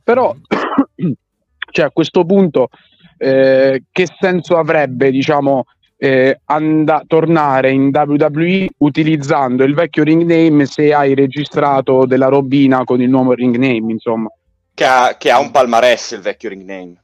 [0.02, 0.34] però
[1.70, 2.68] cioè, a questo punto
[3.18, 5.64] eh, che senso avrebbe, diciamo,
[5.96, 12.84] eh, and- tornare in WWE utilizzando il vecchio ring name se hai registrato della robina
[12.84, 14.28] con il nuovo ring name, insomma.
[14.74, 17.02] Che ha, che ha un palmarès il vecchio ring name.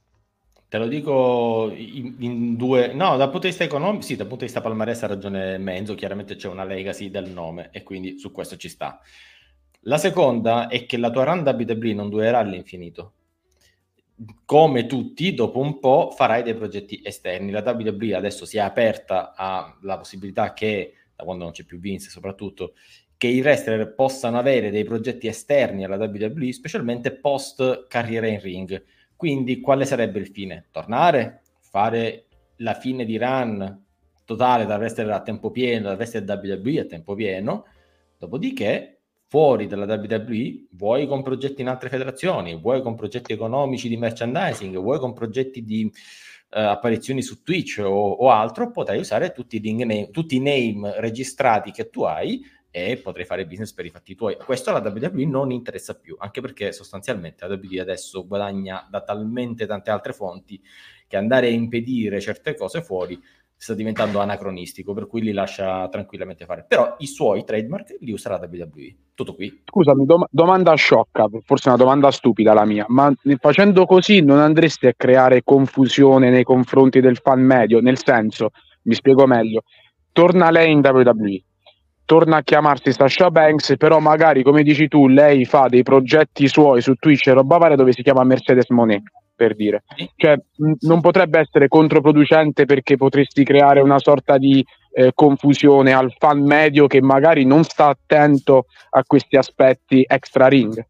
[0.69, 2.93] Te lo dico in, in, due...
[2.93, 5.95] No, dal punto di vista economico, sì, dal punto di vista palmarès ha ragione Menzo,
[5.95, 9.01] chiaramente c'è una legacy del nome e quindi su questo ci sta.
[9.83, 13.15] La seconda è che la tua run WWE non durerà all'infinito.
[14.45, 17.51] Come tutti, dopo un po' farai dei progetti esterni.
[17.51, 22.11] La WWE adesso si è aperta alla possibilità che, da quando non c'è più Vince
[22.11, 22.75] soprattutto,
[23.19, 28.83] che i wrestler possano avere dei progetti esterni alla WWE, specialmente post carriera in ring.
[29.17, 30.69] Quindi quale sarebbe il fine?
[30.71, 31.43] Tornare?
[31.59, 32.27] Fare
[32.59, 33.85] la fine di run
[34.25, 37.65] totale da wrestler a tempo pieno, da wrestler WWE a tempo pieno,
[38.19, 43.97] dopodiché fuori dalla WWE, vuoi con progetti in altre federazioni, vuoi con progetti economici di
[43.97, 45.91] merchandising, vuoi con progetti di
[46.51, 50.99] Uh, apparizioni su Twitch o, o, altro, potrai usare tutti i, name, tutti i name
[50.99, 54.37] registrati che tu hai e potrei fare business per i fatti tuoi.
[54.37, 59.67] Questo alla WWE non interessa più, anche perché sostanzialmente la WWE adesso guadagna da talmente
[59.67, 60.61] tante altre fonti
[61.07, 63.21] che andare a impedire certe cose fuori
[63.61, 66.65] sta diventando anacronistico, per cui li lascia tranquillamente fare.
[66.67, 68.95] Però i suoi trademark li userà la WWE.
[69.15, 69.63] Tutto qui.
[69.65, 74.87] Scusami, dom- domanda sciocca, forse una domanda stupida la mia, ma facendo così non andresti
[74.87, 77.81] a creare confusione nei confronti del fan medio?
[77.81, 78.51] Nel senso,
[78.83, 79.65] mi spiego meglio,
[80.13, 81.43] torna lei in WWE,
[82.09, 86.81] torna a chiamarsi Sasha Banks, però magari, come dici tu, lei fa dei progetti suoi
[86.81, 89.03] su Twitch e roba varia dove si chiama Mercedes Monet,
[89.37, 89.83] per dire.
[90.17, 94.65] Cioè, mh, non potrebbe essere controproducente perché potresti creare una sorta di
[94.95, 100.83] eh, confusione al fan medio che magari non sta attento a questi aspetti extra ring.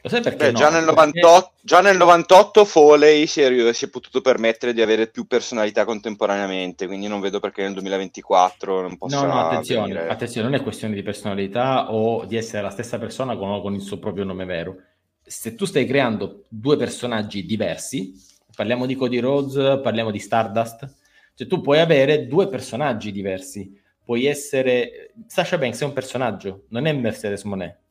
[0.00, 0.46] Lo sai perché?
[0.46, 0.58] Beh, no?
[0.58, 5.08] già, nel 98, già, nel 98, Foley si è, si è, potuto permettere di avere
[5.08, 9.20] più personalità contemporaneamente, quindi non vedo perché nel 2024 non possa.
[9.20, 10.08] No, no, attenzione, venire...
[10.08, 13.80] attenzione, non è questione di personalità o di essere la stessa persona con, con il
[13.80, 14.76] suo proprio nome vero.
[15.22, 18.14] Se tu stai creando due personaggi diversi,
[18.54, 20.94] parliamo di Cody Rhodes, parliamo di Stardust,
[21.34, 23.78] cioè tu puoi avere due personaggi diversi.
[24.04, 25.12] Puoi essere.
[25.26, 27.86] Sasha Banks è un personaggio, non è Mercedes Monet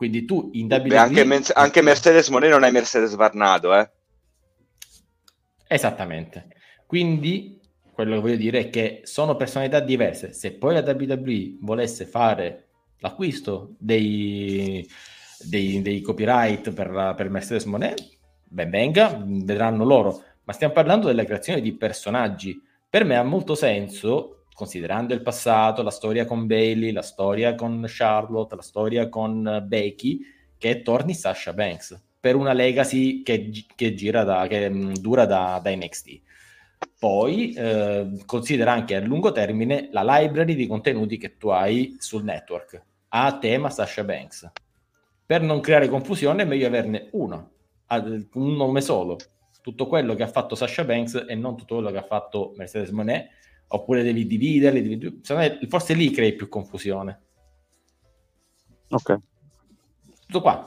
[0.00, 0.88] quindi tu in WWE...
[0.88, 3.90] Beh, anche, Men- anche Mercedes Monet non è Mercedes Varnado, eh?
[5.68, 6.46] Esattamente.
[6.86, 7.60] Quindi
[7.92, 10.32] quello che voglio dire è che sono personalità diverse.
[10.32, 12.68] Se poi la WWE volesse fare
[13.00, 14.88] l'acquisto dei,
[15.38, 18.02] dei, dei copyright per, per Mercedes Monet,
[18.48, 20.22] ben venga, vedranno loro.
[20.44, 22.58] Ma stiamo parlando della creazione di personaggi.
[22.88, 27.82] Per me ha molto senso considerando il passato, la storia con Bailey, la storia con
[27.86, 30.20] Charlotte, la storia con Becky,
[30.58, 35.74] che torni Sasha Banks per una legacy che, che, da, che mm, dura da, da,
[35.74, 36.20] NXT.
[36.98, 42.22] Poi eh, considera anche a lungo termine la library di contenuti che tu hai sul
[42.22, 44.50] network a tema Sasha Banks.
[45.24, 47.50] Per non creare confusione è meglio averne uno,
[48.34, 49.16] un nome solo.
[49.62, 52.90] Tutto quello che ha fatto Sasha Banks e non tutto quello che ha fatto Mercedes
[52.90, 53.38] Monet
[53.72, 55.20] oppure devi dividerli, devi...
[55.68, 57.22] forse lì crei più confusione.
[58.88, 59.18] Ok.
[60.26, 60.66] Tutto qua.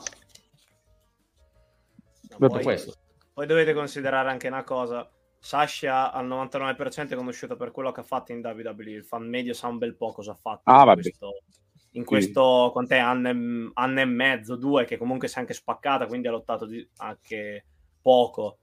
[2.37, 2.93] Poi, questo.
[3.33, 5.09] poi dovete considerare anche una cosa.
[5.37, 8.91] Sasha al 99% è conosciuta per quello che ha fatto in WWE.
[8.91, 11.43] Il fan medio sa un bel po' cosa ha fatto ah, in questo,
[11.91, 16.07] in questo quant'è, anno, e, anno e mezzo, due, che comunque si è anche spaccata,
[16.07, 17.65] quindi ha lottato di, anche
[18.01, 18.59] poco.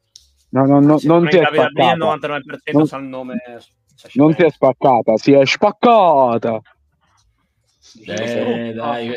[0.51, 1.93] No, no, no, non ti è spaccata.
[1.93, 2.87] Il 99% non...
[2.87, 3.37] sa il nome
[4.15, 6.61] non si è spaccata, si è spaccata.
[8.07, 9.13] Eh, dai,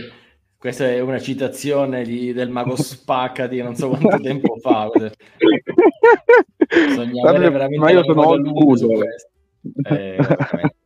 [0.58, 4.90] questa è una citazione di, del mago spacca di non so quanto tempo fa.
[6.88, 9.06] Bisogna avere veramente ma io sono old school.
[9.84, 10.18] Eh,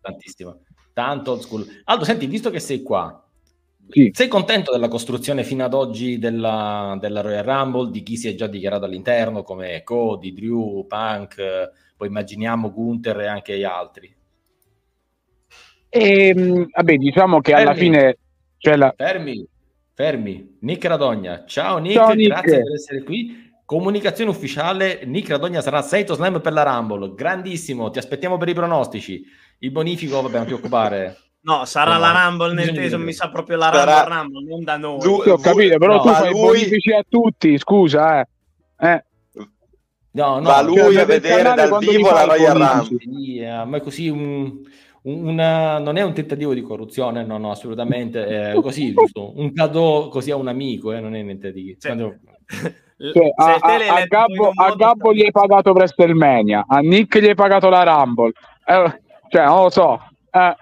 [0.02, 0.62] tantissimo.
[0.94, 1.66] Tanto old school.
[1.86, 3.24] Aldo, senti, visto che sei qua,
[3.90, 4.10] sì.
[4.14, 8.36] sei contento della costruzione fino ad oggi della, della Royal Rumble, di chi si è
[8.36, 11.36] già dichiarato all'interno, come Cody, Drew, Punk
[11.98, 14.16] poi immaginiamo Gunther e anche gli altri.
[15.90, 18.18] E, ehm, vabbè, diciamo che fermi, alla fine...
[18.58, 18.94] Cioè la...
[18.96, 19.46] Fermi,
[19.94, 20.58] fermi.
[20.62, 21.44] Nick Radogna.
[21.46, 22.30] Ciao Nick, Ciao, Nick.
[22.30, 23.46] grazie per essere qui.
[23.66, 27.14] Comunicazione ufficiale, Nick Radogna sarà Saito Slam per la Rumble.
[27.16, 29.24] Grandissimo, ti aspettiamo per i pronostici.
[29.60, 31.18] Il bonifico, vabbè, non ti occupare.
[31.42, 34.20] No, sarà no, la Rumble nel teso, mi sa proprio la Rumble, sarà...
[34.22, 35.04] Rumble non da noi.
[35.04, 36.42] Lui, ho capito, però no, tu fai lui...
[36.42, 38.28] bonifici a tutti, scusa, eh.
[38.80, 39.06] eh.
[40.18, 43.48] No, no, Va lui a vedere dal vivo la Royal Rumble.
[43.48, 44.62] A me così un,
[45.04, 48.26] una, non è un tentativo di corruzione, no, no, assolutamente.
[48.26, 51.78] È così, giusto, un cadeau così a un amico, eh, non è niente di...
[51.80, 52.18] Cioè, Quando...
[52.98, 57.36] Cioè, a, a, a, Gabbo, a Gabbo gli hai pagato WrestleMania, a Nick gli hai
[57.36, 58.32] pagato la Rumble.
[58.66, 60.02] Eh, cioè, non lo so.
[60.32, 60.56] Eh.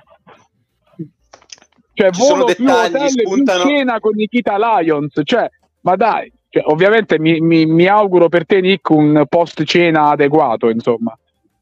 [1.94, 3.64] Cioè, Ci volo più hotel spuntano...
[3.64, 5.14] più cena con Nikita Lions.
[5.24, 5.50] Cioè,
[5.80, 6.30] ma dai.
[6.56, 11.14] Cioè, ovviamente mi, mi, mi, auguro per te, Nick, un post cena adeguato, insomma.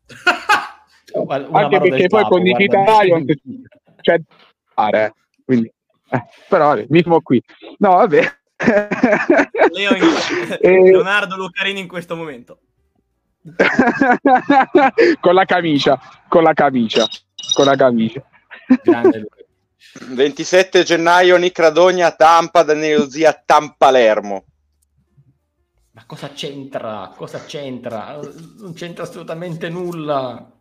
[1.52, 3.26] Anche perché poi con Nikita Lion
[4.02, 4.22] cioè,
[4.72, 5.14] pare,
[5.44, 5.72] quindi,
[6.11, 7.41] eh, però mismo qui.
[7.80, 8.36] No, vabbè.
[9.74, 10.03] Leo in...
[10.61, 10.82] e...
[10.84, 12.60] Leonardo Lucarini in questo momento.
[15.20, 17.07] con la camicia, con la camicia,
[17.56, 18.24] con la camicia.
[18.84, 19.28] Grande
[19.99, 24.45] 27 gennaio Nick Radogna Tampa, Danilo Zia Tampalermo.
[25.94, 27.14] Ma cosa c'entra?
[27.15, 28.20] Cosa c'entra?
[28.57, 30.52] Non c'entra assolutamente nulla.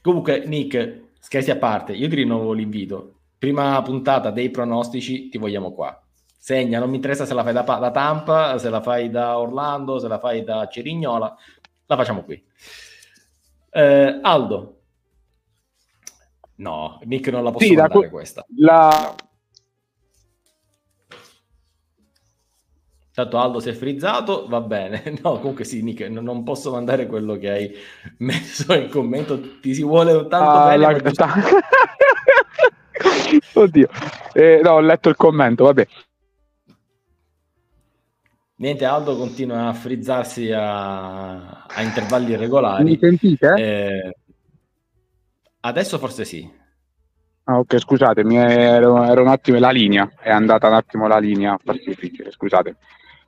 [0.00, 3.18] Comunque, Nick, scherzi a parte, io ti rinnovo l'invito.
[3.36, 6.02] Prima puntata dei pronostici, ti vogliamo qua.
[6.38, 9.98] Segna, non mi interessa se la fai da, da Tampa, se la fai da Orlando,
[9.98, 11.36] se la fai da Cerignola,
[11.84, 12.42] la facciamo qui.
[13.70, 14.80] Eh, Aldo.
[16.56, 18.44] No, Nick non la posso sì, la, questa.
[18.56, 19.14] La,
[23.14, 25.02] Tanto Aldo si è frizzato, va bene.
[25.22, 27.74] No, comunque sì, Nick, non posso mandare quello che hai
[28.18, 29.58] messo in commento.
[29.60, 30.76] Ti si vuole tanto ah, bene.
[30.78, 31.00] La...
[31.00, 31.26] Giusto...
[33.60, 33.88] Oddio,
[34.32, 35.86] eh, no, ho letto il commento, vabbè.
[38.56, 42.84] Niente, Aldo continua a frizzarsi a, a intervalli regolari.
[42.84, 43.54] Mi sentite?
[43.56, 44.16] Eh,
[45.60, 46.48] adesso forse sì.
[47.44, 51.54] Ah, ok, scusate, mi ero, un attimo la linea, è andata un attimo la linea
[51.54, 52.76] a farsi friggere, scusate.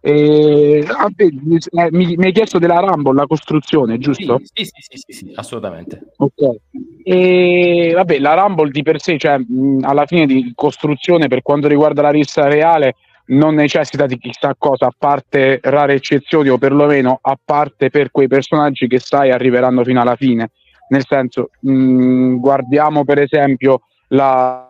[0.07, 4.39] E, eh, mi, mi, hai chiesto della Rumble, la costruzione, giusto?
[4.53, 6.11] Sì, sì, sì, sì, sì assolutamente.
[6.19, 6.57] Ok.
[7.03, 11.69] E, vabbè, la Rumble di per sé, cioè, mh, alla fine di costruzione per quanto
[11.69, 12.97] riguarda la rissa reale,
[13.29, 18.29] non necessita di chissà cosa, a parte rare eccezioni o perlomeno a parte per quei
[18.29, 20.51] personaggi che sai arriveranno fino alla fine.
[20.89, 24.69] Nel senso, mh, guardiamo per esempio la...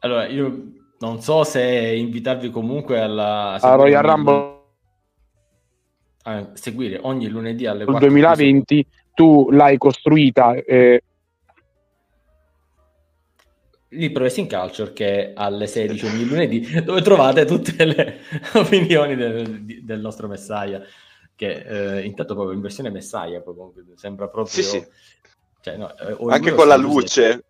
[0.00, 3.58] allora, io non so se invitarvi comunque alla...
[3.60, 4.56] A Royal Rumble.
[6.22, 11.02] A seguire ogni lunedì alle 4 2020 tu l'hai costruita eh,
[13.88, 18.18] lì Progressing Culture che è alle 16 ogni lunedì dove trovate tutte le
[18.54, 20.82] opinioni del, del nostro Messiah
[21.34, 24.86] che eh, intanto proprio in versione Messiah proprio, sembra proprio sì, sì.
[25.60, 27.44] Cioè, no, eh, anche con la luce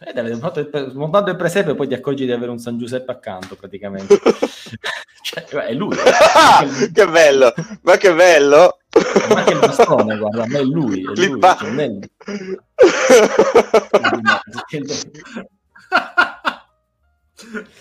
[0.00, 0.38] eh, deve,
[0.94, 4.18] montando il presepe poi ti accorgi di avere un San Giuseppe accanto praticamente
[5.22, 5.96] cioè, è lui
[6.92, 7.52] che bello
[7.82, 8.78] ma che bello
[9.28, 11.90] ma che bastone guarda ma è lui, è lui pa- cioè, è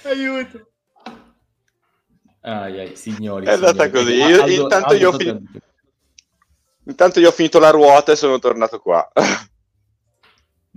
[0.04, 0.72] Aiuto.
[2.42, 3.46] Ai, ai, signori.
[3.46, 3.92] È andata signori.
[3.92, 4.14] così.
[4.14, 5.42] Io, Aldo, intanto, Aldo, io ho finito...
[6.86, 9.12] intanto io ho finito la ruota e sono tornato qua.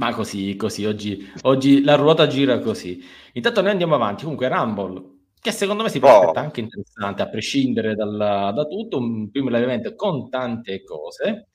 [0.00, 3.04] Ma così, così, oggi, oggi la ruota gira così.
[3.34, 4.22] Intanto noi andiamo avanti.
[4.22, 5.02] Comunque Rumble,
[5.38, 6.42] che secondo me si prospetta oh.
[6.42, 11.48] anche interessante, a prescindere dal, da tutto, un primo evento con tante cose.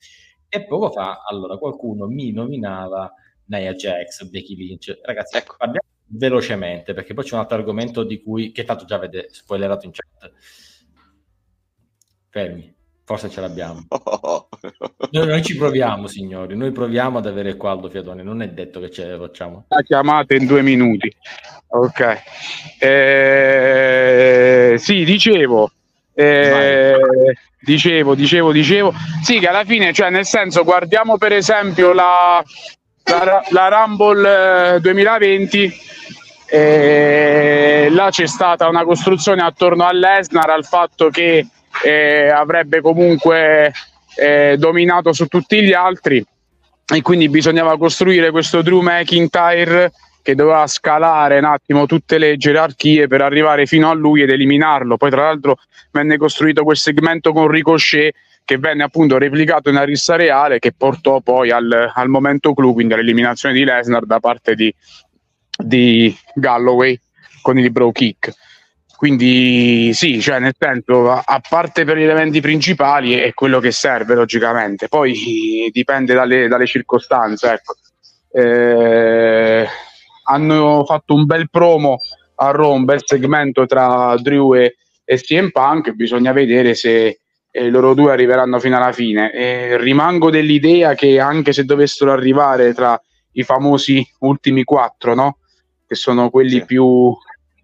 [0.48, 3.12] E poco fa, allora, qualcuno mi nominava
[3.46, 4.96] Nia Jax, Becky Lynch.
[5.02, 5.56] Ragazzi, ecco.
[5.58, 9.86] parliamo velocemente, perché poi c'è un altro argomento di cui, che tanto già avete spoilerato
[9.86, 10.32] in chat.
[12.28, 12.75] Fermi,
[13.06, 13.86] forse ce l'abbiamo.
[15.12, 18.80] Noi, noi, ci proviamo, signori, noi proviamo ad avere qua Aldo Fiatone, non è detto
[18.80, 19.66] che ce la facciamo.
[19.68, 21.14] La chiamata in due minuti.
[21.68, 22.22] Ok.
[22.80, 25.70] Eh, sì, dicevo.
[26.12, 26.96] Eh,
[27.60, 28.92] dicevo, dicevo, dicevo.
[29.22, 32.42] Sì, che alla fine, cioè, nel senso, guardiamo per esempio la,
[33.04, 35.72] la, la Rumble 2020
[36.46, 41.46] eh, e là c'è stata una costruzione attorno a Lesnar al fatto che
[41.84, 43.72] eh, avrebbe comunque
[44.16, 46.24] eh, dominato su tutti gli altri
[46.88, 49.92] e quindi bisognava costruire questo Drew McIntyre
[50.22, 54.96] che doveva scalare un attimo tutte le gerarchie per arrivare fino a lui ed eliminarlo.
[54.96, 55.58] Poi, tra l'altro,
[55.92, 58.12] venne costruito quel segmento con Ricochet
[58.44, 62.94] che venne appunto replicato in rissa reale che portò poi al, al momento clou, quindi
[62.94, 64.72] all'eliminazione di Lesnar da parte di,
[65.56, 66.98] di Galloway
[67.42, 68.32] con il bro kick.
[68.96, 74.14] Quindi sì, cioè nel senso, a, parte per gli elementi principali è quello che serve
[74.14, 77.52] logicamente, poi dipende dalle, dalle circostanze.
[77.52, 77.74] Ecco.
[78.32, 79.66] Eh,
[80.24, 81.98] hanno fatto un bel promo
[82.36, 87.20] a Rome, un bel segmento tra Drew e, e CM Punk, bisogna vedere se,
[87.50, 89.32] e loro due arriveranno fino alla fine.
[89.32, 93.00] E rimango dell'idea che anche se dovessero arrivare tra
[93.32, 95.38] i famosi ultimi quattro, no?
[95.86, 96.64] che sono quelli sì.
[96.64, 97.16] più,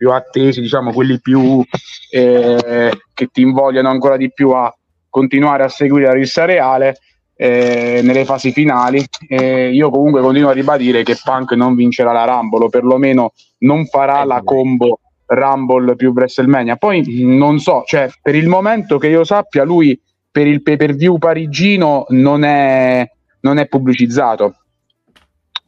[0.02, 1.64] più, attesi, diciamo quelli più
[2.10, 4.74] eh, che ti invogliano ancora di più a
[5.08, 6.96] continuare a seguire la rissa reale
[7.36, 9.04] eh, nelle fasi finali.
[9.28, 13.86] Eh, io comunque continuo a ribadire che Punk non vincerà la Rumble, o perlomeno non
[13.86, 16.74] farà la combo Rumble più WrestleMania.
[16.74, 19.96] Poi non so, cioè per il momento che io sappia, lui
[20.32, 23.08] per il pay per view parigino non è,
[23.42, 24.56] non è pubblicizzato,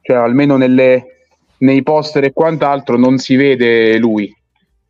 [0.00, 1.13] cioè almeno nelle,
[1.58, 4.34] nei poster e quant'altro non si vede lui.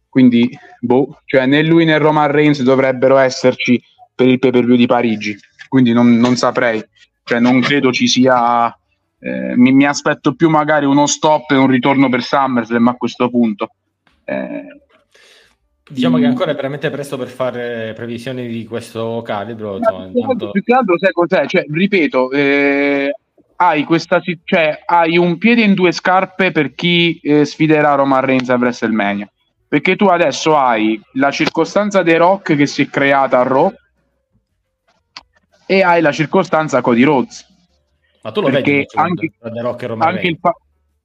[0.09, 0.49] Quindi,
[0.81, 3.83] boh, cioè né lui né Roman Reigns dovrebbero esserci
[4.15, 5.37] per il pay per view di Parigi.
[5.69, 6.83] Quindi non, non saprei,
[7.25, 8.77] cioè non credo ci sia.
[9.19, 13.31] Eh, mi, mi aspetto più magari uno stop e un ritorno per SummerSlam a questo
[13.31, 13.71] punto
[14.25, 14.81] eh,
[15.87, 19.77] Diciamo che ancora è veramente presto per fare previsioni di questo calibro.
[19.77, 20.51] Insomma, intanto...
[20.51, 21.47] Più che altro, sai cos'è?
[21.47, 23.15] Cioè, ripeto, eh,
[23.69, 28.49] hai, questa, cioè, hai un piede in due scarpe per chi eh, sfiderà Roman Reigns
[28.51, 29.29] a WrestleMania.
[29.69, 33.73] Perché tu adesso hai la circostanza dei Rock che si è creata a Raw
[35.67, 37.47] e hai la circostanza Cody Rhodes.
[38.23, 40.35] Ma tu lo vedi anche, The Rock e Roman anche Reigns?
[40.35, 40.57] Il fa-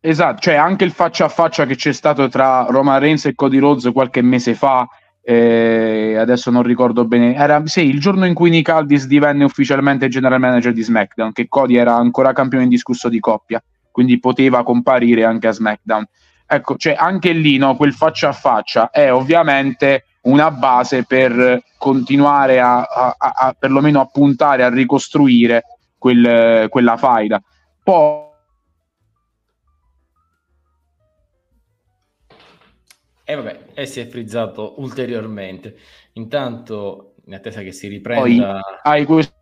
[0.01, 3.57] Esatto, cioè anche il faccia a faccia che c'è stato tra Roman Reigns e Cody
[3.57, 4.87] Rhodes qualche mese fa,
[5.31, 10.07] eh, adesso non ricordo bene, era sì, il giorno in cui Nick Aldis divenne ufficialmente
[10.07, 13.61] general manager di SmackDown, che Cody era ancora campione indiscusso di coppia,
[13.91, 16.03] quindi poteva comparire anche a SmackDown.
[16.47, 22.59] Ecco, cioè anche lì no, quel faccia a faccia è ovviamente una base per continuare
[22.59, 25.61] a, a, a, a perlomeno a puntare a ricostruire
[25.99, 27.39] quel, quella faida.
[27.83, 28.28] Poi
[33.29, 35.77] E vabbè, e si è frizzato ulteriormente.
[36.13, 38.23] Intanto, in attesa che si riprenda...
[38.23, 38.41] Poi
[38.81, 39.35] hai questo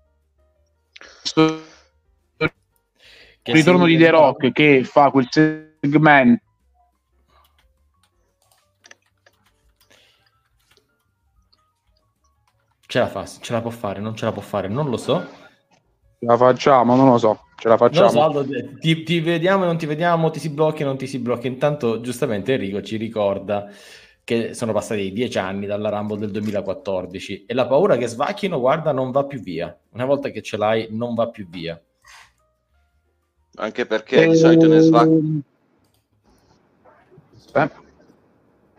[3.42, 6.44] che ritorno di The Rock che fa quel segmento
[12.88, 15.26] Ce la fa, ce la può fare, non ce la può fare, non lo so.
[16.20, 18.10] La facciamo, non lo so, ce la facciamo.
[18.10, 18.46] So, Aldo,
[18.80, 21.48] ti, ti, vediamo, non ti vediamo, ti si blocchi, non ti si blocchi.
[21.48, 23.70] Intanto, giustamente, Enrico ci ricorda
[24.24, 28.92] che sono passati dieci anni dalla Rumble del 2014 e la paura che svacchino, guarda,
[28.92, 29.76] non va più via.
[29.92, 31.82] Una volta che ce l'hai, non va più via.
[33.56, 35.42] Anche perché di solito ne svacchi.
[37.54, 37.70] Eh.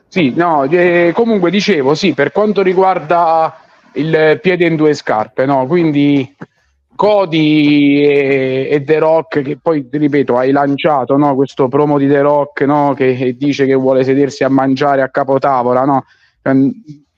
[0.06, 3.60] Sì, no, eh, comunque dicevo, sì, per quanto riguarda
[3.94, 5.66] il piede in due scarpe, no?
[5.66, 6.36] Quindi
[6.98, 11.36] Cody e, e, The Rock, che poi ripeto, hai lanciato no?
[11.36, 12.92] questo promo di The Rock no?
[12.94, 16.06] che, che, dice che vuole sedersi a mangiare a capotavola, no?
[16.42, 16.56] Cioè,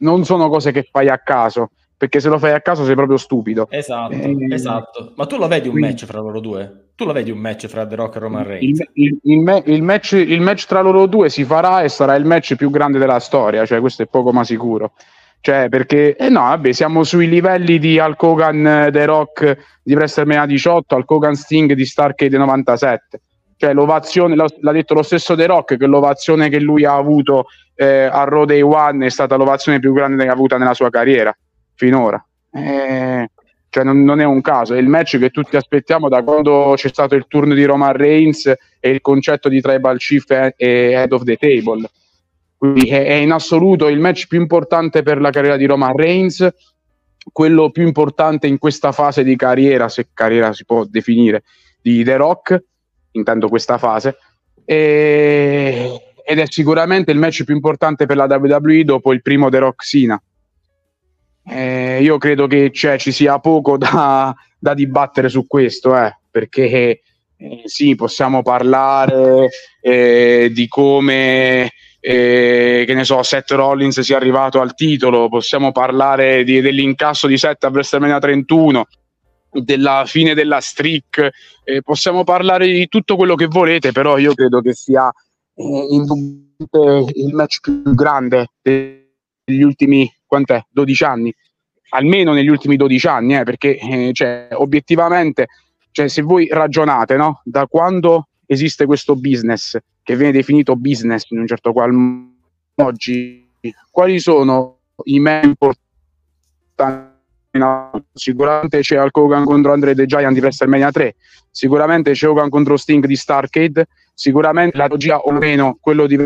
[0.00, 3.16] non sono cose che fai a caso, perché se lo fai a caso sei proprio
[3.16, 3.68] stupido.
[3.70, 5.12] Esatto, eh, esatto.
[5.16, 6.88] Ma tu lo vedi un quindi, match fra loro due?
[6.94, 8.80] Tu lo vedi un match fra The Rock e Roman Reigns?
[8.92, 12.26] Il, il, il, il, match, il match tra loro due si farà e sarà il
[12.26, 14.92] match più grande della storia, cioè questo è poco ma sicuro.
[15.42, 19.94] Cioè, perché, eh no, vabbè, siamo sui livelli di Hulk Hogan eh, The Rock di
[19.94, 23.20] WrestleMania 18, Hulk Hogan Sting di Starcade 97.
[23.56, 28.04] Cioè, l'ovazione, l'ha detto lo stesso The Rock, che l'ovazione che lui ha avuto eh,
[28.04, 31.34] a Raw Day One è stata l'ovazione più grande che ha avuto nella sua carriera,
[31.74, 32.22] finora.
[32.52, 33.30] Eh,
[33.70, 36.88] cioè, non, non, è un caso, è il match che tutti aspettiamo da quando c'è
[36.88, 38.46] stato il turno di Roman Reigns
[38.78, 41.88] e il concetto di Tribal Chief e Head of the Table
[42.60, 46.46] quindi è, è, in assoluto il match più importante per la carriera di Roman Reigns,
[47.32, 51.44] quello più importante in questa fase di carriera, se carriera si può definire,
[51.80, 52.62] di The Rock,
[53.12, 54.18] intendo questa fase,
[54.66, 59.58] e, ed è sicuramente il match più importante per la WWE dopo il primo The
[59.58, 60.22] Rock Sina.
[61.42, 67.00] Eh, io credo che cioè, ci sia poco da, da dibattere su questo, eh, perché
[67.38, 69.48] eh, sì, possiamo parlare
[69.80, 71.70] eh, di come
[72.00, 77.36] eh, che ne so, Seth Rollins sia arrivato al titolo, possiamo parlare di, dell'incasso di
[77.36, 78.86] Seth a WrestleMania 31,
[79.50, 81.28] della fine della streak,
[81.64, 85.12] eh, possiamo parlare di tutto quello che volete, però io credo che sia
[85.54, 91.34] eh, il match più grande degli ultimi quant'è, 12 anni,
[91.90, 95.48] almeno negli ultimi 12 anni, eh, perché eh, cioè, obiettivamente,
[95.90, 97.42] cioè, se voi ragionate, no?
[97.44, 102.38] da quando esiste questo business che viene definito business in un certo qual modo
[102.76, 103.48] oggi,
[103.90, 107.08] quali sono i meno importanti?
[108.12, 111.16] Sicuramente c'è Hulk Hogan contro Andre The Giant di WrestleMania 3,
[111.50, 116.16] sicuramente c'è Hogan contro Sting di Starcade, sicuramente la logia o meno quello di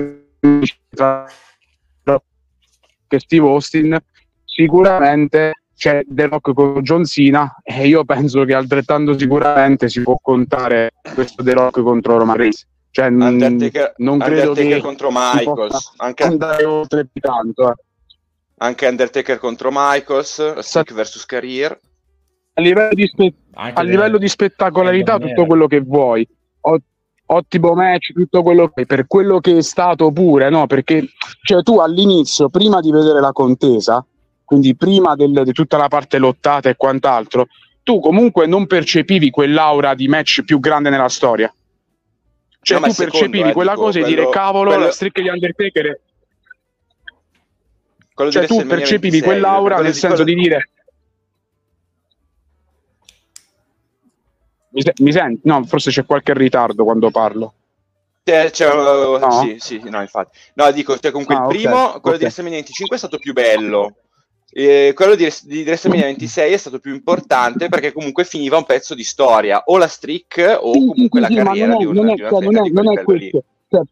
[3.06, 3.98] che Steve Austin,
[4.44, 10.18] sicuramente c'è The Rock con John Cena e io penso che altrettanto sicuramente si può
[10.20, 12.66] contare questo The Rock contro Roman Reigns.
[12.94, 17.68] Cioè, Undertaker, non credo Undertaker che contro Michaels, anche andare oltre più tanto.
[17.68, 17.74] Eh.
[18.58, 21.76] Anche Undertaker contro Michaels, Sick vs Career.
[22.52, 26.24] A livello di, spe- a livello di spettacolarità, tutto quello che vuoi.
[26.60, 26.78] O-
[27.26, 30.68] ottimo match, tutto quello che per quello che è stato pure, no?
[30.68, 31.04] Perché
[31.42, 34.06] cioè, tu all'inizio, prima di vedere la contesa,
[34.44, 37.46] quindi prima del, di tutta la parte lottata e quant'altro,
[37.82, 41.52] tu comunque non percepivi quell'aura di match più grande nella storia.
[42.64, 44.86] Cioè, no, tu percepivi eh, quella dico, cosa quello, e dire cavolo, quello...
[44.86, 46.00] la streak di Undertaker.
[48.14, 50.24] Quello cioè, tu percepivi 26, quell'aura nel di senso quello...
[50.24, 50.70] di dire.
[54.70, 55.40] Mi, se- mi senti?
[55.44, 57.54] No, forse c'è qualche ritardo quando parlo.
[58.24, 59.42] Cioè, cioè, no?
[59.42, 60.38] Sì, sì, no, infatti.
[60.54, 62.16] No, dico, cioè, comunque ah, il primo, okay, quello okay.
[62.16, 63.96] di WrestleMania 25 è stato più bello
[64.56, 68.94] eh, quello di, di WrestleMania 26 è stato più importante perché comunque finiva un pezzo
[68.94, 72.14] di storia, o la streak o comunque sì, la sì, carriera di un non è,
[72.14, 73.44] non è, non è questo.
[73.68, 73.82] Cioè,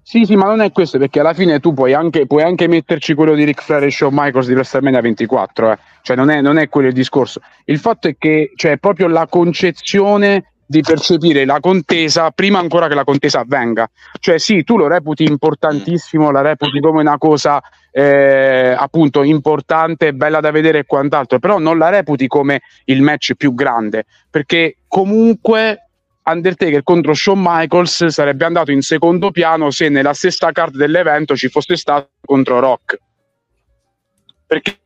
[0.00, 3.14] sì, sì, ma non è questo perché alla fine tu puoi anche, puoi anche metterci
[3.14, 5.78] quello di Rick Flair e Shawn Michaels di WrestleMania 24, eh.
[6.02, 7.40] cioè non è, non è quello il discorso.
[7.64, 12.94] Il fatto è che cioè, proprio la concezione di percepire la contesa prima ancora che
[12.94, 13.90] la contesa avvenga.
[14.20, 17.60] Cioè sì, tu lo reputi importantissimo, la reputi come una cosa
[17.90, 23.34] eh, appunto importante, bella da vedere e quant'altro, però non la reputi come il match
[23.34, 25.88] più grande, perché comunque
[26.22, 31.48] Undertaker contro Shawn Michaels sarebbe andato in secondo piano se nella stessa card dell'evento ci
[31.48, 32.96] fosse stato contro Rock.
[34.46, 34.78] Perché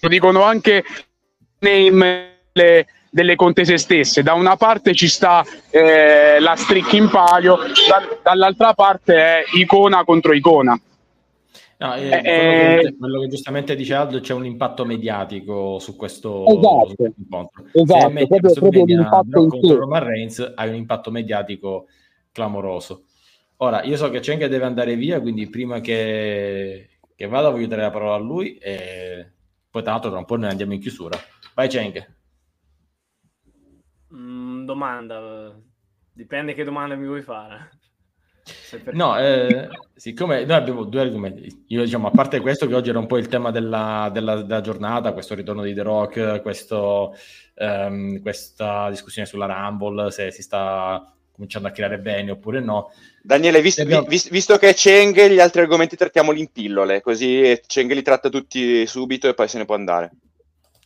[0.00, 0.82] lo dicono anche
[1.60, 4.22] name delle, delle contese stesse.
[4.22, 10.04] Da una parte ci sta eh, la streak in palio, da, dall'altra parte è icona
[10.04, 10.80] contro icona.
[11.80, 15.78] No, eh, eh, quello, che, eh, quello, che, giustamente dice Aldo c'è un impatto mediatico
[15.78, 17.64] su questo, esatto, su incontro.
[17.72, 21.86] Esatto, Se proprio, proprio l'impatto in contro Roman Reigns hai un impatto mediatico
[22.32, 23.04] clamoroso.
[23.58, 27.82] Ora, io so che Cenk deve andare via, quindi prima che, che, vada voglio dare
[27.82, 29.30] la parola a lui e
[29.70, 31.16] poi tra l'altro tra un po' noi andiamo in chiusura.
[31.54, 32.16] Vai Cenk.
[34.68, 35.50] Domanda,
[36.12, 37.70] dipende che domanda mi vuoi fare.
[38.92, 42.98] No, eh, siccome noi abbiamo due argomenti, io diciamo, a parte questo che oggi era
[42.98, 47.14] un po' il tema della, della, della giornata, questo ritorno di The Rock, questo,
[47.54, 52.90] um, questa discussione sulla Rumble, se si sta cominciando a creare bene oppure no.
[53.22, 54.06] Daniele, vis- abbiamo...
[54.06, 58.28] vis- visto che è Cheng, gli altri argomenti trattiamoli in pillole, così Cheng li tratta
[58.28, 60.10] tutti subito e poi se ne può andare.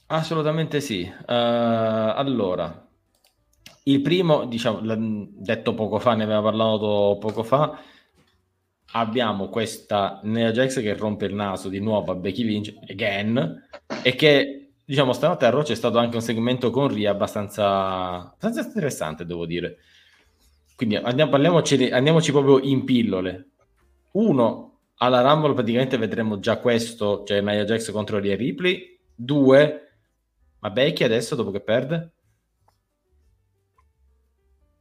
[0.07, 1.03] Assolutamente sì.
[1.03, 2.91] Uh, allora,
[3.85, 7.81] il primo, diciamo, detto poco fa, ne aveva parlato poco fa,
[8.93, 13.69] abbiamo questa Nea Jax che rompe il naso di nuovo a Becky Lynch, again,
[14.03, 18.61] e che, diciamo, stanotte a Raw c'è stato anche un segmento con Ria abbastanza, abbastanza
[18.61, 19.79] interessante, devo dire.
[20.77, 23.51] Quindi andiamo, andiamoci proprio in pillole.
[24.13, 28.99] Uno, alla Rumble praticamente vedremo già questo, cioè Nia Jax contro Ria Ripley.
[29.15, 29.81] Due,
[30.61, 32.13] ma Becky adesso dopo che perde?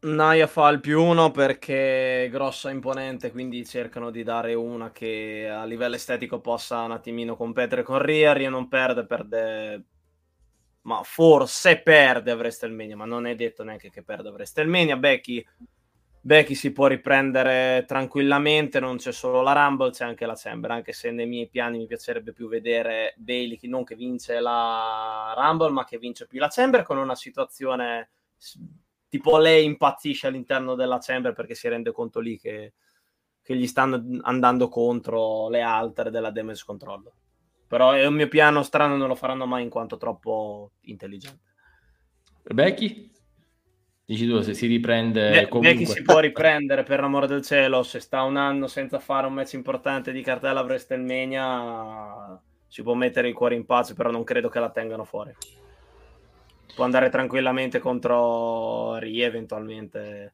[0.03, 4.91] Naya fa il più uno perché è grossa e imponente, quindi cercano di dare una
[4.91, 8.33] che a livello estetico possa un attimino competere con Ria.
[8.33, 9.83] Ria non perde, perde,
[10.83, 14.97] ma forse perde a WrestleMania, ma non è detto neanche che perde a WrestleMania.
[14.97, 15.45] Becky,
[16.19, 20.93] Becky si può riprendere tranquillamente, non c'è solo la Rumble, c'è anche la Chamber, anche
[20.93, 25.85] se nei miei piani mi piacerebbe più vedere Bailey non che vince la Rumble, ma
[25.85, 28.09] che vince più la Chamber con una situazione
[29.11, 32.75] tipo lei impazzisce all'interno della chamber perché si rende conto lì che,
[33.41, 37.11] che gli stanno andando contro le altre della damage control.
[37.67, 41.51] Però è un mio piano strano, non lo faranno mai in quanto troppo intelligente.
[42.41, 43.11] Becky?
[44.05, 45.73] Dici tu se si riprende Be- comunque.
[45.73, 49.33] Becky si può riprendere per l'amore del cielo, se sta un anno senza fare un
[49.33, 54.23] match importante di cartella a WrestleMania si può mettere il cuore in pace, però non
[54.23, 55.35] credo che la tengano fuori
[56.75, 60.33] può andare tranquillamente contro Rie eventualmente.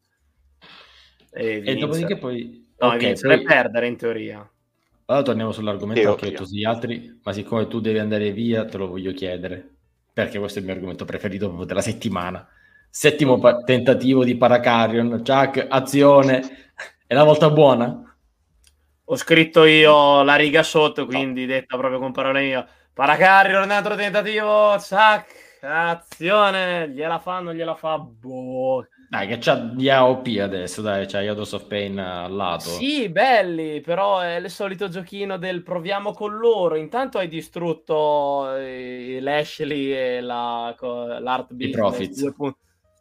[1.32, 2.66] E, e dopodiché poi...
[2.80, 3.46] No, okay, vincere poi...
[3.46, 4.52] perdere in teoria.
[5.10, 8.78] Allora torniamo sull'argomento che ho detto sugli altri, ma siccome tu devi andare via te
[8.78, 9.76] lo voglio chiedere,
[10.12, 12.46] perché questo è il mio argomento preferito della settimana.
[12.90, 16.72] Settimo pa- tentativo di Paracarrion, Chuck, azione,
[17.08, 18.18] è la volta buona?
[19.06, 21.54] Ho scritto io la riga sotto, quindi no.
[21.54, 22.68] detta proprio con parole mie.
[22.92, 28.86] Paracarrion, un altro tentativo, Chuck, Azione, gliela fa, non gliela fa, boh.
[29.10, 32.70] Dai, che c'ha gli AOP adesso, dai, c'ha Yados of Pain al lato.
[32.70, 36.76] Sì, belli, però è il solito giochino del proviamo con loro.
[36.76, 40.76] Intanto hai distrutto eh, l'Ashley e la,
[41.20, 41.74] l'Art Business.
[41.74, 42.34] I Profits.
[42.36, 42.56] 2.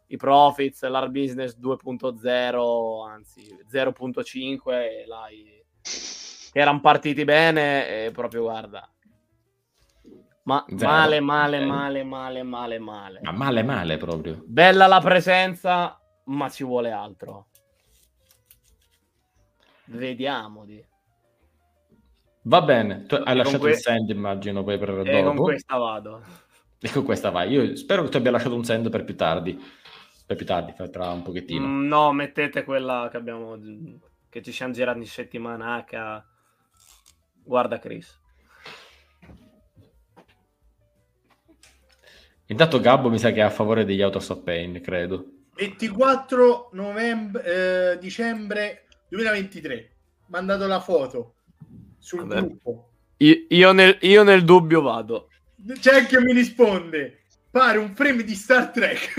[0.07, 4.63] I Profits, l'Art Business 2.0, anzi 0.5,
[6.51, 8.89] che erano partiti bene e proprio guarda,
[10.47, 10.89] ma Zero.
[10.89, 13.19] male, male, male, male, male, male.
[13.21, 14.41] Ma male, male proprio.
[14.45, 17.47] Bella la presenza, ma ci vuole altro.
[19.85, 20.83] Vediamo di.
[22.43, 23.71] Va bene, tu hai e lasciato que...
[23.71, 25.35] il send immagino poi per e dopo.
[25.35, 26.23] con questa vado.
[26.79, 27.51] E con questa vai.
[27.51, 29.61] Io spero che tu abbia lasciato un send per più tardi.
[30.25, 31.65] Per più tardi, tra un pochettino.
[31.65, 33.59] Mm, no, mettete quella che abbiamo
[34.29, 36.23] che ci siamo girati in settimana H.
[37.43, 38.17] Guarda Chris.
[42.47, 45.25] Intanto Gabbo mi sa che è a favore degli Autos of Pain, credo.
[45.55, 49.91] 24 novembre, eh, dicembre 2023.
[50.27, 51.33] Mandato la foto
[51.97, 52.41] sul Vabbè.
[52.41, 52.89] gruppo.
[53.17, 55.29] Io, io, nel, io, nel, dubbio vado.
[55.79, 57.23] C'è chi mi risponde.
[57.49, 59.13] Pare un frame di Star Trek.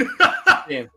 [0.66, 0.88] sì,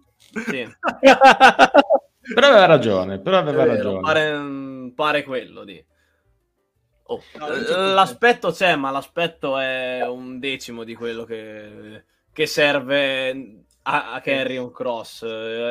[0.45, 0.75] sì.
[2.33, 3.99] però aveva ragione, però aveva vero, ragione.
[4.01, 5.83] Pare, pare quello di...
[7.07, 7.47] Oh, no,
[7.93, 14.71] l'aspetto c'è, ma l'aspetto è un decimo di quello che che serve a, a Carrion
[14.71, 15.25] Cross.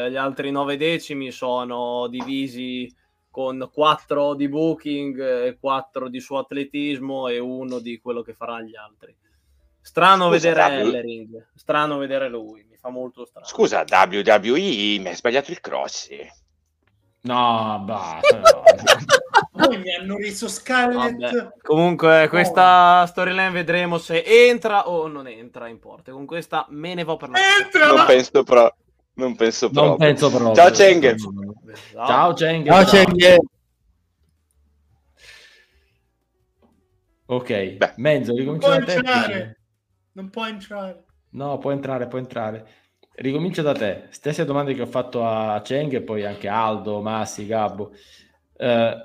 [0.08, 2.92] Gli altri nove decimi sono divisi
[3.30, 8.76] con quattro di booking, quattro di suo atletismo e uno di quello che farà gli
[8.76, 9.16] altri.
[9.80, 10.86] Strano Scusa, vedere w...
[10.86, 13.46] Ellering, strano vedere lui, mi fa molto strano.
[13.46, 16.08] Scusa, WWE mi ha sbagliato il cross.
[17.22, 18.40] No, basta.
[18.40, 18.62] No.
[19.66, 21.58] Poi mi hanno reso Scarlett.
[21.62, 26.10] Comunque, questa storyline vedremo se entra o non entra in porte.
[26.10, 27.86] Con questa me ne vo per la Entra!
[27.92, 28.74] Non penso però.
[29.14, 29.88] Non penso proprio.
[29.88, 30.54] Non penso proprio.
[30.54, 31.14] Ciao Cheng.
[31.94, 32.66] Ciao Cheng.
[32.66, 33.38] Ciao Cheng.
[37.26, 37.92] Ok, Beh.
[37.96, 39.56] Menzo, ricomincia da te.
[40.12, 41.04] Non può entrare.
[41.30, 42.66] No, può entrare, può entrare.
[43.14, 44.06] Ricomincio da te.
[44.10, 47.92] Stesse domande che ho fatto a Cheng e poi anche Aldo, Massi, Gabbo.
[48.54, 48.96] Uh,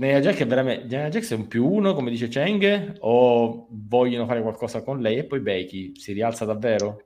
[0.00, 4.24] Nia Jax è veramente Nia Jax è un più uno, come dice Cheng, o vogliono
[4.24, 5.18] fare qualcosa con lei?
[5.18, 7.04] E poi Becky si rialza davvero?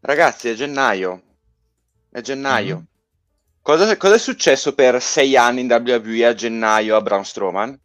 [0.00, 1.22] Ragazzi, è gennaio.
[2.10, 2.78] È gennaio.
[2.78, 2.84] Mm.
[3.60, 7.78] Cosa, cosa, è successo per sei anni in WWE a gennaio a Braun Strowman?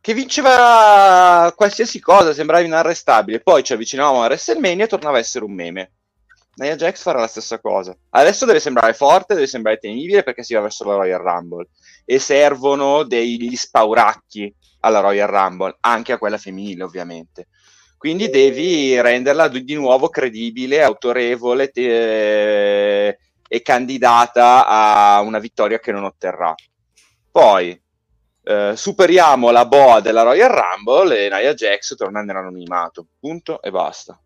[0.00, 3.38] Che vinceva qualsiasi cosa, sembrava inarrestabile.
[3.38, 5.92] Poi ci avvicinavamo a WrestleMania e tornava a essere un meme.
[6.58, 7.96] Nia Jax farà la stessa cosa.
[8.10, 11.68] Adesso deve sembrare forte, deve sembrare temibile perché si va verso la Royal Rumble.
[12.04, 17.48] E servono degli spauracchi alla Royal Rumble, anche a quella femminile ovviamente.
[17.96, 23.18] Quindi devi renderla di nuovo credibile, autorevole te-
[23.48, 26.54] e candidata a una vittoria che non otterrà.
[27.30, 27.80] Poi
[28.44, 33.06] eh, superiamo la boa della Royal Rumble e Nia Jax torna nell'anonimato.
[33.18, 34.20] Punto e basta.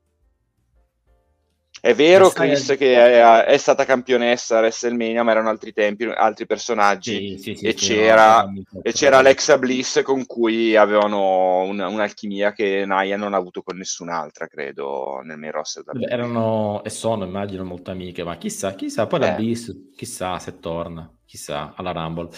[1.85, 6.47] È vero, Chris, che è, è, stata campionessa a WrestleMania, ma erano altri tempi, altri
[6.47, 7.37] personaggi.
[7.37, 12.53] Sì, sì, sì, e, c'era, no, e c'era Alexa Bliss con cui avevano un, un'alchimia
[12.53, 15.83] che Naya non ha avuto con nessun'altra, credo, nel main roster.
[16.09, 19.27] Erano e sono, immagino, molto amiche, ma chissà, chissà, poi eh.
[19.27, 22.29] la Bliss, chissà se torna, chissà, alla Rumble.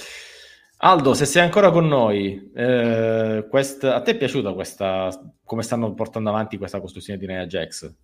[0.78, 3.84] Aldo, se sei ancora con noi, eh, quest...
[3.84, 5.10] a te è piaciuta questa,
[5.44, 7.94] come stanno portando avanti questa costruzione di Nia Jax?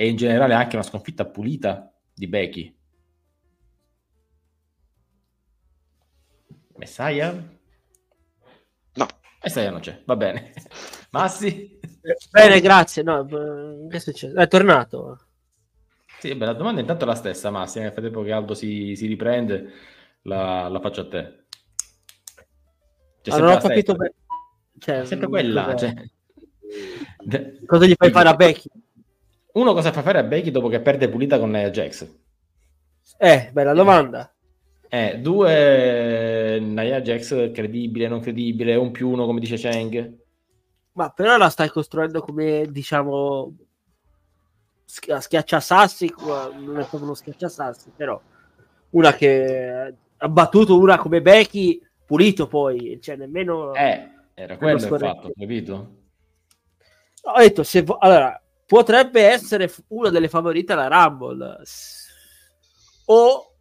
[0.00, 2.78] E in generale anche una sconfitta pulita di Becky.
[6.76, 7.32] Messiah?
[8.92, 9.06] No.
[9.42, 10.52] Messiah non c'è, va bene.
[11.10, 11.80] Massi?
[12.30, 13.02] Bene, grazie.
[13.02, 13.26] No,
[13.90, 14.40] che succede?
[14.40, 15.18] È tornato.
[16.20, 17.80] Sì, beh, la domanda è intanto la stessa, Massi.
[17.80, 19.72] Nel frattempo che Aldo si, si riprende,
[20.22, 21.46] la, la, faccio a te.
[23.22, 24.14] Cioè, ah, non ho capito bene.
[24.78, 25.74] Cioè, sempre quella.
[25.74, 25.92] Cioè...
[27.66, 28.70] Cosa gli fai fare a Becky?
[29.58, 32.08] Uno, cosa fa fare a Becky dopo che perde pulita con Nia Jax?
[33.18, 34.32] Eh, bella domanda.
[34.88, 40.16] Eh, due Nia Jax credibile, non credibile, un più uno come dice Cheng.
[40.92, 43.56] Ma però la stai costruendo come, diciamo,
[44.84, 48.20] schiacciasassi, non è proprio uno schiacciasassi, però
[48.90, 53.74] una che ha battuto una come Becky, pulito poi, cioè nemmeno...
[53.74, 55.96] Eh, era quello il fatto, capito?
[57.22, 61.62] Ho detto, se vo- allora, potrebbe essere una delle favorite alla Rumble.
[63.06, 63.54] O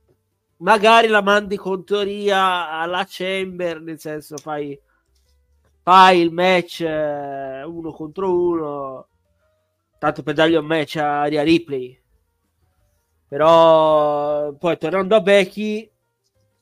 [0.58, 4.78] magari la mandi con teoria alla Chamber nel senso fai
[5.82, 9.08] fai il match eh, uno contro uno.
[9.98, 12.00] Tanto per dargli un match a Ria Ripley.
[13.30, 15.90] Però poi tornando a Becky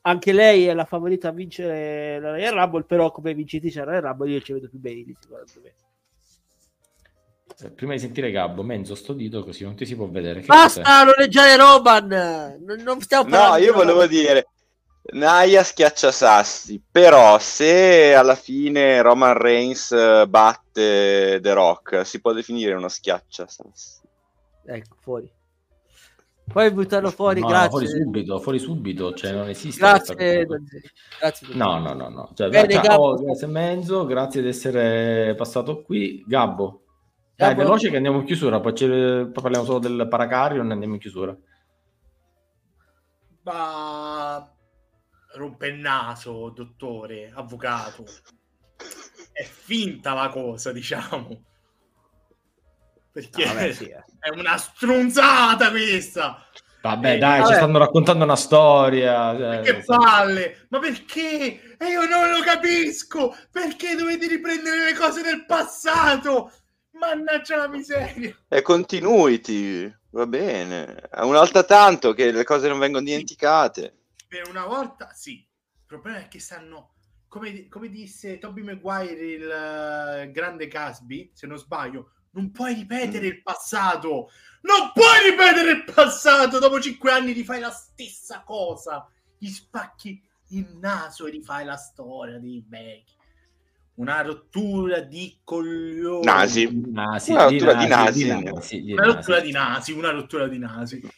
[0.02, 4.02] anche lei è la favorita a vincere la Royal Rumble però come vincitrice la Royal
[4.02, 5.74] Rumble io ci vedo più bene sicuramente
[7.74, 10.40] prima di sentire Gabbo, Menzo sto dito così non ti si può vedere.
[10.40, 12.58] Che Basta noleggiare Roban!
[12.60, 14.48] Non, non stiamo No, io volevo dire,
[15.12, 22.32] Naya schiaccia sassi, però se alla fine Roman Reigns eh, batte The Rock, si può
[22.32, 24.00] definire uno schiaccia sassi.
[24.64, 25.30] Ecco, fuori.
[26.48, 27.68] Puoi buttarlo fuori, no, grazie.
[27.70, 29.80] Fuori subito, fuori subito, cioè non esiste.
[29.80, 30.46] Grazie,
[31.18, 31.54] grazie.
[31.54, 32.30] No, no, no, no.
[32.34, 36.24] Cioè, Bene, ciao, grazie Menzo, grazie di essere passato qui.
[36.26, 36.85] Gabbo,
[37.36, 37.62] dai, Gabbo...
[37.62, 41.36] veloce che andiamo in chiusura, poi, poi parliamo solo del Paracarion e andiamo in chiusura.
[43.42, 44.50] Ma
[45.34, 48.04] rompe il naso, dottore, avvocato.
[49.32, 51.44] È finta la cosa, diciamo.
[53.12, 54.04] Perché ah, vabbè, sì, eh.
[54.18, 56.42] è una strunzata questa.
[56.82, 57.50] Vabbè, eh, dai, vabbè.
[57.50, 59.36] ci stanno raccontando una storia.
[59.36, 60.66] Cioè, che palle!
[60.70, 61.76] Ma perché?
[61.76, 63.34] E io non lo capisco!
[63.50, 66.50] Perché dovete riprendere le cose del passato?
[66.98, 68.36] Mannaggia la miseria.
[68.48, 71.08] È continuity, va bene.
[71.12, 73.96] Una volta tanto che le cose non vengono dimenticate.
[74.26, 75.34] Per una volta sì.
[75.34, 76.94] Il problema è che stanno,
[77.28, 83.26] come, come disse Toby Maguire, il uh, grande Casby, se non sbaglio, non puoi ripetere
[83.26, 83.30] mm.
[83.30, 84.30] il passato.
[84.62, 86.58] Non puoi ripetere il passato.
[86.58, 89.08] Dopo cinque anni rifai la stessa cosa.
[89.38, 93.15] Gli spacchi il naso e rifai la storia dei Becky
[93.96, 96.24] una rottura di coglioni.
[96.24, 96.82] Nasi.
[96.86, 98.30] nasi una rottura di nasi.
[98.30, 101.08] Una rottura di nasi, una rottura di nasi.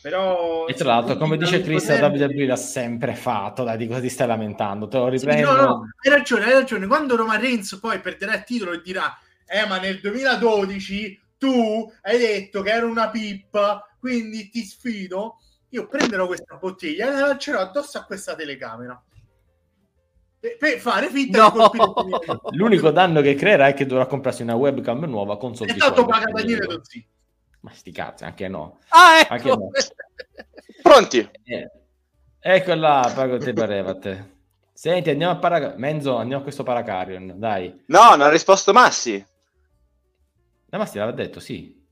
[0.00, 3.64] Però, e tra l'altro, come dice Chris, la WWE l'ha sempre fatto.
[3.64, 4.86] Dai, di cosa ti stai lamentando?
[4.86, 5.50] Te lo riprendo.
[5.50, 6.86] Sì, no, no, hai ragione, hai ragione.
[6.86, 12.18] Quando Roman Reigns poi perderà il titolo e dirà: Eh, ma nel 2012 tu hai
[12.18, 15.40] detto che era una pippa, quindi ti sfido.
[15.70, 19.00] Io prenderò questa bottiglia e la lancerò addosso a questa telecamera
[20.38, 21.70] per fare finta no.
[21.70, 25.72] di L'unico danno che creerà è che dovrà comprarsi una webcam nuova con soldi.
[25.72, 27.06] È stato pagato Daniele Dozzi.
[27.60, 28.78] Ma sti cazzi, anche no.
[28.88, 29.32] Ah, ecco.
[29.32, 29.70] Anche no.
[30.82, 31.30] Pronti?
[31.42, 31.70] Eh.
[32.38, 34.34] Ecco là, pago te pareva te.
[34.72, 37.82] Senti, andiamo a Parac- Menzo, andiamo a questo Paracarion, dai.
[37.86, 39.24] No, non ha risposto Massi.
[40.68, 41.82] No, Massi l'aveva detto, sì.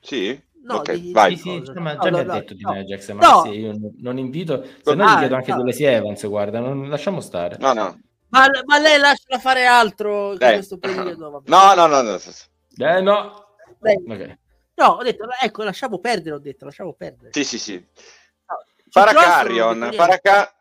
[0.00, 0.42] Sì?
[0.64, 1.36] No, ok, di, vai.
[1.36, 2.74] Sì, sì, ma già no, mi ha detto di no.
[2.82, 3.42] Jackson, ma no.
[3.42, 5.56] sì, io non invito, se no ah, gli chiedo anche no.
[5.58, 7.56] delle si Evans, guarda, non lasciamo stare.
[7.58, 8.00] No, no.
[8.28, 11.42] Ma, ma lei lascia fare altro in questo periodo.
[11.46, 12.16] No, no, no, no.
[12.16, 13.46] Eh, no.
[13.80, 14.38] Okay.
[14.74, 17.30] No, ho detto, ecco, lasciamo perdere, ho detto, lasciamo perdere.
[17.32, 17.74] Sì, sì, sì.
[17.74, 18.56] No,
[18.90, 20.54] Paracarion, Paraca...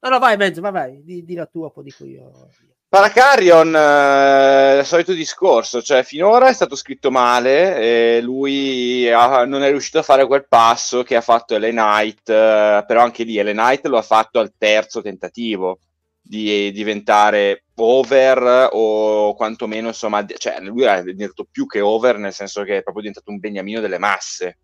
[0.00, 2.48] No, no, vai, mezzo, vai, vai, di, di la tua, poi dico io.
[2.94, 9.98] Paracarion, eh, solito discorso, cioè finora è stato scritto male lui ha, non è riuscito
[9.98, 13.86] a fare quel passo che ha fatto Ellen Knight, eh, però anche lì Ellen Knight
[13.86, 15.80] lo ha fatto al terzo tentativo
[16.22, 22.62] di diventare over o quantomeno insomma, cioè lui è diventato più che over nel senso
[22.62, 24.58] che è proprio diventato un beniamino delle masse,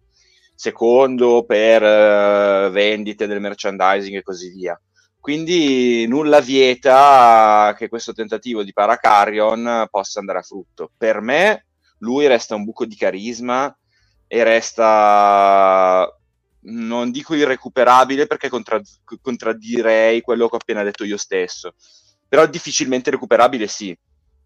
[0.54, 4.80] secondo per uh, vendite del merchandising e così via.
[5.20, 10.90] Quindi nulla vieta che questo tentativo di Paracarion possa andare a frutto.
[10.96, 11.66] Per me
[11.98, 13.76] lui resta un buco di carisma
[14.26, 16.08] e resta
[16.62, 18.80] non dico irrecuperabile perché contra-
[19.20, 21.74] contraddirei quello che ho appena detto io stesso,
[22.28, 23.96] però difficilmente recuperabile sì.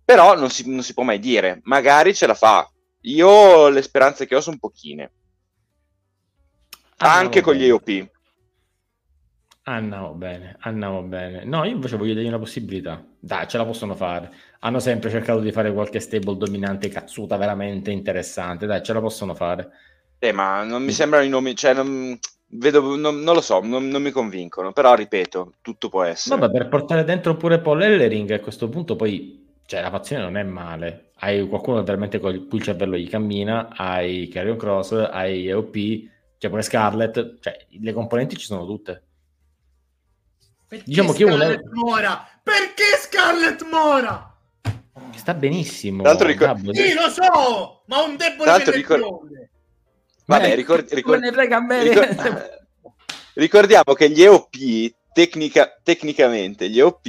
[0.05, 2.69] Però non si, non si può mai dire, magari ce la fa.
[3.03, 5.13] Io le speranze che ho sono pochine.
[6.99, 8.13] Ah, Anche con gli EOP.
[9.67, 11.45] Andiamo bene, andiamo bene.
[11.45, 13.03] No, io invece voglio dargli una possibilità.
[13.19, 14.31] Dai, ce la possono fare.
[14.61, 18.67] Hanno sempre cercato di fare qualche stable dominante cazzuta veramente interessante.
[18.67, 19.71] Dai, ce la possono fare.
[20.19, 22.19] Eh, ma non mi sembrano i nomi, cioè non,
[22.49, 26.39] vedo, non, non lo so, non, non, mi convincono, però ripeto, tutto può essere.
[26.39, 30.37] Vabbè, per portare dentro pure Paul Ellering a questo punto poi, cioè la fazione non
[30.37, 35.49] è male, hai qualcuno veramente con cui il cervello gli cammina, hai Carrion Cross, hai
[35.49, 35.75] EOP,
[36.39, 39.03] c'è pure Scarlett, cioè le componenti ci sono tutte.
[40.77, 41.85] Perché diciamo che Scarlett uno...
[41.85, 42.29] Mora?
[42.43, 44.37] Perché Scarlett Mora?
[45.15, 46.03] Sta benissimo.
[46.03, 49.19] Tra l'altro ricor- sì, lo so, ma un debole per le ricor-
[50.27, 52.63] Vabbè, eh, ricord- ricord- ricord-
[53.35, 57.07] ricordiamo che gli EOP, tecnica- tecnicamente, gli EOP,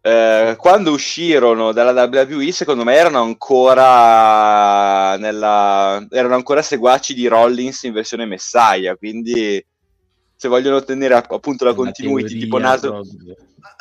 [0.00, 6.04] eh, quando uscirono dalla WWE, secondo me erano ancora, nella...
[6.10, 9.64] erano ancora seguaci di Rollins in versione Messiah, quindi
[10.36, 12.88] se vogliono ottenere appunto la continuity, tipo naso...
[12.90, 13.36] Proprio.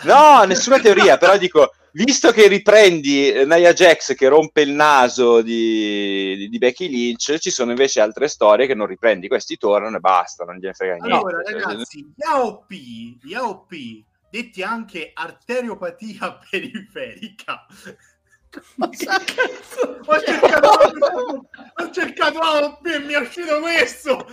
[0.06, 5.42] No, nessuna teoria, però dico visto che riprendi eh, Nia Jax che rompe il naso
[5.42, 9.28] di, di, di, Becky Lynch, ci sono invece altre storie che non riprendi.
[9.28, 11.14] Questi tornano e basta, non gliene frega niente.
[11.14, 13.74] Allora, ragazzi, gli AOP, gli AOP
[14.30, 17.66] detti anche arteriopatia periferica.
[18.78, 18.90] ho,
[20.20, 20.70] cercato,
[21.76, 24.28] ho cercato AOP e mi è uscito questo.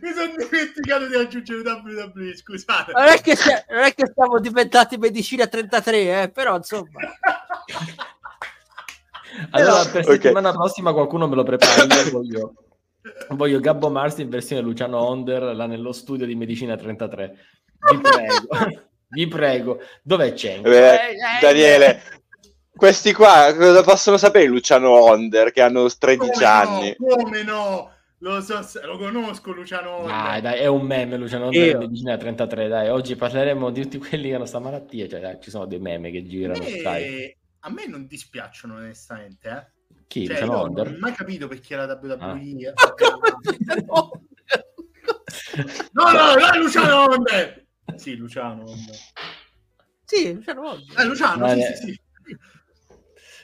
[0.00, 2.36] Mi sono dimenticato di aggiungere WWE.
[2.36, 3.36] Scusate, non è che,
[3.70, 7.00] non è che siamo diventati medicina 33, eh, però insomma.
[9.50, 10.14] Allora, per okay.
[10.14, 11.84] settimana prossima qualcuno me lo prepara.
[11.84, 12.54] Io voglio,
[13.30, 17.36] voglio Gabbo Mars in versione Luciano Onder là nello studio di Medicina 33.
[17.90, 18.48] Vi prego,
[19.08, 19.80] vi prego.
[20.02, 20.60] Dov'è c'è?
[20.62, 22.02] Eh, eh, Daniele,
[22.78, 26.94] questi qua cosa possono sapere Luciano Onder che hanno 13 come anni?
[26.96, 27.92] No, come no?
[28.20, 30.16] Lo, so, lo conosco Luciano Onder.
[30.16, 32.88] Dai, dai, è un meme Luciano Onder in medicina 33, dai.
[32.88, 36.12] Oggi parleremo di tutti quelli che hanno questa malattia, cioè dai, ci sono dei meme
[36.12, 37.36] che girano, e...
[37.60, 39.66] A me non dispiacciono onestamente, eh.
[40.06, 40.26] Chi?
[40.26, 40.86] Cioè, Luciano Onder?
[40.86, 42.18] Non ho mai capito perché era WWE.
[42.20, 42.34] Ah.
[45.92, 47.66] no, no, no, è Luciano Onder.
[47.96, 48.96] Sì, Luciano Onder.
[50.04, 51.00] Sì, Luciano Onder.
[51.00, 52.00] Eh, Luciano, sì, sì, sì.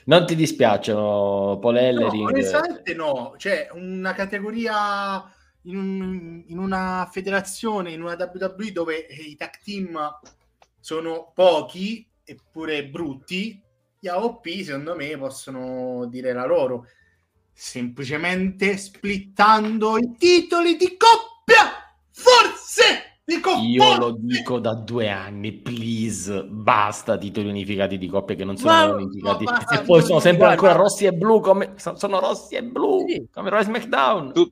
[0.07, 2.21] Non ti dispiacciono Paul Ellering?
[2.23, 5.27] No, onestamente no, cioè una categoria
[5.63, 9.97] in, un, in, una federazione, in una WWE dove i tag team
[10.79, 13.59] sono pochi eppure brutti,
[13.99, 16.87] gli AOP secondo me possono dire la loro,
[17.51, 27.17] semplicemente splittando i titoli di coppia, forse io lo dico da due anni, please, basta
[27.17, 29.43] titoli unificati di coppie che non sono ma, unificati.
[29.45, 33.03] Ma, e poi sono sempre guarda, ancora rossi e blu, come sono rossi e blu,
[33.07, 33.27] sì.
[33.33, 34.31] come Roy SmackDown.
[34.31, 34.51] Tu,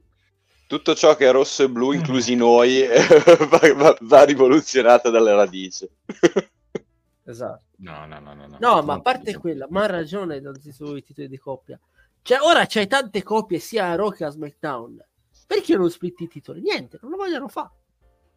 [0.65, 2.83] tutto ciò che è rosso e blu, inclusi noi,
[3.49, 5.87] va, va, va rivoluzionato dalle radici.
[7.25, 7.63] esatto.
[7.77, 8.47] No, no, no, no.
[8.47, 10.41] No, no ma a parte quella, ma ha ragione
[10.71, 11.79] sui titoli di coppia.
[12.23, 15.05] Cioè, ora c'hai tante coppie sia a Rock che a SmackDown.
[15.45, 16.61] Perché non split i titoli?
[16.61, 17.69] Niente, non lo vogliono fare.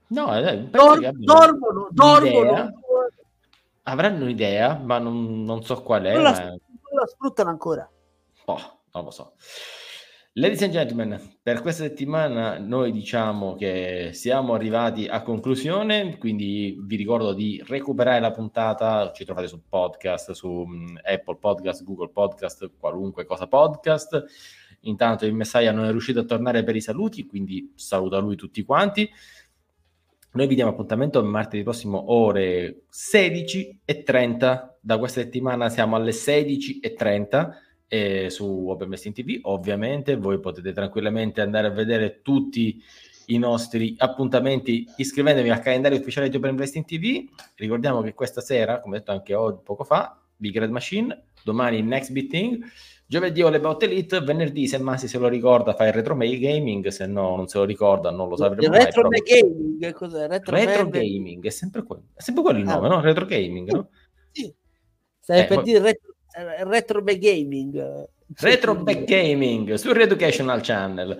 [0.08, 2.82] No, eh, Dor- dormono, dormono.
[3.82, 6.12] Avranno un'idea, ma non, non so qual è.
[6.14, 6.44] Non la, ma...
[6.44, 6.58] non
[7.00, 7.88] la sfruttano ancora.
[8.46, 9.34] Oh, non lo so.
[10.38, 16.96] Ladies and gentlemen, per questa settimana noi diciamo che siamo arrivati a conclusione, quindi vi
[16.96, 22.70] ricordo di recuperare la puntata, ci trovate su podcast, su um, Apple Podcast, Google Podcast,
[22.78, 24.24] qualunque cosa podcast.
[24.80, 28.62] Intanto il Messiah non è riuscito a tornare per i saluti, quindi saluta lui tutti
[28.62, 29.10] quanti.
[30.36, 34.76] Noi vi diamo appuntamento martedì prossimo ore 16 e 30.
[34.82, 37.58] Da questa settimana siamo alle 16 e 30
[37.88, 39.38] eh, su Open Wrestling TV.
[39.44, 42.78] Ovviamente voi potete tranquillamente andare a vedere tutti
[43.28, 47.30] i nostri appuntamenti iscrivendovi al calendario ufficiale di Open Wrestling TV.
[47.54, 52.12] Ricordiamo che questa sera, come detto anche oggi, poco fa, Big Red Machine, domani Next
[52.12, 52.62] Beating,
[53.06, 56.88] giovedì All About Elite, venerdì se Massi se lo ricorda fa il Retro May Gaming,
[56.88, 58.84] se no non se lo ricorda non lo sapremo mai.
[58.84, 60.28] Retro May Gaming, cos'è?
[60.28, 62.74] Retro, Retro Gaming, è sempre quello, è sempre quello il ah.
[62.74, 63.00] nome, no?
[63.00, 63.88] Retro Gaming, no?
[64.32, 64.52] Sì.
[65.20, 66.14] Stai eh, per dire retro
[66.68, 68.08] retro back gaming.
[68.36, 71.18] Retro back gaming su Reeducational Channel.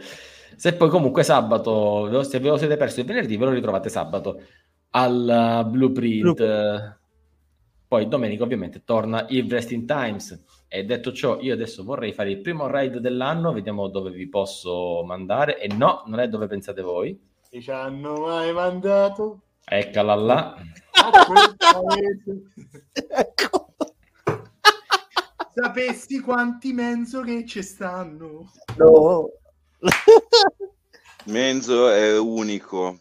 [0.57, 4.41] Se poi comunque sabato, se ve lo siete perso il venerdì, ve lo ritrovate sabato
[4.91, 6.21] al uh, Blueprint.
[6.21, 6.99] Blueprint.
[7.89, 10.45] Poi domenica ovviamente torna il Wrestling Times.
[10.69, 15.05] E detto ciò, io adesso vorrei fare il primo raid dell'anno, vediamo dove vi posso
[15.05, 15.61] mandare.
[15.61, 17.19] E no, non è dove pensate voi.
[17.49, 19.43] Ci ci hanno mai mandato?
[19.65, 20.57] Eccola là.
[23.09, 23.75] ecco.
[25.55, 28.51] Sapessi quanti Menzo che ci stanno.
[28.77, 29.31] No.
[31.27, 32.99] Menzo è unico.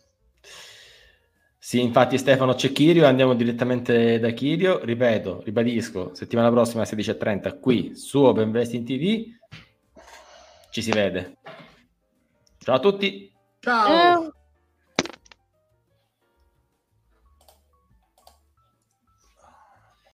[1.66, 4.86] Sì, infatti Stefano c'è Chirio, andiamo direttamente da Chirio.
[4.86, 9.24] Ripeto, ribadisco, settimana prossima alle 16.30 qui su Open Investing TV.
[10.70, 11.38] Ci si vede.
[12.60, 13.34] Ciao a tutti.
[13.62, 14.26] Ciao.
[14.28, 14.32] Eh.